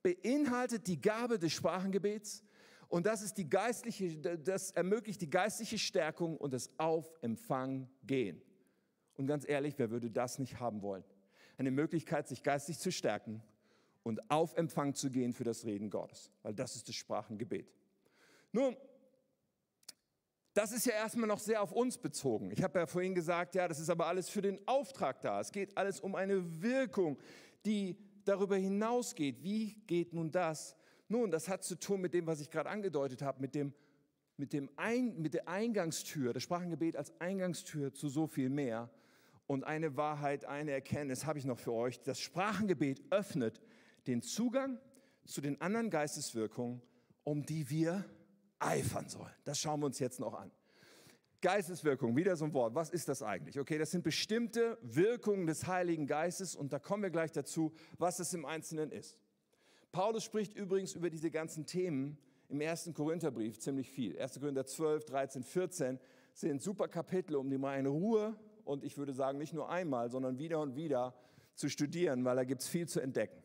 beinhaltet 0.00 0.86
die 0.86 1.00
Gabe 1.00 1.40
des 1.40 1.52
Sprachengebets 1.52 2.44
und 2.94 3.06
das, 3.06 3.22
ist 3.22 3.38
die 3.38 3.50
geistliche, 3.50 4.16
das 4.16 4.70
ermöglicht 4.70 5.20
die 5.20 5.28
geistliche 5.28 5.78
Stärkung 5.78 6.36
und 6.36 6.52
das 6.52 6.70
Aufempfang 6.78 7.88
gehen. 8.04 8.40
Und 9.16 9.26
ganz 9.26 9.48
ehrlich, 9.48 9.74
wer 9.78 9.90
würde 9.90 10.12
das 10.12 10.38
nicht 10.38 10.60
haben 10.60 10.80
wollen? 10.80 11.02
Eine 11.58 11.72
Möglichkeit, 11.72 12.28
sich 12.28 12.44
geistig 12.44 12.78
zu 12.78 12.92
stärken 12.92 13.42
und 14.04 14.30
auf 14.30 14.56
Empfang 14.56 14.94
zu 14.94 15.10
gehen 15.10 15.32
für 15.32 15.42
das 15.42 15.64
Reden 15.64 15.90
Gottes, 15.90 16.30
weil 16.44 16.54
das 16.54 16.76
ist 16.76 16.88
das 16.88 16.94
Sprachengebet. 16.94 17.68
Nun, 18.52 18.76
das 20.52 20.70
ist 20.70 20.86
ja 20.86 20.92
erstmal 20.92 21.26
noch 21.26 21.40
sehr 21.40 21.62
auf 21.62 21.72
uns 21.72 21.98
bezogen. 21.98 22.52
Ich 22.52 22.62
habe 22.62 22.78
ja 22.78 22.86
vorhin 22.86 23.16
gesagt, 23.16 23.56
ja, 23.56 23.66
das 23.66 23.80
ist 23.80 23.90
aber 23.90 24.06
alles 24.06 24.28
für 24.28 24.40
den 24.40 24.60
Auftrag 24.68 25.20
da. 25.20 25.40
Es 25.40 25.50
geht 25.50 25.76
alles 25.76 25.98
um 25.98 26.14
eine 26.14 26.62
Wirkung, 26.62 27.18
die 27.66 27.98
darüber 28.24 28.56
hinausgeht. 28.56 29.42
Wie 29.42 29.82
geht 29.88 30.12
nun 30.12 30.30
das? 30.30 30.76
Nun, 31.08 31.30
das 31.30 31.48
hat 31.48 31.62
zu 31.62 31.78
tun 31.78 32.00
mit 32.00 32.14
dem, 32.14 32.26
was 32.26 32.40
ich 32.40 32.50
gerade 32.50 32.70
angedeutet 32.70 33.22
habe, 33.22 33.40
mit, 33.40 33.54
dem, 33.54 33.74
mit, 34.36 34.52
dem 34.52 34.70
Ein, 34.76 35.20
mit 35.20 35.34
der 35.34 35.48
Eingangstür, 35.48 36.32
das 36.32 36.42
Sprachengebet 36.42 36.96
als 36.96 37.18
Eingangstür 37.20 37.92
zu 37.92 38.08
so 38.08 38.26
viel 38.26 38.48
mehr. 38.48 38.90
Und 39.46 39.64
eine 39.64 39.96
Wahrheit, 39.96 40.46
eine 40.46 40.70
Erkenntnis 40.70 41.26
habe 41.26 41.38
ich 41.38 41.44
noch 41.44 41.58
für 41.58 41.72
euch. 41.72 42.02
Das 42.02 42.18
Sprachengebet 42.20 43.02
öffnet 43.10 43.60
den 44.06 44.22
Zugang 44.22 44.80
zu 45.26 45.40
den 45.40 45.60
anderen 45.60 45.90
Geisteswirkungen, 45.90 46.80
um 47.24 47.44
die 47.44 47.68
wir 47.68 48.04
eifern 48.58 49.08
sollen. 49.08 49.34
Das 49.44 49.58
schauen 49.58 49.80
wir 49.80 49.86
uns 49.86 49.98
jetzt 49.98 50.20
noch 50.20 50.34
an. 50.34 50.50
Geisteswirkung, 51.42 52.16
wieder 52.16 52.36
so 52.36 52.46
ein 52.46 52.54
Wort. 52.54 52.74
Was 52.74 52.88
ist 52.88 53.06
das 53.06 53.22
eigentlich? 53.22 53.60
Okay, 53.60 53.76
das 53.76 53.90
sind 53.90 54.02
bestimmte 54.02 54.78
Wirkungen 54.80 55.46
des 55.46 55.66
Heiligen 55.66 56.06
Geistes 56.06 56.56
und 56.56 56.72
da 56.72 56.78
kommen 56.78 57.02
wir 57.02 57.10
gleich 57.10 57.32
dazu, 57.32 57.74
was 57.98 58.18
es 58.18 58.32
im 58.32 58.46
Einzelnen 58.46 58.90
ist. 58.90 59.18
Paulus 59.94 60.24
spricht 60.24 60.56
übrigens 60.56 60.96
über 60.96 61.08
diese 61.08 61.30
ganzen 61.30 61.66
Themen 61.66 62.18
im 62.48 62.60
ersten 62.60 62.94
Korintherbrief 62.94 63.60
ziemlich 63.60 63.88
viel. 63.88 64.18
1. 64.18 64.40
Korinther 64.40 64.66
12, 64.66 65.04
13, 65.04 65.44
14 65.44 66.00
sind 66.32 66.60
super 66.60 66.88
Kapitel, 66.88 67.36
um 67.36 67.48
die 67.48 67.58
mal 67.58 67.78
in 67.78 67.86
Ruhe 67.86 68.36
und 68.64 68.82
ich 68.82 68.98
würde 68.98 69.12
sagen 69.12 69.38
nicht 69.38 69.54
nur 69.54 69.70
einmal, 69.70 70.10
sondern 70.10 70.36
wieder 70.36 70.60
und 70.60 70.74
wieder 70.74 71.14
zu 71.54 71.68
studieren, 71.68 72.24
weil 72.24 72.34
da 72.34 72.42
gibt 72.42 72.62
es 72.62 72.66
viel 72.66 72.88
zu 72.88 72.98
entdecken. 72.98 73.40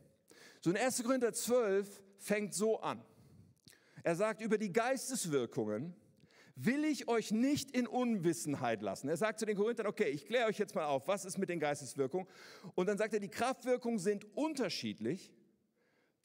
So 0.61 0.71
in 0.71 0.77
1. 0.77 1.03
Korinther 1.03 1.33
12 1.33 2.01
fängt 2.17 2.55
so 2.55 2.79
an. 2.79 2.99
Er 4.01 4.15
sagt, 4.15 4.41
über 4.41 4.57
die 4.57 4.73
Geisteswirkungen 4.73 5.93
will 6.55 6.83
ich 6.83 7.07
euch 7.07 7.29
nicht 7.29 7.69
in 7.77 7.85
Unwissenheit 7.85 8.81
lassen. 8.81 9.07
Er 9.07 9.17
sagt 9.17 9.37
zu 9.37 9.45
den 9.45 9.55
Korinthern, 9.55 9.85
okay, 9.85 10.09
ich 10.09 10.25
kläre 10.25 10.47
euch 10.47 10.57
jetzt 10.57 10.73
mal 10.73 10.85
auf, 10.85 11.07
was 11.07 11.25
ist 11.25 11.37
mit 11.37 11.49
den 11.49 11.59
Geisteswirkungen? 11.59 12.25
Und 12.73 12.89
dann 12.89 12.97
sagt 12.97 13.13
er, 13.13 13.19
die 13.19 13.29
Kraftwirkungen 13.29 13.99
sind 13.99 14.25
unterschiedlich, 14.35 15.31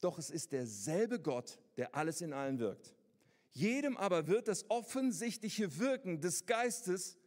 doch 0.01 0.17
es 0.17 0.29
ist 0.29 0.51
derselbe 0.51 1.19
Gott, 1.19 1.59
der 1.77 1.95
alles 1.95 2.21
in 2.21 2.33
allen 2.33 2.59
wirkt. 2.59 2.93
Jedem 3.51 3.95
aber 3.97 4.27
wird 4.27 4.47
das 4.47 4.69
offensichtliche 4.69 5.79
Wirken 5.79 6.19
des 6.19 6.45
Geistes 6.45 7.17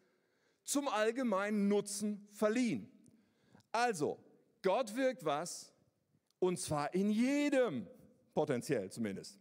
zum 0.64 0.88
allgemeinen 0.88 1.68
Nutzen 1.68 2.28
verliehen. 2.32 2.90
Also, 3.72 4.18
Gott 4.62 4.94
wirkt 4.96 5.24
was, 5.24 5.72
und 6.38 6.58
zwar 6.58 6.92
in 6.94 7.10
jedem, 7.10 7.86
potenziell 8.34 8.90
zumindest. 8.90 9.38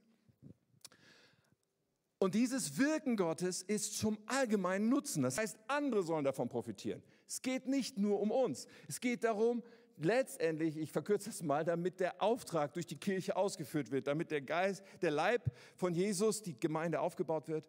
Und 2.19 2.33
dieses 2.33 2.77
Wirken 2.77 3.15
Gottes 3.15 3.61
ist 3.61 3.97
zum 3.97 4.17
allgemeinen 4.25 4.89
Nutzen. 4.89 5.23
Das 5.23 5.37
heißt, 5.37 5.57
andere 5.67 6.01
sollen 6.03 6.23
davon 6.23 6.49
profitieren. 6.49 7.03
Es 7.27 7.41
geht 7.41 7.67
nicht 7.67 7.97
nur 7.97 8.19
um 8.19 8.31
uns. 8.31 8.65
Es 8.87 8.99
geht 8.99 9.23
darum, 9.23 9.61
letztendlich, 9.97 10.77
ich 10.77 10.91
verkürze 10.91 11.29
es 11.29 11.43
mal, 11.43 11.63
damit 11.63 11.99
der 11.99 12.21
Auftrag 12.21 12.73
durch 12.73 12.85
die 12.85 12.97
Kirche 12.97 13.35
ausgeführt 13.35 13.91
wird, 13.91 14.07
damit 14.07 14.31
der 14.31 14.41
Geist, 14.41 14.83
der 15.01 15.11
Leib 15.11 15.51
von 15.75 15.93
Jesus, 15.93 16.41
die 16.41 16.59
Gemeinde 16.59 16.99
aufgebaut 16.99 17.47
wird 17.47 17.65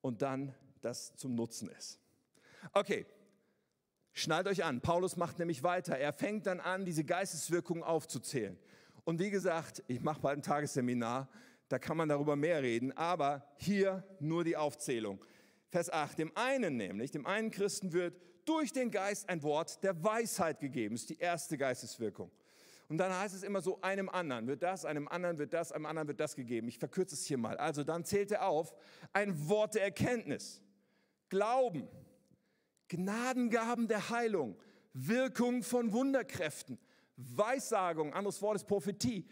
und 0.00 0.22
dann 0.22 0.54
das 0.80 1.14
zum 1.16 1.34
Nutzen 1.34 1.68
ist. 1.70 1.98
Okay, 2.72 3.06
schnallt 4.12 4.46
euch 4.46 4.64
an. 4.64 4.80
Paulus 4.80 5.16
macht 5.16 5.38
nämlich 5.38 5.62
weiter. 5.62 5.96
Er 5.96 6.12
fängt 6.12 6.46
dann 6.46 6.60
an, 6.60 6.84
diese 6.84 7.04
Geisteswirkungen 7.04 7.82
aufzuzählen. 7.82 8.58
Und 9.04 9.20
wie 9.20 9.30
gesagt, 9.30 9.82
ich 9.88 10.00
mache 10.00 10.20
bald 10.20 10.38
ein 10.38 10.42
Tagesseminar 10.42 11.28
da 11.68 11.78
kann 11.78 11.96
man 11.96 12.08
darüber 12.08 12.36
mehr 12.36 12.62
reden, 12.62 12.96
aber 12.96 13.46
hier 13.56 14.04
nur 14.20 14.44
die 14.44 14.56
Aufzählung. 14.56 15.24
Vers 15.68 15.90
8, 15.90 16.18
dem 16.18 16.36
einen 16.36 16.76
nämlich, 16.76 17.10
dem 17.10 17.26
einen 17.26 17.50
Christen 17.50 17.92
wird 17.92 18.14
durch 18.46 18.72
den 18.72 18.90
Geist 18.90 19.28
ein 19.28 19.42
Wort 19.42 19.82
der 19.82 20.02
Weisheit 20.02 20.60
gegeben. 20.60 20.94
Das 20.94 21.02
ist 21.02 21.10
die 21.10 21.18
erste 21.18 21.58
Geisteswirkung. 21.58 22.30
Und 22.88 22.98
dann 22.98 23.12
heißt 23.12 23.34
es 23.34 23.42
immer 23.42 23.60
so, 23.60 23.80
einem 23.80 24.08
anderen 24.08 24.46
wird 24.46 24.62
das, 24.62 24.84
einem 24.84 25.08
anderen 25.08 25.38
wird 25.38 25.52
das, 25.52 25.72
einem 25.72 25.86
anderen 25.86 26.08
wird 26.08 26.20
das 26.20 26.36
gegeben. 26.36 26.68
Ich 26.68 26.78
verkürze 26.78 27.14
es 27.14 27.24
hier 27.24 27.38
mal. 27.38 27.56
Also 27.56 27.82
dann 27.82 28.04
zählt 28.04 28.30
er 28.30 28.46
auf, 28.46 28.74
ein 29.12 29.48
Wort 29.48 29.74
der 29.74 29.82
Erkenntnis, 29.82 30.62
Glauben, 31.28 31.88
Gnadengaben 32.88 33.88
der 33.88 34.10
Heilung, 34.10 34.56
Wirkung 34.92 35.64
von 35.64 35.92
Wunderkräften, 35.92 36.78
Weissagung, 37.16 38.14
anderes 38.14 38.40
Wort 38.40 38.56
ist 38.56 38.66
Prophetie, 38.66 39.26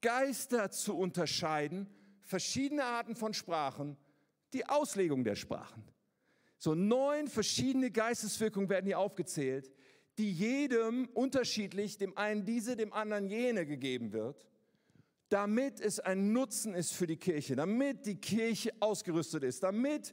Geister 0.00 0.70
zu 0.70 0.96
unterscheiden, 0.96 1.88
verschiedene 2.20 2.84
Arten 2.84 3.16
von 3.16 3.34
Sprachen, 3.34 3.96
die 4.52 4.68
Auslegung 4.68 5.24
der 5.24 5.34
Sprachen. 5.34 5.82
So 6.62 6.76
neun 6.76 7.26
verschiedene 7.26 7.90
Geisteswirkungen 7.90 8.68
werden 8.68 8.86
hier 8.86 9.00
aufgezählt, 9.00 9.72
die 10.16 10.30
jedem 10.30 11.08
unterschiedlich, 11.12 11.98
dem 11.98 12.16
einen 12.16 12.44
diese, 12.44 12.76
dem 12.76 12.92
anderen 12.92 13.26
jene 13.26 13.66
gegeben 13.66 14.12
wird. 14.12 14.46
damit 15.32 15.80
es 15.80 15.98
ein 15.98 16.34
Nutzen 16.34 16.74
ist 16.74 16.92
für 16.92 17.06
die 17.06 17.16
Kirche, 17.16 17.56
damit 17.56 18.04
die 18.04 18.16
Kirche 18.16 18.70
ausgerüstet 18.80 19.44
ist, 19.44 19.62
damit 19.62 20.12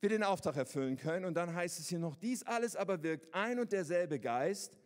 wir 0.00 0.08
den 0.08 0.22
Auftrag 0.22 0.56
erfüllen 0.56 0.96
können. 0.96 1.26
Und 1.26 1.34
dann 1.34 1.54
heißt 1.54 1.78
es 1.78 1.88
hier 1.88 1.98
noch, 1.98 2.16
dies 2.16 2.42
alles 2.42 2.74
aber 2.74 3.02
wirkt 3.02 3.34
ein 3.34 3.58
und 3.58 3.70
derselbe 3.70 4.18
Geist, 4.18 4.78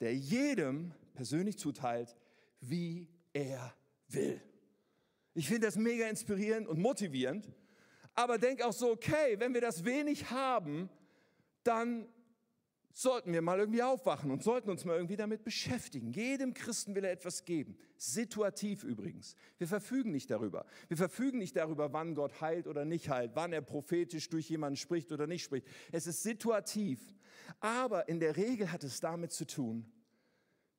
der 0.00 0.14
jedem 0.14 0.92
persönlich 1.14 1.58
zuteilt, 1.58 2.14
wie 2.60 3.08
er 3.32 3.74
will. 4.08 4.42
Ich 5.32 5.48
finde 5.48 5.68
das 5.68 5.76
mega 5.76 6.06
inspirierend 6.06 6.68
und 6.68 6.78
motivierend, 6.78 7.48
aber 8.14 8.38
denke 8.38 8.66
auch 8.66 8.72
so, 8.72 8.90
okay, 8.90 9.36
wenn 9.38 9.54
wir 9.54 9.60
das 9.60 9.84
wenig 9.84 10.30
haben, 10.30 10.88
dann 11.64 12.08
sollten 12.96 13.32
wir 13.32 13.42
mal 13.42 13.58
irgendwie 13.58 13.82
aufwachen 13.82 14.30
und 14.30 14.44
sollten 14.44 14.70
uns 14.70 14.84
mal 14.84 14.94
irgendwie 14.94 15.16
damit 15.16 15.42
beschäftigen. 15.42 16.12
Jedem 16.12 16.54
Christen 16.54 16.94
will 16.94 17.04
er 17.04 17.10
etwas 17.10 17.44
geben. 17.44 17.76
Situativ 17.96 18.84
übrigens. 18.84 19.34
Wir 19.58 19.66
verfügen 19.66 20.12
nicht 20.12 20.30
darüber. 20.30 20.64
Wir 20.86 20.96
verfügen 20.96 21.38
nicht 21.38 21.56
darüber, 21.56 21.92
wann 21.92 22.14
Gott 22.14 22.40
heilt 22.40 22.68
oder 22.68 22.84
nicht 22.84 23.08
heilt, 23.08 23.32
wann 23.34 23.52
er 23.52 23.62
prophetisch 23.62 24.28
durch 24.28 24.48
jemanden 24.48 24.76
spricht 24.76 25.10
oder 25.10 25.26
nicht 25.26 25.42
spricht. 25.42 25.66
Es 25.90 26.06
ist 26.06 26.22
situativ. 26.22 27.00
Aber 27.58 28.08
in 28.08 28.20
der 28.20 28.36
Regel 28.36 28.70
hat 28.70 28.84
es 28.84 29.00
damit 29.00 29.32
zu 29.32 29.44
tun, 29.44 29.90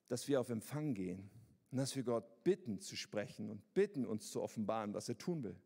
dass 0.07 0.29
wir 0.29 0.39
auf 0.39 0.49
Empfang 0.49 0.93
gehen 0.93 1.29
und 1.71 1.79
dass 1.79 1.97
wir 1.97 2.03
Gott 2.03 2.43
bitten 2.45 2.79
zu 2.79 2.95
sprechen 2.95 3.49
und 3.49 3.73
bitten 3.73 4.05
uns 4.05 4.31
zu 4.31 4.41
offenbaren, 4.41 4.93
was 4.93 5.09
er 5.09 5.17
tun 5.17 5.43
will. 5.43 5.59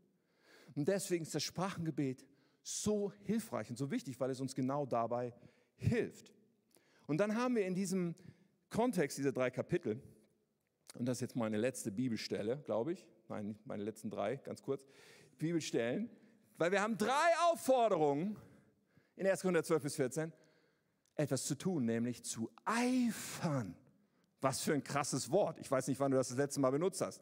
Und 0.76 0.88
deswegen 0.88 1.24
ist 1.24 1.36
das 1.36 1.44
Sprachengebet 1.44 2.26
so 2.62 3.12
hilfreich 3.24 3.70
und 3.70 3.78
so 3.78 3.92
wichtig, 3.92 4.20
weil 4.20 4.30
es 4.30 4.40
uns 4.40 4.56
genau 4.56 4.86
dabei 4.86 5.34
hilft. 5.76 6.34
Und 7.08 7.18
dann 7.18 7.36
haben 7.36 7.56
wir 7.56 7.66
in 7.66 7.76
diesem 7.76 8.16
Kontext 8.70 9.18
dieser 9.18 9.32
drei 9.32 9.50
Kapitel, 9.50 10.02
und 10.96 11.06
das 11.06 11.18
ist 11.18 11.22
jetzt 11.22 11.36
meine 11.36 11.58
letzte 11.58 11.92
Bibelstelle, 11.92 12.58
glaube 12.66 12.94
ich, 12.94 13.08
nein, 13.28 13.58
meine 13.66 13.84
letzten 13.84 14.10
drei, 14.10 14.36
ganz 14.38 14.62
kurz, 14.62 14.86
Bibelstellen, 15.38 16.10
weil 16.58 16.72
wir 16.72 16.82
haben 16.82 16.98
drei 16.98 17.32
Aufforderungen 17.50 18.36
in 19.16 19.26
1. 19.26 19.42
Korinther 19.42 19.64
12 19.64 19.84
bis 19.84 19.96
14, 19.96 20.34
etwas 21.16 21.46
zu 21.46 21.56
tun, 21.56 21.86
nämlich 21.86 22.24
zu 22.24 22.50
eifern. 22.66 23.76
Was 24.42 24.62
für 24.62 24.74
ein 24.74 24.84
krasses 24.84 25.32
Wort. 25.32 25.60
Ich 25.60 25.70
weiß 25.70 25.88
nicht, 25.88 26.00
wann 26.00 26.12
du 26.12 26.18
das 26.18 26.30
das 26.30 26.38
letzte 26.38 26.60
Mal 26.60 26.72
benutzt 26.72 27.02
hast. 27.02 27.22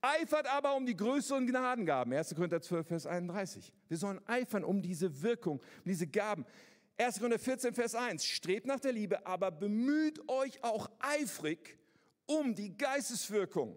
Eifert 0.00 0.46
aber 0.46 0.76
um 0.76 0.86
die 0.86 0.96
größeren 0.96 1.46
Gnadengaben. 1.46 2.12
1. 2.12 2.34
Korinther 2.34 2.60
12, 2.60 2.86
Vers 2.86 3.06
31. 3.06 3.72
Wir 3.88 3.96
sollen 3.96 4.20
eifern 4.26 4.64
um 4.64 4.82
diese 4.82 5.22
Wirkung, 5.22 5.58
um 5.58 5.84
diese 5.84 6.06
Gaben. 6.06 6.44
1. 6.96 7.18
Korinther 7.18 7.38
14, 7.38 7.74
Vers 7.74 7.94
1, 7.94 8.24
strebt 8.24 8.66
nach 8.66 8.80
der 8.80 8.92
Liebe, 8.92 9.24
aber 9.24 9.50
bemüht 9.50 10.28
euch 10.28 10.62
auch 10.64 10.90
eifrig 10.98 11.78
um 12.26 12.54
die 12.54 12.76
Geisteswirkung. 12.76 13.76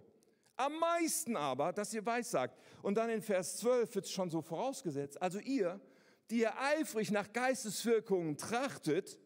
Am 0.57 0.77
meisten 0.79 1.35
aber, 1.35 1.73
dass 1.73 1.93
ihr 1.93 2.05
weissagt. 2.05 2.55
Und 2.81 2.95
dann 2.95 3.09
in 3.09 3.21
Vers 3.21 3.57
12 3.57 3.95
wird 3.95 4.05
es 4.05 4.11
schon 4.11 4.29
so 4.29 4.41
vorausgesetzt. 4.41 5.21
Also 5.21 5.39
ihr, 5.39 5.79
die 6.29 6.41
ihr 6.41 6.59
eifrig 6.59 7.11
nach 7.11 7.31
Geisteswirkungen 7.31 8.37
trachtet, 8.37 9.19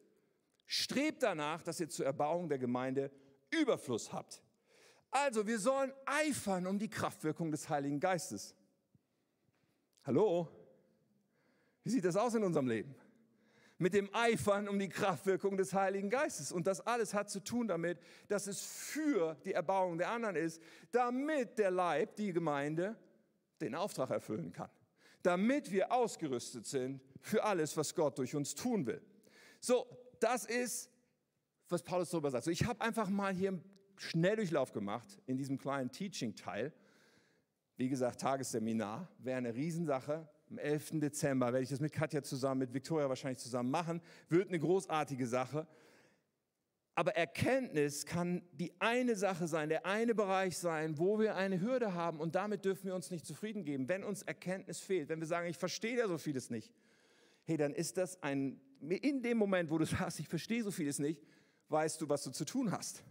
strebt 0.65 1.23
danach, 1.23 1.61
dass 1.61 1.79
ihr 1.79 1.89
zur 1.89 2.05
Erbauung 2.05 2.47
der 2.47 2.57
Gemeinde 2.57 3.11
Überfluss 3.51 4.11
habt. 4.11 4.41
Also 5.11 5.47
wir 5.47 5.59
sollen 5.59 5.93
eifern 6.05 6.67
um 6.67 6.77
die 6.77 6.89
Kraftwirkung 6.89 7.51
des 7.51 7.69
Heiligen 7.69 7.99
Geistes. 7.99 8.53
Hallo? 10.03 10.49
Wie 11.83 11.89
sieht 11.89 12.05
das 12.05 12.15
aus 12.15 12.33
in 12.33 12.43
unserem 12.43 12.67
Leben? 12.67 12.95
mit 13.77 13.93
dem 13.93 14.13
Eifern 14.13 14.69
um 14.69 14.79
die 14.79 14.89
Kraftwirkung 14.89 15.57
des 15.57 15.73
Heiligen 15.73 16.09
Geistes. 16.09 16.51
Und 16.51 16.67
das 16.67 16.81
alles 16.81 17.13
hat 17.13 17.29
zu 17.29 17.43
tun 17.43 17.67
damit, 17.67 17.99
dass 18.27 18.47
es 18.47 18.61
für 18.61 19.35
die 19.45 19.53
Erbauung 19.53 19.97
der 19.97 20.09
anderen 20.09 20.35
ist, 20.35 20.61
damit 20.91 21.57
der 21.57 21.71
Leib, 21.71 22.15
die 22.15 22.31
Gemeinde, 22.31 22.95
den 23.61 23.75
Auftrag 23.75 24.09
erfüllen 24.09 24.53
kann. 24.53 24.69
Damit 25.21 25.71
wir 25.71 25.91
ausgerüstet 25.91 26.65
sind 26.65 27.01
für 27.21 27.43
alles, 27.43 27.75
was 27.75 27.95
Gott 27.95 28.17
durch 28.17 28.35
uns 28.35 28.55
tun 28.55 28.85
will. 28.85 29.01
So, 29.59 29.85
das 30.19 30.45
ist, 30.45 30.89
was 31.69 31.83
Paulus 31.83 32.09
darüber 32.09 32.31
sagt. 32.31 32.45
So, 32.45 32.51
ich 32.51 32.65
habe 32.65 32.81
einfach 32.81 33.09
mal 33.09 33.33
hier 33.33 33.49
einen 33.49 33.63
Schnelldurchlauf 33.97 34.71
gemacht 34.71 35.21
in 35.25 35.37
diesem 35.37 35.57
kleinen 35.57 35.91
Teaching-Teil. 35.91 36.73
Wie 37.77 37.89
gesagt, 37.89 38.21
Tagesseminar 38.21 39.09
wäre 39.19 39.37
eine 39.37 39.53
Riesensache 39.53 40.29
am 40.49 40.59
11. 40.59 40.99
Dezember 40.99 41.47
werde 41.47 41.63
ich 41.63 41.69
das 41.69 41.79
mit 41.79 41.91
Katja 41.91 42.21
zusammen, 42.21 42.59
mit 42.59 42.73
Victoria 42.73 43.09
wahrscheinlich 43.09 43.39
zusammen 43.39 43.71
machen. 43.71 44.01
Wird 44.29 44.49
eine 44.49 44.59
großartige 44.59 45.25
Sache. 45.27 45.67
Aber 46.93 47.15
Erkenntnis 47.15 48.05
kann 48.05 48.41
die 48.53 48.71
eine 48.79 49.15
Sache 49.15 49.47
sein, 49.47 49.67
der 49.67 49.85
eine 49.85 50.15
Bereich 50.15 50.57
sein, 50.57 50.97
wo 50.97 51.19
wir 51.19 51.35
eine 51.35 51.59
Hürde 51.59 51.93
haben 51.93 52.21
und 52.21 52.35
damit 52.35 52.63
dürfen 52.63 52.85
wir 52.87 52.95
uns 52.95 53.11
nicht 53.11 53.25
zufrieden 53.25 53.65
geben. 53.65 53.89
Wenn 53.89 54.03
uns 54.03 54.21
Erkenntnis 54.21 54.79
fehlt, 54.79 55.09
wenn 55.09 55.19
wir 55.19 55.27
sagen, 55.27 55.49
ich 55.49 55.57
verstehe 55.57 55.97
ja 55.97 56.07
so 56.07 56.17
vieles 56.17 56.49
nicht, 56.49 56.71
hey, 57.43 57.57
dann 57.57 57.73
ist 57.73 57.97
das 57.97 58.23
ein, 58.23 58.61
in 58.79 59.21
dem 59.21 59.37
Moment, 59.37 59.71
wo 59.71 59.77
du 59.77 59.85
sagst, 59.85 60.21
ich 60.21 60.29
verstehe 60.29 60.63
so 60.63 60.71
vieles 60.71 60.99
nicht, 60.99 61.21
weißt 61.69 62.01
du, 62.01 62.09
was 62.09 62.23
du 62.23 62.31
zu 62.31 62.45
tun 62.45 62.71
hast 62.71 63.03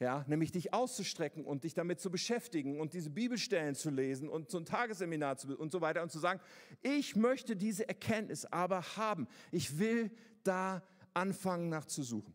ja, 0.00 0.24
nämlich 0.26 0.50
dich 0.50 0.72
auszustrecken 0.72 1.44
und 1.44 1.64
dich 1.64 1.74
damit 1.74 2.00
zu 2.00 2.10
beschäftigen 2.10 2.80
und 2.80 2.94
diese 2.94 3.10
Bibelstellen 3.10 3.74
zu 3.74 3.90
lesen 3.90 4.30
und 4.30 4.50
so 4.50 4.56
ein 4.56 4.64
Tagesseminar 4.64 5.36
zu 5.36 5.54
und 5.58 5.70
so 5.70 5.82
weiter 5.82 6.02
und 6.02 6.10
zu 6.10 6.18
sagen, 6.18 6.40
ich 6.80 7.16
möchte 7.16 7.54
diese 7.54 7.86
Erkenntnis 7.86 8.46
aber 8.46 8.82
haben. 8.96 9.28
Ich 9.52 9.78
will 9.78 10.10
da 10.42 10.82
anfangen 11.12 11.68
nachzusuchen. 11.68 12.32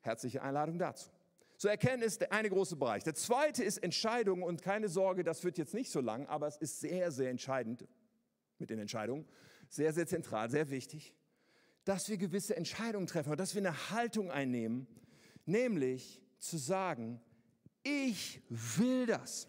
Herzliche 0.00 0.42
Einladung 0.42 0.78
dazu. 0.78 1.10
So 1.58 1.68
Erkenntnis 1.68 2.16
der 2.18 2.32
eine 2.32 2.48
große 2.48 2.76
Bereich. 2.76 3.04
Der 3.04 3.14
zweite 3.14 3.62
ist 3.62 3.78
Entscheidung 3.78 4.42
und 4.42 4.62
keine 4.62 4.88
Sorge, 4.88 5.22
das 5.22 5.44
wird 5.44 5.58
jetzt 5.58 5.74
nicht 5.74 5.90
so 5.90 6.00
lang, 6.00 6.26
aber 6.26 6.46
es 6.46 6.56
ist 6.56 6.80
sehr, 6.80 7.12
sehr 7.12 7.28
entscheidend 7.28 7.86
mit 8.58 8.70
den 8.70 8.78
Entscheidungen. 8.78 9.26
Sehr, 9.68 9.92
sehr 9.92 10.06
zentral, 10.06 10.50
sehr 10.50 10.70
wichtig, 10.70 11.14
dass 11.84 12.08
wir 12.08 12.16
gewisse 12.16 12.56
Entscheidungen 12.56 13.06
treffen, 13.06 13.36
dass 13.36 13.54
wir 13.54 13.62
eine 13.62 13.90
Haltung 13.90 14.30
einnehmen, 14.30 14.86
nämlich 15.46 16.22
zu 16.38 16.56
sagen, 16.56 17.20
ich 17.82 18.40
will 18.48 19.06
das. 19.06 19.48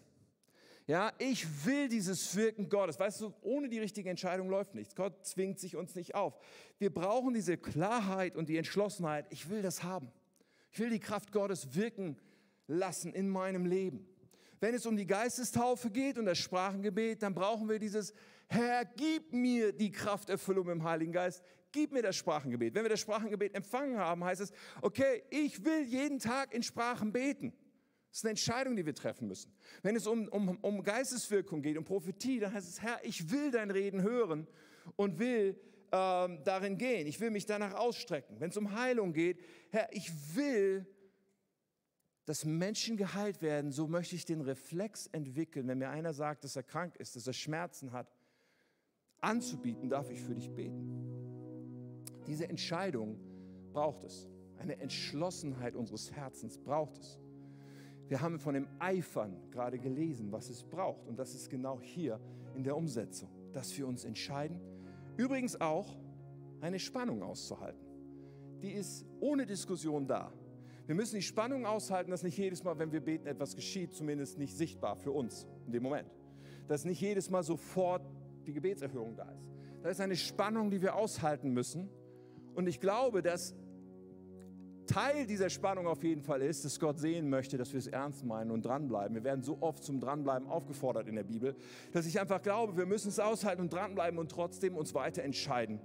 Ja, 0.86 1.12
ich 1.18 1.66
will 1.66 1.88
dieses 1.88 2.36
Wirken 2.36 2.68
Gottes. 2.68 3.00
Weißt 3.00 3.20
du, 3.20 3.34
ohne 3.42 3.68
die 3.68 3.80
richtige 3.80 4.08
Entscheidung 4.08 4.48
läuft 4.48 4.74
nichts. 4.74 4.94
Gott 4.94 5.26
zwingt 5.26 5.58
sich 5.58 5.74
uns 5.74 5.96
nicht 5.96 6.14
auf. 6.14 6.38
Wir 6.78 6.94
brauchen 6.94 7.34
diese 7.34 7.56
Klarheit 7.56 8.36
und 8.36 8.48
die 8.48 8.56
Entschlossenheit. 8.56 9.26
Ich 9.30 9.50
will 9.50 9.62
das 9.62 9.82
haben. 9.82 10.12
Ich 10.70 10.78
will 10.78 10.90
die 10.90 11.00
Kraft 11.00 11.32
Gottes 11.32 11.74
wirken 11.74 12.16
lassen 12.68 13.12
in 13.14 13.28
meinem 13.28 13.66
Leben. 13.66 14.06
Wenn 14.60 14.74
es 14.74 14.86
um 14.86 14.96
die 14.96 15.06
Geistestaufe 15.06 15.90
geht 15.90 16.18
und 16.18 16.26
das 16.26 16.38
Sprachengebet, 16.38 17.22
dann 17.22 17.34
brauchen 17.34 17.68
wir 17.68 17.78
dieses 17.78 18.14
Herr, 18.48 18.84
gib 18.84 19.32
mir 19.32 19.72
die 19.72 19.90
Krafterfüllung 19.90 20.70
im 20.70 20.84
Heiligen 20.84 21.12
Geist 21.12 21.42
gib 21.76 21.92
mir 21.92 22.00
das 22.00 22.16
Sprachengebet. 22.16 22.74
Wenn 22.74 22.84
wir 22.84 22.88
das 22.88 23.00
Sprachengebet 23.00 23.54
empfangen 23.54 23.98
haben, 23.98 24.24
heißt 24.24 24.40
es, 24.40 24.50
okay, 24.80 25.22
ich 25.28 25.62
will 25.62 25.82
jeden 25.82 26.18
Tag 26.18 26.54
in 26.54 26.62
Sprachen 26.62 27.12
beten. 27.12 27.52
Das 28.08 28.20
ist 28.20 28.24
eine 28.24 28.30
Entscheidung, 28.30 28.76
die 28.76 28.86
wir 28.86 28.94
treffen 28.94 29.28
müssen. 29.28 29.52
Wenn 29.82 29.94
es 29.94 30.06
um, 30.06 30.26
um, 30.28 30.56
um 30.62 30.82
Geisteswirkung 30.82 31.60
geht, 31.60 31.76
um 31.76 31.84
Prophetie, 31.84 32.40
dann 32.40 32.54
heißt 32.54 32.66
es, 32.66 32.80
Herr, 32.80 32.98
ich 33.04 33.30
will 33.30 33.50
dein 33.50 33.70
Reden 33.70 34.00
hören 34.00 34.46
und 34.96 35.18
will 35.18 35.60
ähm, 35.92 36.42
darin 36.44 36.78
gehen. 36.78 37.06
Ich 37.06 37.20
will 37.20 37.30
mich 37.30 37.44
danach 37.44 37.74
ausstrecken. 37.74 38.40
Wenn 38.40 38.48
es 38.48 38.56
um 38.56 38.72
Heilung 38.72 39.12
geht, 39.12 39.38
Herr, 39.68 39.88
ich 39.92 40.10
will, 40.34 40.86
dass 42.24 42.46
Menschen 42.46 42.96
geheilt 42.96 43.42
werden. 43.42 43.70
So 43.70 43.86
möchte 43.86 44.16
ich 44.16 44.24
den 44.24 44.40
Reflex 44.40 45.08
entwickeln, 45.08 45.68
wenn 45.68 45.76
mir 45.76 45.90
einer 45.90 46.14
sagt, 46.14 46.42
dass 46.44 46.56
er 46.56 46.62
krank 46.62 46.96
ist, 46.96 47.16
dass 47.16 47.26
er 47.26 47.34
Schmerzen 47.34 47.92
hat, 47.92 48.10
anzubieten, 49.20 49.90
darf 49.90 50.10
ich 50.10 50.22
für 50.22 50.34
dich 50.34 50.50
beten. 50.50 51.15
Diese 52.26 52.48
Entscheidung 52.48 53.18
braucht 53.72 54.04
es. 54.04 54.28
Eine 54.58 54.78
Entschlossenheit 54.80 55.76
unseres 55.76 56.12
Herzens 56.12 56.58
braucht 56.58 56.98
es. 56.98 57.20
Wir 58.08 58.20
haben 58.20 58.38
von 58.38 58.54
dem 58.54 58.68
Eifern 58.78 59.36
gerade 59.50 59.78
gelesen, 59.78 60.30
was 60.32 60.48
es 60.48 60.62
braucht. 60.62 61.06
Und 61.06 61.18
das 61.18 61.34
ist 61.34 61.50
genau 61.50 61.80
hier 61.80 62.20
in 62.54 62.64
der 62.64 62.76
Umsetzung, 62.76 63.28
dass 63.52 63.76
wir 63.76 63.86
uns 63.86 64.04
entscheiden. 64.04 64.60
Übrigens 65.16 65.60
auch 65.60 65.96
eine 66.60 66.78
Spannung 66.78 67.22
auszuhalten. 67.22 67.84
Die 68.62 68.72
ist 68.72 69.04
ohne 69.20 69.44
Diskussion 69.44 70.06
da. 70.06 70.32
Wir 70.86 70.94
müssen 70.94 71.16
die 71.16 71.22
Spannung 71.22 71.66
aushalten, 71.66 72.12
dass 72.12 72.22
nicht 72.22 72.38
jedes 72.38 72.62
Mal, 72.62 72.78
wenn 72.78 72.92
wir 72.92 73.00
beten, 73.00 73.26
etwas 73.26 73.56
geschieht, 73.56 73.92
zumindest 73.92 74.38
nicht 74.38 74.56
sichtbar 74.56 74.96
für 74.96 75.10
uns 75.10 75.46
in 75.66 75.72
dem 75.72 75.82
Moment. 75.82 76.08
Dass 76.68 76.84
nicht 76.84 77.00
jedes 77.00 77.28
Mal 77.28 77.42
sofort 77.42 78.02
die 78.46 78.52
Gebetserhörung 78.52 79.16
da 79.16 79.28
ist. 79.30 79.50
Da 79.82 79.88
ist 79.88 80.00
eine 80.00 80.16
Spannung, 80.16 80.70
die 80.70 80.80
wir 80.80 80.94
aushalten 80.94 81.52
müssen. 81.52 81.88
Und 82.56 82.66
ich 82.66 82.80
glaube, 82.80 83.22
dass 83.22 83.54
Teil 84.86 85.26
dieser 85.26 85.50
Spannung 85.50 85.86
auf 85.86 86.02
jeden 86.02 86.22
Fall 86.22 86.40
ist, 86.40 86.64
dass 86.64 86.80
Gott 86.80 86.98
sehen 86.98 87.28
möchte, 87.28 87.58
dass 87.58 87.72
wir 87.72 87.78
es 87.78 87.86
ernst 87.86 88.24
meinen 88.24 88.50
und 88.50 88.64
dranbleiben. 88.64 89.14
Wir 89.14 89.24
werden 89.24 89.42
so 89.42 89.58
oft 89.60 89.84
zum 89.84 90.00
Dranbleiben 90.00 90.48
aufgefordert 90.48 91.06
in 91.06 91.16
der 91.16 91.24
Bibel, 91.24 91.54
dass 91.92 92.06
ich 92.06 92.18
einfach 92.18 92.40
glaube, 92.40 92.76
wir 92.76 92.86
müssen 92.86 93.08
es 93.08 93.18
aushalten 93.18 93.60
und 93.60 93.72
dranbleiben 93.72 94.18
und 94.18 94.30
trotzdem 94.30 94.76
uns 94.76 94.94
weiter 94.94 95.22
entscheiden, 95.22 95.80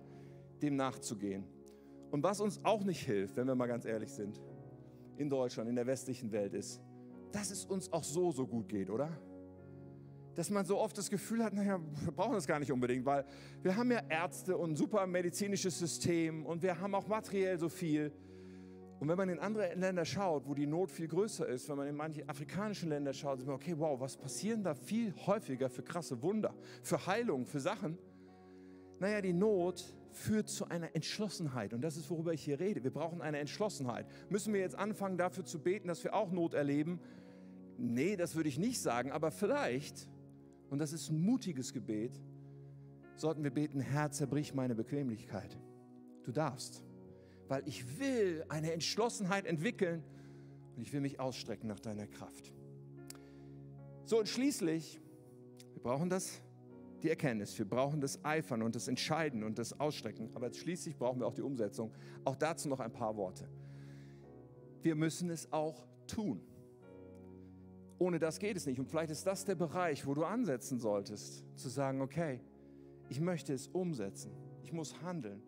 dem 0.62 0.78
nachzugehen. 0.78 1.44
Und 2.10 2.24
was 2.24 2.40
uns 2.40 2.64
auch 2.64 2.84
nicht 2.84 3.04
hilft, 3.04 3.36
wenn 3.36 3.48
wir 3.48 3.56
mal 3.56 3.68
ganz 3.68 3.86
ehrlich 3.86 4.14
sind, 4.14 4.40
in 5.18 5.30
Deutschland, 5.30 5.70
in 5.70 5.76
der 5.76 5.88
westlichen 5.88 6.32
Welt 6.32 6.54
ist, 6.54 6.82
dass 7.34 7.52
es 7.52 7.66
uns 7.66 7.92
auch 7.92 8.04
so, 8.04 8.32
so 8.32 8.48
gut 8.48 8.70
geht, 8.70 8.90
oder? 8.90 9.10
Dass 10.36 10.50
man 10.50 10.66
so 10.66 10.78
oft 10.78 10.98
das 10.98 11.10
Gefühl 11.10 11.44
hat, 11.44 11.54
naja, 11.54 11.80
wir 12.04 12.12
brauchen 12.12 12.34
das 12.34 12.48
gar 12.48 12.60
nicht 12.60 12.72
unbedingt, 12.72 13.06
weil 13.06 13.26
wir 13.62 13.76
haben 13.76 13.92
ja 13.92 14.02
Ärzte 14.10 14.58
und 14.58 14.72
ein 14.72 14.76
super 14.76 15.06
medizinisches 15.08 15.78
System 15.78 16.46
und 16.46 16.62
wir 16.62 16.80
haben 16.80 16.96
auch 16.96 17.08
materiell 17.08 17.58
so 17.58 17.70
viel. 17.70 18.12
Und 19.00 19.08
wenn 19.08 19.18
man 19.18 19.30
in 19.30 19.40
andere 19.40 19.74
Länder 19.74 20.06
schaut, 20.06 20.48
wo 20.48 20.54
die 20.54 20.68
Not 20.68 20.92
viel 20.92 21.08
größer 21.08 21.48
ist, 21.48 21.68
wenn 21.70 21.78
man 21.78 21.88
in 21.88 21.96
manche 21.96 22.28
afrikanischen 22.30 22.90
Länder 22.90 23.14
schaut, 23.14 23.40
sieht 23.40 23.48
man, 23.48 23.56
okay, 23.56 23.74
wow, 23.76 24.00
was 24.00 24.16
passieren 24.16 24.64
da 24.64 24.76
viel 24.76 25.14
häufiger 25.26 25.72
für 25.72 25.82
krasse 25.82 26.22
Wunder, 26.22 26.54
für 26.84 27.08
Heilung, 27.08 27.48
für 27.48 27.60
Sachen? 27.60 27.98
Naja, 29.00 29.20
die 29.22 29.34
Not 29.34 29.84
führt 30.12 30.50
zu 30.50 30.68
einer 30.68 30.96
Entschlossenheit. 30.96 31.74
Und 31.74 31.82
das 31.82 31.98
ist, 31.98 32.12
worüber 32.12 32.34
ich 32.34 32.44
hier 32.44 32.60
rede. 32.60 32.84
Wir 32.84 32.92
brauchen 32.92 33.22
eine 33.22 33.40
Entschlossenheit. 33.40 34.06
Müssen 34.30 34.54
wir 34.54 34.62
jetzt 34.62 34.76
anfangen, 34.76 35.18
dafür 35.18 35.46
zu 35.46 35.60
beten, 35.60 35.88
dass 35.88 36.04
wir 36.04 36.14
auch 36.14 36.32
Not 36.32 36.54
erleben? 36.54 37.00
Nee, 37.80 38.16
das 38.16 38.36
würde 38.36 38.50
ich 38.50 38.60
nicht 38.60 38.80
sagen, 38.80 39.12
aber 39.12 39.32
vielleicht 39.32 40.08
und 40.72 40.80
das 40.80 40.94
ist 40.94 41.10
ein 41.10 41.22
mutiges 41.22 41.74
Gebet, 41.74 42.20
sollten 43.18 43.44
wir 43.44 43.52
beten, 43.52 43.82
Herr, 43.82 44.10
zerbrich 44.10 44.54
meine 44.54 44.74
Bequemlichkeit. 44.74 45.60
Du 46.24 46.32
darfst, 46.32 46.84
weil 47.50 47.62
ich 47.68 48.00
will 48.00 48.46
eine 48.48 48.72
Entschlossenheit 48.72 49.46
entwickeln 49.46 50.02
und 50.76 50.82
ich 50.82 50.94
will 50.94 51.02
mich 51.02 51.20
ausstrecken 51.20 51.68
nach 51.68 51.82
deiner 51.82 52.08
Kraft. 52.08 52.54
So, 54.06 54.18
und 54.18 54.30
schließlich, 54.30 55.02
wir 55.74 55.84
brauchen 55.84 56.10
das, 56.10 56.42
die 57.04 57.10
Erkenntnis, 57.10 57.58
wir 57.60 57.68
brauchen 57.68 58.00
das 58.00 58.24
Eifern 58.24 58.62
und 58.62 58.74
das 58.74 58.88
Entscheiden 58.88 59.44
und 59.44 59.60
das 59.60 59.78
Ausstrecken, 59.78 60.30
aber 60.36 60.54
schließlich 60.54 60.96
brauchen 60.96 61.20
wir 61.20 61.28
auch 61.28 61.34
die 61.34 61.42
Umsetzung. 61.42 61.92
Auch 62.24 62.38
dazu 62.38 62.70
noch 62.70 62.80
ein 62.80 62.94
paar 62.94 63.18
Worte. 63.18 63.50
Wir 64.84 64.96
müssen 64.96 65.30
es 65.32 65.52
auch 65.52 65.86
tun. 66.08 66.42
Ohne 68.02 68.18
das 68.18 68.40
geht 68.40 68.58
es 68.58 68.66
nicht. 68.66 68.80
Und 68.80 68.88
vielleicht 68.88 69.12
ist 69.12 69.28
das 69.28 69.46
der 69.46 69.54
Bereich, 69.54 70.08
wo 70.08 70.16
du 70.16 70.24
ansetzen 70.24 70.80
solltest, 70.80 71.46
zu 71.56 71.70
sagen, 71.70 72.02
okay, 72.02 72.42
ich 73.10 73.22
möchte 73.22 73.54
es 73.54 73.68
umsetzen. 73.68 74.32
Ich 74.64 74.74
muss 74.74 75.00
handeln. 75.04 75.44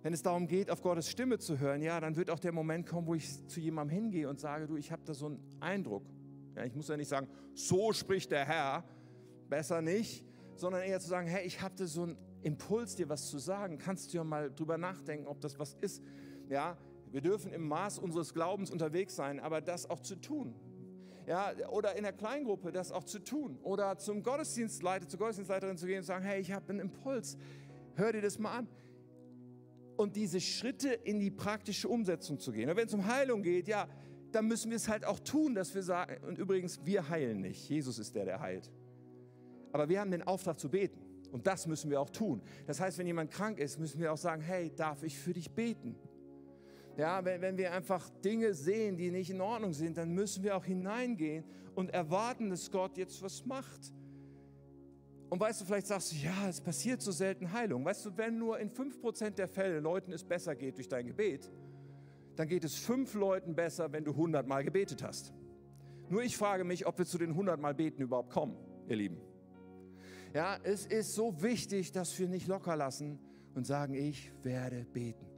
Wenn 0.00 0.14
es 0.14 0.22
darum 0.22 0.46
geht, 0.46 0.70
auf 0.70 0.80
Gottes 0.80 1.10
Stimme 1.10 1.38
zu 1.38 1.58
hören, 1.58 1.82
ja, 1.82 2.00
dann 2.00 2.16
wird 2.16 2.30
auch 2.30 2.38
der 2.38 2.52
Moment 2.52 2.86
kommen, 2.86 3.06
wo 3.06 3.14
ich 3.14 3.46
zu 3.48 3.60
jemandem 3.60 3.98
hingehe 3.98 4.30
und 4.30 4.40
sage, 4.40 4.66
du, 4.66 4.78
ich 4.78 4.92
habe 4.92 5.02
da 5.04 5.12
so 5.12 5.26
einen 5.26 5.44
Eindruck. 5.60 6.06
Ja, 6.56 6.64
ich 6.64 6.74
muss 6.74 6.88
ja 6.88 6.96
nicht 6.96 7.08
sagen, 7.08 7.28
so 7.52 7.92
spricht 7.92 8.30
der 8.30 8.46
Herr, 8.46 8.82
besser 9.50 9.82
nicht, 9.82 10.24
sondern 10.54 10.84
eher 10.84 11.00
zu 11.00 11.08
sagen, 11.08 11.28
hey, 11.28 11.46
ich 11.46 11.60
habe 11.60 11.74
da 11.76 11.84
so 11.84 12.04
einen 12.04 12.16
Impuls, 12.40 12.94
dir 12.94 13.10
was 13.10 13.28
zu 13.28 13.36
sagen. 13.36 13.76
Kannst 13.76 14.10
du 14.10 14.16
ja 14.16 14.24
mal 14.24 14.50
drüber 14.50 14.78
nachdenken, 14.78 15.26
ob 15.26 15.38
das 15.42 15.58
was 15.58 15.74
ist. 15.82 16.02
Ja, 16.48 16.78
wir 17.10 17.20
dürfen 17.20 17.52
im 17.52 17.68
Maß 17.68 17.98
unseres 17.98 18.32
Glaubens 18.32 18.70
unterwegs 18.70 19.14
sein, 19.14 19.38
aber 19.38 19.60
das 19.60 19.90
auch 19.90 20.00
zu 20.00 20.16
tun 20.16 20.54
ja, 21.26 21.52
oder 21.70 21.96
in 21.96 22.02
der 22.02 22.12
Kleingruppe 22.12 22.72
das 22.72 22.92
auch 22.92 23.04
zu 23.04 23.18
tun 23.18 23.58
oder 23.62 23.96
zum 23.98 24.22
Gottesdienstleiter, 24.22 25.08
zur 25.08 25.18
Gottesdienstleiterin 25.18 25.76
zu 25.76 25.86
gehen 25.86 25.98
und 25.98 26.04
sagen, 26.04 26.24
hey, 26.24 26.40
ich 26.40 26.52
habe 26.52 26.68
einen 26.70 26.80
Impuls, 26.80 27.36
hör 27.94 28.12
dir 28.12 28.22
das 28.22 28.38
mal 28.38 28.58
an. 28.58 28.68
Und 29.96 30.16
diese 30.16 30.40
Schritte 30.40 30.88
in 30.88 31.20
die 31.20 31.30
praktische 31.30 31.88
Umsetzung 31.88 32.38
zu 32.38 32.52
gehen. 32.52 32.68
Und 32.68 32.76
wenn 32.76 32.86
es 32.86 32.94
um 32.94 33.06
Heilung 33.06 33.42
geht, 33.42 33.68
ja, 33.68 33.88
dann 34.32 34.48
müssen 34.48 34.70
wir 34.70 34.76
es 34.76 34.88
halt 34.88 35.04
auch 35.04 35.20
tun, 35.20 35.54
dass 35.54 35.74
wir 35.74 35.82
sagen, 35.82 36.16
und 36.26 36.38
übrigens, 36.38 36.84
wir 36.84 37.08
heilen 37.08 37.40
nicht, 37.40 37.68
Jesus 37.68 37.98
ist 37.98 38.16
der, 38.16 38.24
der 38.24 38.40
heilt. 38.40 38.72
Aber 39.72 39.88
wir 39.88 40.00
haben 40.00 40.10
den 40.10 40.22
Auftrag 40.22 40.58
zu 40.58 40.68
beten. 40.68 41.00
Und 41.30 41.48
das 41.48 41.66
müssen 41.66 41.90
wir 41.90 42.00
auch 42.00 42.10
tun. 42.10 42.42
Das 42.66 42.80
heißt, 42.80 42.98
wenn 42.98 43.08
jemand 43.08 43.32
krank 43.32 43.58
ist, 43.58 43.80
müssen 43.80 44.00
wir 44.00 44.12
auch 44.12 44.16
sagen, 44.16 44.40
hey, 44.40 44.70
darf 44.74 45.02
ich 45.02 45.18
für 45.18 45.32
dich 45.32 45.50
beten? 45.50 45.96
Ja, 46.96 47.24
wenn, 47.24 47.40
wenn 47.40 47.56
wir 47.56 47.72
einfach 47.72 48.08
Dinge 48.24 48.54
sehen, 48.54 48.96
die 48.96 49.10
nicht 49.10 49.30
in 49.30 49.40
Ordnung 49.40 49.72
sind, 49.72 49.96
dann 49.96 50.12
müssen 50.12 50.44
wir 50.44 50.56
auch 50.56 50.64
hineingehen 50.64 51.44
und 51.74 51.90
erwarten, 51.90 52.50
dass 52.50 52.70
Gott 52.70 52.96
jetzt 52.96 53.20
was 53.22 53.44
macht. 53.44 53.92
Und 55.28 55.40
weißt 55.40 55.60
du, 55.60 55.64
vielleicht 55.64 55.88
sagst 55.88 56.12
du, 56.12 56.16
ja, 56.16 56.48
es 56.48 56.60
passiert 56.60 57.02
so 57.02 57.10
selten 57.10 57.52
Heilung. 57.52 57.84
Weißt 57.84 58.06
du, 58.06 58.16
wenn 58.16 58.38
nur 58.38 58.60
in 58.60 58.70
5% 58.70 59.30
der 59.30 59.48
Fälle 59.48 59.80
Leuten 59.80 60.12
es 60.12 60.22
besser 60.22 60.54
geht 60.54 60.76
durch 60.76 60.88
dein 60.88 61.06
Gebet, 61.06 61.50
dann 62.36 62.46
geht 62.46 62.64
es 62.64 62.76
fünf 62.76 63.14
Leuten 63.14 63.54
besser, 63.54 63.90
wenn 63.92 64.04
du 64.04 64.12
100 64.12 64.46
Mal 64.46 64.62
gebetet 64.62 65.02
hast. 65.02 65.32
Nur 66.08 66.22
ich 66.22 66.36
frage 66.36 66.62
mich, 66.62 66.86
ob 66.86 66.98
wir 66.98 67.06
zu 67.06 67.18
den 67.18 67.30
100 67.30 67.60
Mal 67.60 67.74
beten 67.74 68.02
überhaupt 68.02 68.30
kommen, 68.30 68.56
ihr 68.88 68.96
Lieben. 68.96 69.20
Ja, 70.34 70.58
es 70.62 70.86
ist 70.86 71.14
so 71.14 71.42
wichtig, 71.42 71.92
dass 71.92 72.16
wir 72.18 72.28
nicht 72.28 72.46
locker 72.46 72.76
lassen 72.76 73.18
und 73.54 73.66
sagen, 73.66 73.94
ich 73.94 74.32
werde 74.42 74.84
beten. 74.92 75.33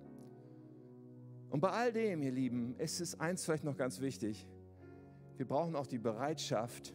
Und 1.50 1.60
bei 1.60 1.70
all 1.70 1.92
dem, 1.92 2.22
ihr 2.22 2.32
Lieben, 2.32 2.76
ist 2.78 3.00
es 3.00 3.18
eins 3.18 3.44
vielleicht 3.44 3.64
noch 3.64 3.76
ganz 3.76 4.00
wichtig. 4.00 4.46
Wir 5.36 5.46
brauchen 5.46 5.76
auch 5.76 5.86
die 5.86 5.98
Bereitschaft, 5.98 6.94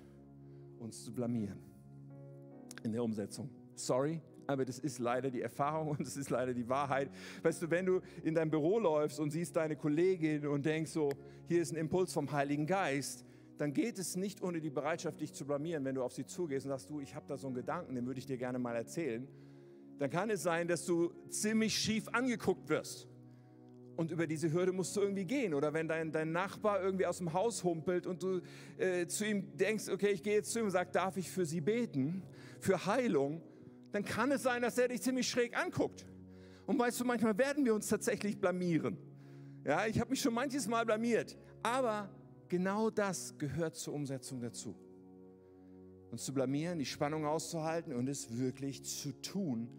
uns 0.79 1.03
zu 1.03 1.13
blamieren 1.13 1.59
in 2.83 2.91
der 2.91 3.03
Umsetzung. 3.03 3.49
Sorry, 3.75 4.21
aber 4.47 4.65
das 4.65 4.79
ist 4.79 4.99
leider 4.99 5.29
die 5.29 5.41
Erfahrung 5.41 5.89
und 5.89 6.01
das 6.01 6.17
ist 6.17 6.29
leider 6.29 6.53
die 6.53 6.67
Wahrheit. 6.67 7.09
Weißt 7.43 7.61
du, 7.61 7.69
wenn 7.69 7.85
du 7.85 8.01
in 8.23 8.35
dein 8.35 8.49
Büro 8.49 8.79
läufst 8.79 9.19
und 9.19 9.31
siehst 9.31 9.55
deine 9.55 9.75
Kollegin 9.75 10.45
und 10.47 10.65
denkst 10.65 10.91
so, 10.91 11.09
hier 11.47 11.61
ist 11.61 11.71
ein 11.71 11.77
Impuls 11.77 12.13
vom 12.13 12.31
Heiligen 12.31 12.65
Geist, 12.65 13.25
dann 13.57 13.73
geht 13.73 13.99
es 13.99 14.15
nicht 14.15 14.41
ohne 14.41 14.59
die 14.59 14.71
Bereitschaft, 14.71 15.21
dich 15.21 15.33
zu 15.33 15.45
blamieren, 15.45 15.85
wenn 15.85 15.95
du 15.95 16.03
auf 16.03 16.13
sie 16.13 16.25
zugehst 16.25 16.65
und 16.65 16.71
sagst, 16.71 16.89
du, 16.89 16.99
ich 16.99 17.13
habe 17.13 17.27
da 17.27 17.37
so 17.37 17.47
einen 17.47 17.55
Gedanken, 17.55 17.93
den 17.93 18.07
würde 18.07 18.19
ich 18.19 18.25
dir 18.25 18.37
gerne 18.37 18.57
mal 18.57 18.75
erzählen. 18.75 19.27
Dann 19.99 20.09
kann 20.09 20.31
es 20.31 20.41
sein, 20.41 20.67
dass 20.67 20.85
du 20.85 21.13
ziemlich 21.29 21.77
schief 21.77 22.07
angeguckt 22.07 22.69
wirst. 22.69 23.07
Und 23.97 24.11
über 24.11 24.25
diese 24.25 24.51
Hürde 24.51 24.71
musst 24.71 24.95
du 24.95 25.01
irgendwie 25.01 25.25
gehen. 25.25 25.53
Oder 25.53 25.73
wenn 25.73 25.87
dein, 25.87 26.11
dein 26.11 26.31
Nachbar 26.31 26.81
irgendwie 26.81 27.05
aus 27.05 27.17
dem 27.17 27.33
Haus 27.33 27.63
humpelt 27.63 28.07
und 28.07 28.23
du 28.23 28.41
äh, 28.77 29.05
zu 29.07 29.25
ihm 29.25 29.55
denkst, 29.57 29.89
okay, 29.89 30.09
ich 30.09 30.23
gehe 30.23 30.35
jetzt 30.35 30.51
zu 30.51 30.59
ihm 30.59 30.65
und 30.65 30.71
sage, 30.71 30.89
darf 30.91 31.17
ich 31.17 31.29
für 31.29 31.45
sie 31.45 31.61
beten, 31.61 32.23
für 32.59 32.85
Heilung, 32.85 33.41
dann 33.91 34.03
kann 34.03 34.31
es 34.31 34.43
sein, 34.43 34.61
dass 34.61 34.77
er 34.77 34.87
dich 34.87 35.01
ziemlich 35.01 35.29
schräg 35.29 35.57
anguckt. 35.57 36.05
Und 36.65 36.79
weißt 36.79 36.99
du, 36.99 37.05
manchmal 37.05 37.37
werden 37.37 37.65
wir 37.65 37.75
uns 37.75 37.87
tatsächlich 37.87 38.39
blamieren. 38.39 38.97
Ja, 39.65 39.85
ich 39.85 39.99
habe 39.99 40.09
mich 40.09 40.21
schon 40.21 40.33
manches 40.33 40.67
Mal 40.67 40.85
blamiert. 40.85 41.37
Aber 41.61 42.09
genau 42.47 42.89
das 42.89 43.37
gehört 43.37 43.75
zur 43.75 43.93
Umsetzung 43.93 44.39
dazu. 44.39 44.75
Uns 46.11 46.25
zu 46.25 46.33
blamieren, 46.33 46.79
die 46.79 46.85
Spannung 46.85 47.25
auszuhalten 47.25 47.93
und 47.93 48.07
es 48.07 48.37
wirklich 48.37 48.83
zu 48.83 49.11
tun 49.21 49.69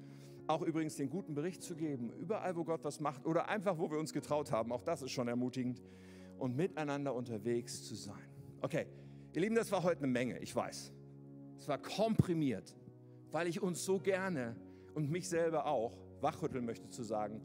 auch 0.46 0.62
übrigens 0.62 0.96
den 0.96 1.10
guten 1.10 1.34
Bericht 1.34 1.62
zu 1.62 1.74
geben, 1.74 2.12
überall, 2.18 2.56
wo 2.56 2.64
Gott 2.64 2.84
was 2.84 3.00
macht 3.00 3.26
oder 3.26 3.48
einfach, 3.48 3.78
wo 3.78 3.90
wir 3.90 3.98
uns 3.98 4.12
getraut 4.12 4.52
haben. 4.52 4.72
Auch 4.72 4.82
das 4.82 5.02
ist 5.02 5.12
schon 5.12 5.28
ermutigend. 5.28 5.82
Und 6.38 6.56
miteinander 6.56 7.14
unterwegs 7.14 7.84
zu 7.84 7.94
sein. 7.94 8.28
Okay, 8.60 8.86
ihr 9.32 9.40
Lieben, 9.40 9.54
das 9.54 9.70
war 9.70 9.84
heute 9.84 9.98
eine 9.98 10.08
Menge, 10.08 10.38
ich 10.40 10.54
weiß. 10.54 10.92
Es 11.58 11.68
war 11.68 11.78
komprimiert, 11.78 12.74
weil 13.30 13.46
ich 13.46 13.62
uns 13.62 13.84
so 13.84 14.00
gerne 14.00 14.56
und 14.94 15.10
mich 15.10 15.28
selber 15.28 15.66
auch 15.66 15.96
wachrütteln 16.20 16.64
möchte 16.64 16.88
zu 16.88 17.04
sagen, 17.04 17.40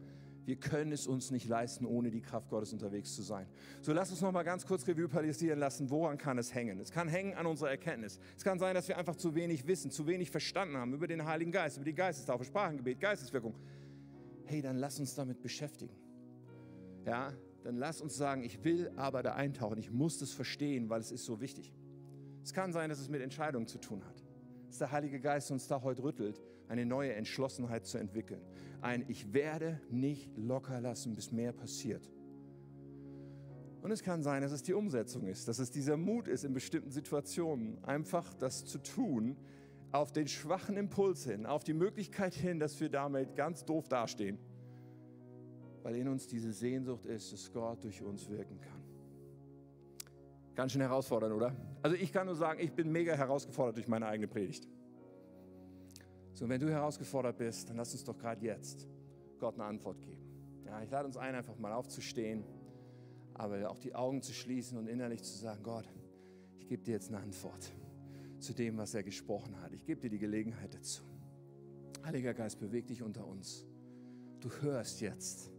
wir 0.47 0.55
können 0.55 0.93
es 0.93 1.07
uns 1.07 1.29
nicht 1.29 1.45
leisten, 1.49 1.85
ohne 1.85 2.09
die 2.09 2.21
Kraft 2.21 2.49
Gottes 2.49 2.71
unterwegs 2.71 3.13
zu 3.13 3.21
sein. 3.21 3.47
So 3.81 3.91
lass 3.91 4.11
uns 4.11 4.21
noch 4.21 4.31
mal 4.31 4.43
ganz 4.43 4.65
kurz 4.65 4.87
Revue 4.87 5.09
passieren 5.09 5.59
lassen. 5.59 5.89
Woran 5.89 6.17
kann 6.17 6.37
es 6.37 6.55
hängen? 6.55 6.79
Es 6.79 6.89
kann 6.89 7.09
hängen 7.09 7.33
an 7.33 7.45
unserer 7.45 7.69
Erkenntnis. 7.69 8.17
Es 8.37 8.45
kann 8.45 8.57
sein, 8.57 8.73
dass 8.73 8.87
wir 8.87 8.97
einfach 8.97 9.17
zu 9.17 9.35
wenig 9.35 9.67
wissen, 9.67 9.91
zu 9.91 10.07
wenig 10.07 10.31
verstanden 10.31 10.77
haben 10.77 10.93
über 10.93 11.05
den 11.05 11.25
Heiligen 11.25 11.51
Geist, 11.51 11.75
über 11.75 11.83
die 11.83 11.93
Geistestaufe, 11.93 12.45
Sprachengebet, 12.45 13.01
Geisteswirkung. 13.01 13.55
Hey, 14.45 14.61
dann 14.61 14.77
lass 14.77 15.01
uns 15.01 15.15
damit 15.15 15.41
beschäftigen. 15.41 15.93
Ja, 17.05 17.33
dann 17.63 17.75
lass 17.75 17.99
uns 17.99 18.15
sagen, 18.15 18.45
ich 18.45 18.63
will 18.63 18.89
aber 18.95 19.23
da 19.23 19.33
eintauchen. 19.33 19.77
Ich 19.77 19.91
muss 19.91 20.17
das 20.17 20.31
verstehen, 20.31 20.89
weil 20.89 21.01
es 21.01 21.11
ist 21.11 21.25
so 21.25 21.41
wichtig. 21.41 21.73
Es 22.41 22.53
kann 22.53 22.71
sein, 22.71 22.89
dass 22.89 22.99
es 22.99 23.09
mit 23.09 23.21
Entscheidungen 23.21 23.67
zu 23.67 23.79
tun 23.79 24.05
hat. 24.05 24.23
Dass 24.69 24.77
der 24.77 24.93
Heilige 24.93 25.19
Geist 25.19 25.51
uns 25.51 25.67
da 25.67 25.81
heute 25.81 26.03
rüttelt, 26.03 26.41
eine 26.67 26.85
neue 26.85 27.13
Entschlossenheit 27.13 27.85
zu 27.85 27.97
entwickeln 27.97 28.41
ein 28.81 29.05
Ich 29.07 29.33
werde 29.33 29.79
nicht 29.89 30.37
locker 30.37 30.79
lassen, 30.81 31.15
bis 31.15 31.31
mehr 31.31 31.51
passiert. 31.51 32.09
Und 33.81 33.91
es 33.91 34.03
kann 34.03 34.23
sein, 34.23 34.41
dass 34.41 34.51
es 34.51 34.63
die 34.63 34.73
Umsetzung 34.73 35.27
ist, 35.27 35.47
dass 35.47 35.59
es 35.59 35.71
dieser 35.71 35.97
Mut 35.97 36.27
ist, 36.27 36.43
in 36.43 36.53
bestimmten 36.53 36.91
Situationen 36.91 37.83
einfach 37.83 38.33
das 38.33 38.65
zu 38.65 38.79
tun, 38.79 39.37
auf 39.91 40.11
den 40.11 40.27
schwachen 40.27 40.75
Impuls 40.75 41.23
hin, 41.23 41.45
auf 41.45 41.63
die 41.63 41.73
Möglichkeit 41.73 42.33
hin, 42.33 42.59
dass 42.59 42.79
wir 42.81 42.89
damit 42.89 43.35
ganz 43.35 43.63
doof 43.63 43.87
dastehen, 43.87 44.37
weil 45.83 45.95
in 45.95 46.09
uns 46.09 46.27
diese 46.27 46.51
Sehnsucht 46.51 47.05
ist, 47.05 47.31
dass 47.31 47.51
Gott 47.53 47.83
durch 47.83 48.01
uns 48.01 48.29
wirken 48.29 48.59
kann. 48.59 48.83
Ganz 50.55 50.73
schön 50.73 50.81
herausfordernd, 50.81 51.33
oder? 51.33 51.55
Also 51.83 51.95
ich 51.95 52.11
kann 52.11 52.25
nur 52.25 52.35
sagen, 52.35 52.59
ich 52.59 52.73
bin 52.73 52.91
mega 52.91 53.13
herausgefordert 53.13 53.77
durch 53.77 53.87
meine 53.87 54.07
eigene 54.07 54.27
Predigt. 54.27 54.67
So, 56.37 56.47
wenn 56.47 56.61
du 56.61 56.69
herausgefordert 56.69 57.35
bist, 57.39 57.67
dann 57.67 57.77
lass 57.77 57.93
uns 57.93 58.03
doch 58.03 58.15
gerade 58.15 58.45
jetzt 58.45 58.87
Gott 59.39 59.55
eine 59.55 59.63
Antwort 59.63 59.99
geben. 60.03 60.21
Ja, 60.67 60.83
ich 60.83 60.91
lade 60.91 61.07
uns 61.07 61.17
ein, 61.17 61.33
einfach 61.33 61.57
mal 61.57 61.73
aufzustehen, 61.73 62.43
aber 63.33 63.67
auch 63.71 63.79
die 63.79 63.95
Augen 63.95 64.21
zu 64.21 64.33
schließen 64.33 64.77
und 64.77 64.85
innerlich 64.85 65.23
zu 65.23 65.35
sagen, 65.35 65.63
Gott, 65.63 65.91
ich 66.59 66.67
gebe 66.67 66.83
dir 66.83 66.91
jetzt 66.91 67.07
eine 67.07 67.21
Antwort 67.21 67.73
zu 68.37 68.53
dem, 68.53 68.77
was 68.77 68.93
er 68.93 69.01
gesprochen 69.01 69.59
hat. 69.61 69.73
Ich 69.73 69.83
gebe 69.83 69.99
dir 69.99 70.11
die 70.11 70.19
Gelegenheit 70.19 70.75
dazu. 70.75 71.01
Heiliger 72.05 72.35
Geist, 72.35 72.59
beweg 72.59 72.85
dich 72.85 73.01
unter 73.01 73.25
uns. 73.25 73.65
Du 74.39 74.51
hörst 74.61 75.01
jetzt 75.01 75.49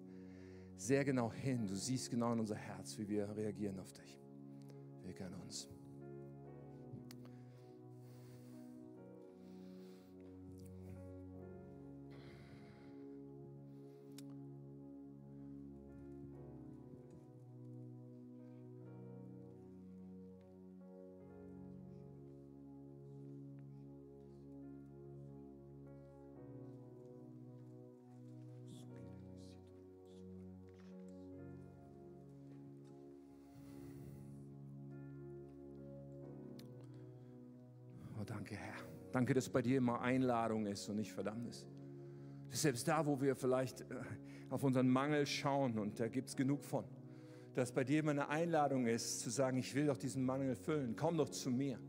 sehr 0.77 1.05
genau 1.05 1.33
hin. 1.33 1.67
Du 1.67 1.75
siehst 1.75 2.09
genau 2.09 2.33
in 2.35 2.39
unser 2.39 2.55
Herz, 2.55 2.97
wie 2.99 3.09
wir 3.09 3.37
reagieren 3.37 3.81
auf 3.81 3.93
dich. 3.93 4.17
Wir 5.03 5.27
an 5.27 5.35
uns. 5.43 5.69
Danke, 39.19 39.35
dass 39.35 39.49
bei 39.49 39.63
dir 39.63 39.79
immer 39.79 40.01
Einladung 40.01 40.67
ist 40.67 40.89
und 40.89 40.95
nicht 40.95 41.13
Verdammnis. 41.13 41.67
Selbst 42.51 42.87
da, 42.87 43.05
wo 43.05 43.21
wir 43.21 43.35
vielleicht 43.35 43.81
äh, 43.81 43.85
auf 44.49 44.63
unseren 44.63 44.89
Mangel 44.89 45.27
schauen 45.27 45.77
und 45.77 45.99
da 45.99 46.07
gibt 46.07 46.29
es 46.29 46.37
genug 46.37 46.63
von, 46.63 46.85
dass 47.55 47.73
bei 47.73 47.83
dir 47.83 47.99
immer 47.99 48.13
eine 48.13 48.29
Einladung 48.29 48.87
ist, 48.87 49.19
zu 49.19 49.31
sagen, 49.31 49.59
ich 49.59 49.75
will 49.75 49.87
doch 49.87 49.99
diesen 49.99 50.25
Mangel 50.25 50.55
füllen, 50.55 50.95
komm 50.95 51.17
doch 51.17 51.31
zu 51.31 51.51
mir. 51.51 51.81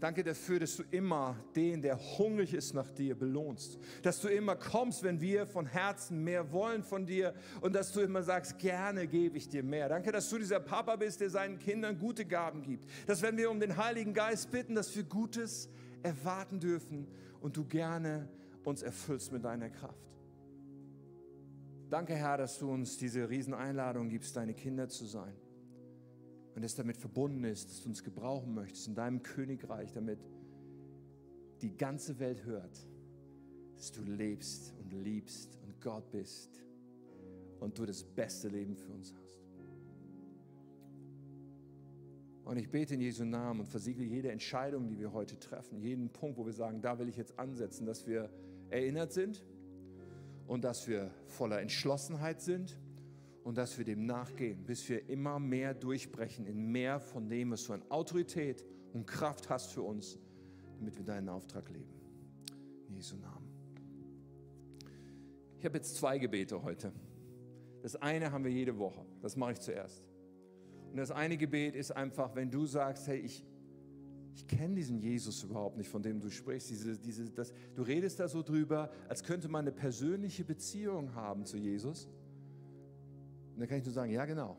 Danke 0.00 0.24
dafür, 0.24 0.58
dass 0.58 0.76
du 0.76 0.84
immer 0.90 1.36
den, 1.54 1.82
der 1.82 1.98
hungrig 1.98 2.54
ist 2.54 2.72
nach 2.72 2.90
dir, 2.90 3.14
belohnst. 3.14 3.78
Dass 4.02 4.22
du 4.22 4.28
immer 4.28 4.56
kommst, 4.56 5.02
wenn 5.02 5.20
wir 5.20 5.46
von 5.46 5.66
Herzen 5.66 6.24
mehr 6.24 6.50
wollen 6.50 6.82
von 6.82 7.04
dir 7.04 7.34
und 7.60 7.74
dass 7.74 7.92
du 7.92 8.00
immer 8.00 8.22
sagst, 8.22 8.58
gerne 8.58 9.06
gebe 9.06 9.36
ich 9.36 9.50
dir 9.50 9.62
mehr. 9.62 9.90
Danke, 9.90 10.12
dass 10.12 10.30
du 10.30 10.38
dieser 10.38 10.60
Papa 10.60 10.96
bist, 10.96 11.20
der 11.20 11.28
seinen 11.28 11.58
Kindern 11.58 11.98
gute 11.98 12.24
Gaben 12.24 12.62
gibt. 12.62 12.88
Dass 13.06 13.20
wenn 13.20 13.36
wir 13.36 13.50
um 13.50 13.60
den 13.60 13.76
Heiligen 13.76 14.14
Geist 14.14 14.50
bitten, 14.50 14.74
dass 14.74 14.96
wir 14.96 15.04
Gutes 15.04 15.68
erwarten 16.04 16.60
dürfen 16.60 17.08
und 17.40 17.56
du 17.56 17.64
gerne 17.64 18.28
uns 18.62 18.82
erfüllst 18.82 19.32
mit 19.32 19.44
deiner 19.44 19.70
Kraft. 19.70 19.98
Danke, 21.90 22.14
Herr, 22.14 22.36
dass 22.38 22.58
du 22.58 22.70
uns 22.70 22.96
diese 22.96 23.28
Rieseneinladung 23.28 24.08
gibst, 24.08 24.36
deine 24.36 24.54
Kinder 24.54 24.88
zu 24.88 25.06
sein. 25.06 25.34
Und 26.54 26.62
es 26.62 26.74
damit 26.74 26.96
verbunden 26.96 27.44
ist, 27.44 27.70
dass 27.70 27.82
du 27.82 27.88
uns 27.88 28.04
gebrauchen 28.04 28.54
möchtest 28.54 28.88
in 28.88 28.94
deinem 28.94 29.22
Königreich, 29.22 29.92
damit 29.92 30.18
die 31.62 31.76
ganze 31.76 32.18
Welt 32.20 32.44
hört, 32.44 32.86
dass 33.76 33.90
du 33.92 34.02
lebst 34.02 34.72
und 34.80 34.92
liebst 34.92 35.58
und 35.62 35.80
Gott 35.80 36.10
bist 36.10 36.62
und 37.60 37.78
du 37.78 37.86
das 37.86 38.04
beste 38.04 38.48
Leben 38.48 38.76
für 38.76 38.92
uns 38.92 39.12
hast. 39.14 39.23
Und 42.44 42.58
ich 42.58 42.70
bete 42.70 42.94
in 42.94 43.00
Jesu 43.00 43.24
Namen 43.24 43.60
und 43.60 43.66
versiegle 43.66 44.04
jede 44.04 44.30
Entscheidung, 44.30 44.86
die 44.86 44.98
wir 44.98 45.12
heute 45.12 45.38
treffen, 45.38 45.78
jeden 45.80 46.10
Punkt, 46.10 46.36
wo 46.36 46.44
wir 46.44 46.52
sagen, 46.52 46.82
da 46.82 46.98
will 46.98 47.08
ich 47.08 47.16
jetzt 47.16 47.38
ansetzen, 47.38 47.86
dass 47.86 48.06
wir 48.06 48.28
erinnert 48.68 49.12
sind 49.12 49.42
und 50.46 50.62
dass 50.62 50.86
wir 50.86 51.10
voller 51.26 51.60
Entschlossenheit 51.60 52.42
sind 52.42 52.78
und 53.44 53.56
dass 53.56 53.78
wir 53.78 53.84
dem 53.84 54.04
nachgehen, 54.04 54.64
bis 54.64 54.86
wir 54.90 55.08
immer 55.08 55.38
mehr 55.38 55.72
durchbrechen 55.72 56.46
in 56.46 56.70
mehr 56.70 57.00
von 57.00 57.28
dem, 57.28 57.50
was 57.50 57.64
du 57.64 57.72
an 57.72 57.82
Autorität 57.88 58.64
und 58.92 59.06
Kraft 59.06 59.48
hast 59.48 59.72
für 59.72 59.82
uns, 59.82 60.18
damit 60.78 60.96
wir 60.98 61.04
deinen 61.04 61.30
Auftrag 61.30 61.70
leben. 61.70 61.94
In 62.88 62.94
Jesu 62.94 63.16
Namen. 63.16 63.48
Ich 65.58 65.64
habe 65.64 65.78
jetzt 65.78 65.96
zwei 65.96 66.18
Gebete 66.18 66.62
heute. 66.62 66.92
Das 67.82 67.96
eine 67.96 68.32
haben 68.32 68.44
wir 68.44 68.52
jede 68.52 68.78
Woche. 68.78 69.04
Das 69.22 69.34
mache 69.34 69.52
ich 69.52 69.60
zuerst. 69.60 70.02
Und 70.94 70.98
das 70.98 71.10
eine 71.10 71.36
Gebet 71.36 71.74
ist 71.74 71.90
einfach, 71.90 72.36
wenn 72.36 72.52
du 72.52 72.66
sagst, 72.66 73.08
hey, 73.08 73.18
ich, 73.18 73.44
ich 74.32 74.46
kenne 74.46 74.76
diesen 74.76 75.00
Jesus 75.00 75.42
überhaupt 75.42 75.76
nicht, 75.76 75.88
von 75.88 76.04
dem 76.04 76.20
du 76.20 76.30
sprichst. 76.30 76.70
Diese, 76.70 76.96
diese, 76.96 77.28
das, 77.30 77.52
du 77.74 77.82
redest 77.82 78.20
da 78.20 78.28
so 78.28 78.44
drüber, 78.44 78.92
als 79.08 79.24
könnte 79.24 79.48
man 79.48 79.64
eine 79.64 79.72
persönliche 79.72 80.44
Beziehung 80.44 81.12
haben 81.16 81.46
zu 81.46 81.56
Jesus. 81.56 82.04
Und 83.54 83.58
dann 83.58 83.66
kann 83.66 83.78
ich 83.78 83.84
nur 83.84 83.92
sagen, 83.92 84.12
ja 84.12 84.24
genau. 84.24 84.56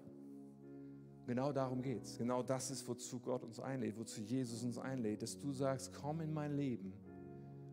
Genau 1.26 1.54
darum 1.54 1.82
geht 1.82 2.04
es. 2.04 2.18
Genau 2.18 2.44
das 2.44 2.70
ist, 2.70 2.86
wozu 2.86 3.22
Gott 3.22 3.46
uns 3.46 3.62
einlädt, 3.62 3.98
wozu 3.98 4.20
Jesus 4.20 4.62
uns 4.62 4.78
einlädt, 4.78 5.22
dass 5.22 5.40
du 5.40 5.54
sagst, 5.54 5.94
komm 5.94 6.20
in 6.20 6.34
mein 6.34 6.58
Leben 6.58 6.92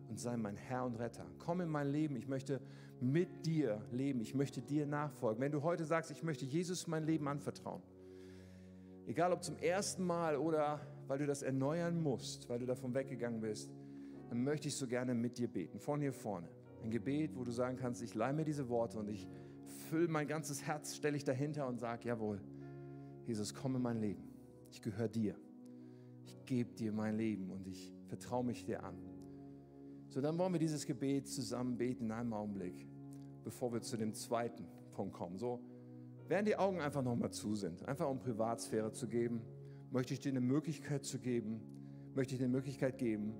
und 0.07 0.21
sei 0.21 0.37
mein 0.37 0.55
Herr 0.55 0.85
und 0.85 0.95
Retter. 0.95 1.25
Komm 1.37 1.59
in 1.59 1.67
mein 1.67 1.91
Leben, 1.91 2.15
ich 2.15 2.29
möchte 2.29 2.61
mit 3.01 3.45
dir 3.45 3.85
leben, 3.91 4.21
ich 4.21 4.33
möchte 4.33 4.61
dir 4.61 4.85
nachfolgen. 4.85 5.41
Wenn 5.41 5.51
du 5.51 5.63
heute 5.63 5.83
sagst, 5.83 6.11
ich 6.11 6.23
möchte 6.23 6.45
Jesus 6.45 6.87
mein 6.87 7.03
Leben 7.03 7.27
anvertrauen, 7.27 7.83
egal 9.07 9.33
ob 9.33 9.43
zum 9.43 9.57
ersten 9.57 10.03
Mal 10.05 10.37
oder 10.37 10.79
weil 11.07 11.19
du 11.19 11.25
das 11.25 11.41
erneuern 11.41 12.01
musst, 12.01 12.49
weil 12.49 12.59
du 12.59 12.65
davon 12.65 12.93
weggegangen 12.93 13.41
bist, 13.41 13.73
dann 14.29 14.43
möchte 14.43 14.67
ich 14.67 14.75
so 14.75 14.87
gerne 14.87 15.13
mit 15.13 15.37
dir 15.37 15.47
beten, 15.47 15.79
von 15.79 16.01
hier 16.01 16.13
vorne. 16.13 16.49
Ein 16.83 16.91
Gebet, 16.91 17.35
wo 17.35 17.43
du 17.43 17.51
sagen 17.51 17.77
kannst, 17.77 18.01
ich 18.01 18.15
leih 18.15 18.33
mir 18.33 18.45
diese 18.45 18.67
Worte 18.69 18.99
und 18.99 19.09
ich 19.09 19.27
fülle 19.89 20.07
mein 20.07 20.27
ganzes 20.27 20.63
Herz, 20.63 20.95
stelle 20.95 21.15
ich 21.15 21.23
dahinter 21.23 21.67
und 21.67 21.79
sage, 21.79 22.07
jawohl, 22.07 22.41
Jesus, 23.25 23.53
komm 23.53 23.75
in 23.75 23.81
mein 23.81 23.99
Leben. 23.99 24.23
Ich 24.69 24.81
gehöre 24.81 25.07
dir. 25.07 25.35
Ich 26.25 26.45
gebe 26.45 26.73
dir 26.73 26.91
mein 26.91 27.15
Leben 27.15 27.51
und 27.51 27.67
ich 27.67 27.93
vertraue 28.07 28.43
mich 28.43 28.65
dir 28.65 28.83
an. 28.83 28.97
So, 30.09 30.21
dann 30.21 30.37
wollen 30.37 30.53
wir 30.53 30.59
dieses 30.59 30.85
Gebet 30.85 31.27
zusammen 31.27 31.77
beten 31.77 32.05
in 32.05 32.11
einem 32.11 32.33
Augenblick, 32.33 32.87
bevor 33.43 33.73
wir 33.73 33.81
zu 33.81 33.97
dem 33.97 34.13
zweiten 34.13 34.67
Punkt 34.91 35.13
kommen. 35.13 35.37
So, 35.37 35.59
während 36.27 36.47
die 36.47 36.55
Augen 36.55 36.81
einfach 36.81 37.01
nochmal 37.01 37.31
zu 37.31 37.55
sind, 37.55 37.87
einfach 37.87 38.09
um 38.09 38.19
Privatsphäre 38.19 38.91
zu 38.91 39.07
geben, 39.07 39.41
möchte 39.91 40.13
ich 40.13 40.19
dir 40.19 40.29
eine 40.29 40.41
Möglichkeit 40.41 41.05
zu 41.05 41.19
geben, 41.19 41.61
möchte 42.15 42.33
ich 42.33 42.39
dir 42.39 42.45
eine 42.45 42.53
Möglichkeit 42.53 42.97
geben, 42.97 43.33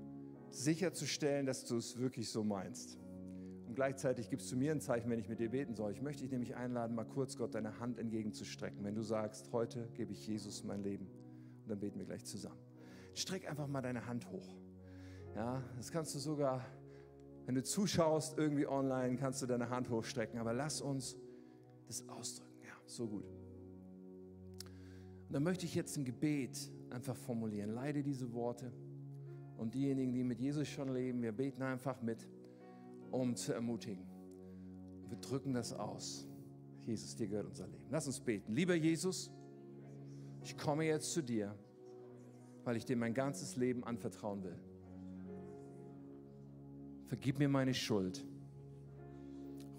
sicherzustellen, 0.52 1.46
dass 1.46 1.66
du 1.66 1.78
es 1.78 1.98
wirklich 1.98 2.30
so 2.30 2.44
meinst. 2.44 3.00
Und 3.68 3.76
gleichzeitig 3.76 4.30
gibst 4.30 4.52
du 4.52 4.56
mir 4.56 4.72
ein 4.72 4.82
Zeichen, 4.82 5.10
wenn 5.10 5.18
ich 5.18 5.28
mit 5.28 5.40
dir 5.40 5.50
beten 5.50 5.74
soll. 5.74 5.92
Ich 5.92 6.02
möchte 6.02 6.22
dich 6.22 6.32
nämlich 6.32 6.56
einladen, 6.56 6.96
mal 6.96 7.06
kurz 7.06 7.38
Gott 7.38 7.56
deine 7.56 7.80
Hand 7.80 7.98
entgegenzustrecken. 7.98 8.84
Wenn 8.84 8.94
du 8.94 9.02
sagst, 9.02 9.52
heute 9.52 9.90
gebe 9.96 10.12
ich 10.12 10.28
Jesus 10.28 10.64
mein 10.64 10.84
Leben. 10.84 11.08
Und 11.64 11.70
dann 11.70 11.80
beten 11.80 11.98
wir 11.98 12.06
gleich 12.06 12.24
zusammen. 12.24 12.60
Streck 13.16 13.50
einfach 13.50 13.68
mal 13.68 13.82
deine 13.82 14.06
Hand 14.06 14.30
hoch. 14.30 14.56
Ja, 15.36 15.64
das 15.78 15.92
kannst 15.92 16.14
du 16.14 16.20
sogar, 16.20 16.64
wenn 17.46 17.56
du 17.56 17.64
zuschaust, 17.64 18.38
irgendwie 18.38 18.68
online, 18.68 19.16
kannst 19.16 19.42
du 19.42 19.48
deine 19.48 19.70
Hand 19.70 19.90
hochstrecken. 19.90 20.40
Aber 20.40 20.54
lass 20.54 20.80
uns 20.82 21.18
das 21.88 22.08
ausdrücken. 22.10 22.53
So 22.94 23.08
gut. 23.08 23.26
Und 25.28 25.34
dann 25.34 25.42
möchte 25.42 25.66
ich 25.66 25.74
jetzt 25.74 25.98
ein 25.98 26.06
Gebet 26.06 26.72
einfach 26.92 27.16
formulieren. 27.16 27.72
Leide 27.72 28.04
diese 28.04 28.34
Worte. 28.34 28.72
Und 29.58 29.74
diejenigen, 29.74 30.14
die 30.14 30.24
mit 30.24 30.40
Jesus 30.40 30.68
schon 30.68 30.94
leben, 30.94 31.24
wir 31.24 31.32
beten 31.32 31.64
einfach 31.64 32.02
mit 32.04 32.28
um 33.10 33.36
zu 33.36 33.54
ermutigen. 33.54 34.06
Wir 35.08 35.18
drücken 35.18 35.54
das 35.54 35.74
aus. 35.74 36.28
Jesus, 36.86 37.16
dir 37.16 37.28
gehört 37.28 37.48
unser 37.48 37.68
Leben. 37.68 37.86
Lass 37.90 38.06
uns 38.06 38.20
beten. 38.20 38.54
Lieber 38.54 38.76
Jesus, 38.76 39.32
ich 40.44 40.56
komme 40.56 40.86
jetzt 40.86 41.14
zu 41.14 41.24
dir, 41.24 41.56
weil 42.64 42.76
ich 42.76 42.86
dir 42.86 42.98
mein 42.98 43.16
ganzes 43.16 43.56
Leben 43.56 43.84
anvertrauen 43.84 44.44
will. 44.44 44.60
Vergib 47.08 47.40
mir 47.40 47.50
meine 47.50 47.74
Schuld. 47.74 48.24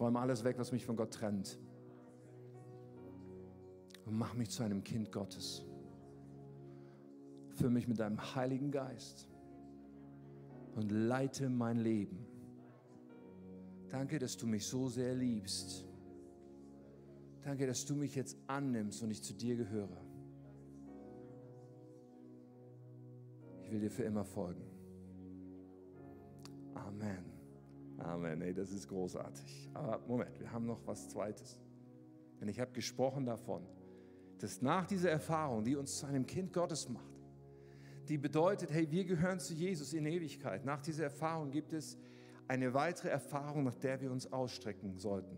Räume 0.01 0.19
alles 0.19 0.43
weg, 0.43 0.59
was 0.59 0.73
mich 0.73 0.85
von 0.85 0.97
Gott 0.97 1.13
trennt. 1.13 1.61
Und 4.07 4.19
mach 4.19 4.35
mich 4.35 4.51
zu 4.51 4.63
einem 4.63 4.85
Kind 4.85 5.13
Gottes. 5.13 5.65
Füll 7.51 7.71
mich 7.71 7.89
mit 7.89 7.99
deinem 8.01 8.35
Heiligen 8.35 8.71
Geist 8.71 9.29
und 10.75 10.91
leite 10.91 11.49
mein 11.49 11.79
Leben 11.79 12.25
Danke, 13.95 14.19
dass 14.19 14.37
du 14.37 14.49
mich 14.49 14.67
so 14.67 14.89
sehr 14.89 15.15
liebst. 15.15 15.87
Danke, 17.43 17.65
dass 17.65 17.87
du 17.87 17.95
mich 17.95 18.17
jetzt 18.17 18.37
annimmst 18.49 19.01
und 19.05 19.11
ich 19.13 19.23
zu 19.23 19.33
dir 19.33 19.55
gehöre. 19.55 20.05
Ich 23.63 23.71
will 23.71 23.79
dir 23.79 23.93
für 23.93 24.03
immer 24.03 24.25
folgen. 24.25 24.65
Amen. 26.75 27.25
Amen. 27.99 28.43
Ey, 28.43 28.53
das 28.53 28.73
ist 28.73 28.89
großartig. 28.89 29.71
Aber 29.75 30.01
Moment, 30.09 30.41
wir 30.41 30.51
haben 30.51 30.67
noch 30.67 30.85
was 30.87 31.09
Zweites. 31.11 31.61
Denn 32.41 32.49
ich 32.49 32.59
habe 32.59 32.73
gesprochen 32.73 33.27
davon, 33.27 33.65
dass 34.39 34.63
nach 34.63 34.87
dieser 34.87 35.11
Erfahrung, 35.11 35.65
die 35.65 35.77
uns 35.77 35.99
zu 35.99 36.07
einem 36.07 36.27
Kind 36.27 36.53
Gottes 36.53 36.89
macht, 36.89 37.05
die 38.09 38.19
bedeutet, 38.19 38.71
hey, 38.71 38.91
wir 38.91 39.05
gehören 39.05 39.41
zu 39.41 39.55
Jesus 39.55 39.93
in 39.93 40.05
Ewigkeit. 40.07 40.65
Nach 40.65 40.81
dieser 40.81 41.05
Erfahrung 41.05 41.51
gibt 41.51 41.73
es 41.73 41.97
eine 42.49 42.75
weitere 42.75 43.09
Erfahrung, 43.09 43.65
nach 43.65 43.77
der 43.77 44.01
wir 44.01 44.11
uns 44.11 44.31
ausstrecken 44.33 44.99
sollten. 44.99 45.37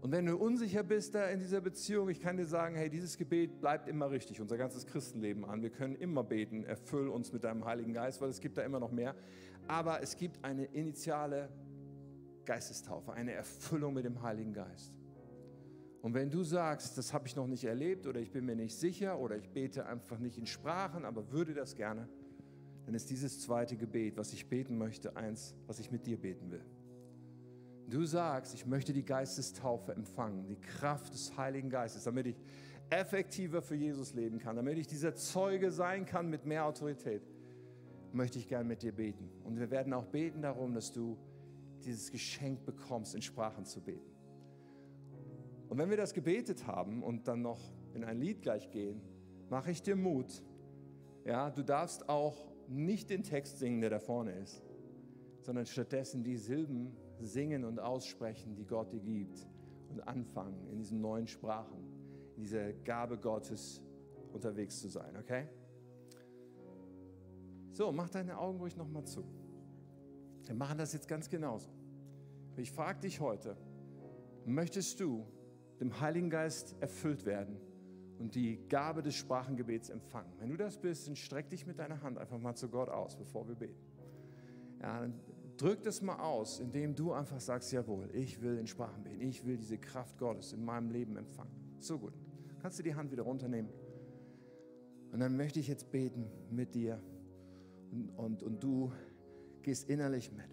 Und 0.00 0.12
wenn 0.12 0.26
du 0.26 0.36
unsicher 0.36 0.82
bist 0.82 1.14
da 1.14 1.28
in 1.28 1.40
dieser 1.40 1.62
Beziehung, 1.62 2.10
ich 2.10 2.20
kann 2.20 2.36
dir 2.36 2.44
sagen, 2.44 2.76
hey, 2.76 2.90
dieses 2.90 3.16
Gebet 3.16 3.58
bleibt 3.60 3.88
immer 3.88 4.10
richtig, 4.10 4.38
unser 4.40 4.58
ganzes 4.58 4.86
Christenleben 4.86 5.46
an. 5.46 5.62
Wir 5.62 5.70
können 5.70 5.94
immer 5.94 6.22
beten, 6.22 6.62
erfüll 6.62 7.08
uns 7.08 7.32
mit 7.32 7.42
deinem 7.42 7.64
Heiligen 7.64 7.94
Geist, 7.94 8.20
weil 8.20 8.28
es 8.28 8.40
gibt 8.40 8.58
da 8.58 8.62
immer 8.62 8.78
noch 8.78 8.92
mehr. 8.92 9.14
Aber 9.66 10.02
es 10.02 10.16
gibt 10.16 10.44
eine 10.44 10.66
initiale 10.66 11.48
Geistestaufe, 12.44 13.14
eine 13.14 13.32
Erfüllung 13.32 13.94
mit 13.94 14.04
dem 14.04 14.20
Heiligen 14.22 14.52
Geist. 14.52 14.92
Und 16.04 16.12
wenn 16.12 16.28
du 16.28 16.42
sagst, 16.42 16.98
das 16.98 17.14
habe 17.14 17.26
ich 17.26 17.34
noch 17.34 17.46
nicht 17.46 17.64
erlebt 17.64 18.06
oder 18.06 18.20
ich 18.20 18.30
bin 18.30 18.44
mir 18.44 18.54
nicht 18.54 18.76
sicher 18.76 19.18
oder 19.18 19.38
ich 19.38 19.48
bete 19.48 19.86
einfach 19.86 20.18
nicht 20.18 20.36
in 20.36 20.44
Sprachen, 20.44 21.06
aber 21.06 21.32
würde 21.32 21.54
das 21.54 21.76
gerne, 21.76 22.06
dann 22.84 22.94
ist 22.94 23.08
dieses 23.08 23.40
zweite 23.40 23.78
Gebet, 23.78 24.18
was 24.18 24.34
ich 24.34 24.46
beten 24.46 24.76
möchte, 24.76 25.16
eins, 25.16 25.54
was 25.66 25.78
ich 25.78 25.90
mit 25.90 26.06
dir 26.06 26.18
beten 26.18 26.50
will. 26.50 26.62
Du 27.88 28.04
sagst, 28.04 28.52
ich 28.52 28.66
möchte 28.66 28.92
die 28.92 29.02
Geistestaufe 29.02 29.92
empfangen, 29.92 30.44
die 30.46 30.60
Kraft 30.60 31.14
des 31.14 31.38
Heiligen 31.38 31.70
Geistes, 31.70 32.04
damit 32.04 32.26
ich 32.26 32.36
effektiver 32.90 33.62
für 33.62 33.74
Jesus 33.74 34.12
leben 34.12 34.38
kann, 34.38 34.56
damit 34.56 34.76
ich 34.76 34.86
dieser 34.86 35.14
Zeuge 35.14 35.70
sein 35.70 36.04
kann 36.04 36.28
mit 36.28 36.44
mehr 36.44 36.66
Autorität, 36.66 37.22
möchte 38.12 38.38
ich 38.38 38.46
gern 38.46 38.66
mit 38.66 38.82
dir 38.82 38.92
beten. 38.92 39.30
Und 39.42 39.58
wir 39.58 39.70
werden 39.70 39.94
auch 39.94 40.04
beten 40.04 40.42
darum, 40.42 40.74
dass 40.74 40.92
du 40.92 41.16
dieses 41.82 42.12
Geschenk 42.12 42.66
bekommst, 42.66 43.14
in 43.14 43.22
Sprachen 43.22 43.64
zu 43.64 43.80
beten. 43.80 44.13
Und 45.68 45.78
wenn 45.78 45.90
wir 45.90 45.96
das 45.96 46.12
gebetet 46.12 46.66
haben 46.66 47.02
und 47.02 47.26
dann 47.26 47.42
noch 47.42 47.60
in 47.94 48.04
ein 48.04 48.18
Lied 48.18 48.42
gleich 48.42 48.70
gehen, 48.70 49.00
mache 49.48 49.70
ich 49.70 49.82
dir 49.82 49.96
Mut. 49.96 50.42
Ja, 51.24 51.50
du 51.50 51.62
darfst 51.62 52.08
auch 52.08 52.36
nicht 52.68 53.10
den 53.10 53.22
Text 53.22 53.58
singen, 53.58 53.80
der 53.80 53.90
da 53.90 53.98
vorne 53.98 54.32
ist, 54.32 54.62
sondern 55.42 55.66
stattdessen 55.66 56.22
die 56.22 56.36
Silben 56.36 56.96
singen 57.20 57.64
und 57.64 57.78
aussprechen, 57.78 58.54
die 58.54 58.66
Gott 58.66 58.92
dir 58.92 59.00
gibt 59.00 59.46
und 59.90 60.00
anfangen 60.06 60.66
in 60.70 60.78
diesen 60.78 61.00
neuen 61.00 61.26
Sprachen, 61.26 61.78
in 62.36 62.42
dieser 62.42 62.72
Gabe 62.72 63.18
Gottes 63.18 63.82
unterwegs 64.32 64.80
zu 64.80 64.88
sein, 64.88 65.16
okay? 65.16 65.46
So, 67.72 67.90
mach 67.92 68.08
deine 68.08 68.38
Augen 68.38 68.58
ruhig 68.58 68.76
nochmal 68.76 69.04
zu. 69.04 69.24
Wir 70.44 70.54
machen 70.54 70.78
das 70.78 70.92
jetzt 70.92 71.08
ganz 71.08 71.28
genauso. 71.28 71.70
Ich 72.56 72.70
frage 72.70 73.00
dich 73.00 73.20
heute, 73.20 73.56
möchtest 74.44 75.00
du 75.00 75.26
dem 75.80 76.00
Heiligen 76.00 76.30
Geist 76.30 76.76
erfüllt 76.80 77.26
werden 77.26 77.56
und 78.18 78.34
die 78.34 78.58
Gabe 78.68 79.02
des 79.02 79.14
Sprachengebets 79.14 79.90
empfangen? 79.90 80.32
Wenn 80.38 80.50
du 80.50 80.56
das 80.56 80.78
bist, 80.78 81.08
dann 81.08 81.16
streck 81.16 81.50
dich 81.50 81.66
mit 81.66 81.78
deiner 81.78 82.02
Hand 82.02 82.18
einfach 82.18 82.38
mal 82.38 82.54
zu 82.54 82.68
Gott 82.68 82.88
aus, 82.88 83.16
bevor 83.16 83.46
wir 83.48 83.54
beten. 83.54 83.80
Ja, 84.80 85.08
drück 85.56 85.82
das 85.82 86.02
mal 86.02 86.18
aus, 86.18 86.60
indem 86.60 86.94
du 86.94 87.12
einfach 87.12 87.40
sagst, 87.40 87.72
jawohl, 87.72 88.10
ich 88.12 88.40
will 88.42 88.58
in 88.58 88.66
Sprachen 88.66 89.02
beten, 89.02 89.20
ich 89.20 89.44
will 89.44 89.56
diese 89.56 89.78
Kraft 89.78 90.18
Gottes 90.18 90.52
in 90.52 90.64
meinem 90.64 90.90
Leben 90.90 91.16
empfangen. 91.16 91.52
So 91.80 91.98
gut. 91.98 92.14
Kannst 92.60 92.78
du 92.78 92.82
die 92.82 92.94
Hand 92.94 93.12
wieder 93.12 93.22
runternehmen? 93.22 93.70
Und 95.12 95.20
dann 95.20 95.36
möchte 95.36 95.60
ich 95.60 95.68
jetzt 95.68 95.90
beten 95.92 96.26
mit 96.50 96.74
dir 96.74 97.00
und, 97.92 98.10
und, 98.16 98.42
und 98.42 98.62
du 98.62 98.92
gehst 99.62 99.88
innerlich 99.88 100.32
mit. 100.32 100.48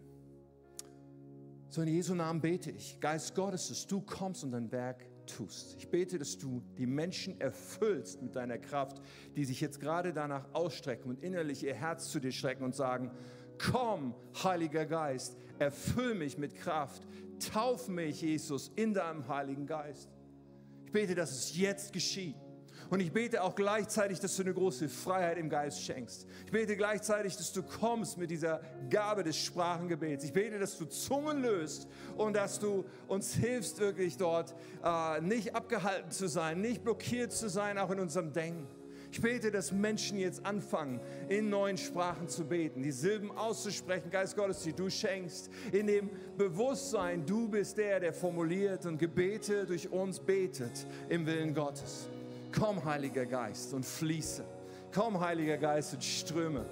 So 1.69 1.81
in 1.81 1.87
Jesu 1.87 2.13
Namen 2.13 2.41
bete 2.41 2.69
ich, 2.69 2.99
Geist 2.99 3.33
Gottes, 3.33 3.69
dass 3.69 3.87
du 3.87 4.01
kommst 4.01 4.43
und 4.43 4.51
dein 4.51 4.71
Werk 4.71 5.05
tust. 5.25 5.75
Ich 5.77 5.89
bete, 5.89 6.17
dass 6.17 6.37
du 6.37 6.61
die 6.77 6.85
Menschen 6.85 7.39
erfüllst 7.39 8.21
mit 8.21 8.35
deiner 8.35 8.57
Kraft, 8.57 9.01
die 9.35 9.45
sich 9.45 9.61
jetzt 9.61 9.79
gerade 9.79 10.13
danach 10.13 10.53
ausstrecken 10.53 11.09
und 11.09 11.23
innerlich 11.23 11.63
ihr 11.63 11.73
Herz 11.73 12.09
zu 12.09 12.19
dir 12.19 12.31
strecken 12.31 12.63
und 12.63 12.75
sagen, 12.75 13.11
komm, 13.57 14.15
Heiliger 14.43 14.85
Geist, 14.85 15.37
erfüll 15.59 16.15
mich 16.15 16.37
mit 16.37 16.55
Kraft, 16.55 17.03
tauf 17.53 17.87
mich, 17.87 18.21
Jesus, 18.21 18.71
in 18.75 18.93
deinem 18.93 19.27
Heiligen 19.27 19.65
Geist. 19.65 20.09
Ich 20.85 20.91
bete, 20.91 21.15
dass 21.15 21.31
es 21.31 21.57
jetzt 21.57 21.93
geschieht. 21.93 22.35
Und 22.91 22.99
ich 22.99 23.13
bete 23.13 23.41
auch 23.41 23.55
gleichzeitig, 23.55 24.19
dass 24.19 24.35
du 24.35 24.41
eine 24.43 24.53
große 24.53 24.89
Freiheit 24.89 25.37
im 25.37 25.49
Geist 25.49 25.81
schenkst. 25.81 26.27
Ich 26.45 26.51
bete 26.51 26.75
gleichzeitig, 26.75 27.37
dass 27.37 27.53
du 27.53 27.63
kommst 27.63 28.17
mit 28.17 28.29
dieser 28.29 28.59
Gabe 28.89 29.23
des 29.23 29.37
Sprachengebets. 29.37 30.25
Ich 30.25 30.33
bete, 30.33 30.59
dass 30.59 30.77
du 30.77 30.83
Zungen 30.83 31.41
löst 31.41 31.87
und 32.17 32.35
dass 32.35 32.59
du 32.59 32.83
uns 33.07 33.33
hilfst, 33.33 33.79
wirklich 33.79 34.17
dort 34.17 34.53
äh, 34.83 35.21
nicht 35.21 35.55
abgehalten 35.55 36.11
zu 36.11 36.27
sein, 36.27 36.59
nicht 36.59 36.83
blockiert 36.83 37.31
zu 37.31 37.49
sein, 37.49 37.77
auch 37.77 37.91
in 37.91 37.99
unserem 38.01 38.33
Denken. 38.33 38.67
Ich 39.09 39.21
bete, 39.21 39.51
dass 39.51 39.71
Menschen 39.71 40.17
jetzt 40.17 40.45
anfangen, 40.45 40.99
in 41.29 41.49
neuen 41.49 41.77
Sprachen 41.77 42.27
zu 42.27 42.43
beten, 42.43 42.83
die 42.83 42.91
Silben 42.91 43.31
auszusprechen, 43.31 44.11
Geist 44.11 44.35
Gottes, 44.35 44.63
die 44.63 44.73
du 44.73 44.89
schenkst, 44.89 45.49
in 45.71 45.87
dem 45.87 46.09
Bewusstsein, 46.37 47.25
du 47.25 47.47
bist 47.47 47.77
der, 47.77 48.01
der 48.01 48.11
formuliert 48.11 48.85
und 48.85 48.97
Gebete 48.97 49.65
durch 49.65 49.89
uns 49.89 50.19
betet 50.19 50.85
im 51.07 51.25
Willen 51.25 51.53
Gottes. 51.53 52.09
Komm, 52.51 52.83
Heiliger 52.83 53.25
Geist, 53.25 53.73
und 53.73 53.85
fließe. 53.85 54.43
Komm, 54.93 55.19
Heiliger 55.19 55.57
Geist, 55.57 55.93
und 55.93 56.03
ströme. 56.03 56.65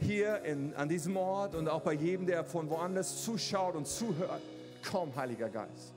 Hier 0.00 0.42
in, 0.42 0.74
an 0.74 0.88
diesem 0.88 1.16
Ort 1.16 1.54
und 1.54 1.68
auch 1.68 1.82
bei 1.82 1.92
jedem, 1.92 2.26
der 2.26 2.44
von 2.44 2.68
woanders 2.70 3.24
zuschaut 3.24 3.74
und 3.74 3.86
zuhört. 3.86 4.42
Komm, 4.90 5.14
Heiliger 5.14 5.48
Geist. 5.48 5.94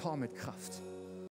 Komm 0.00 0.20
mit 0.20 0.34
Kraft. 0.34 0.82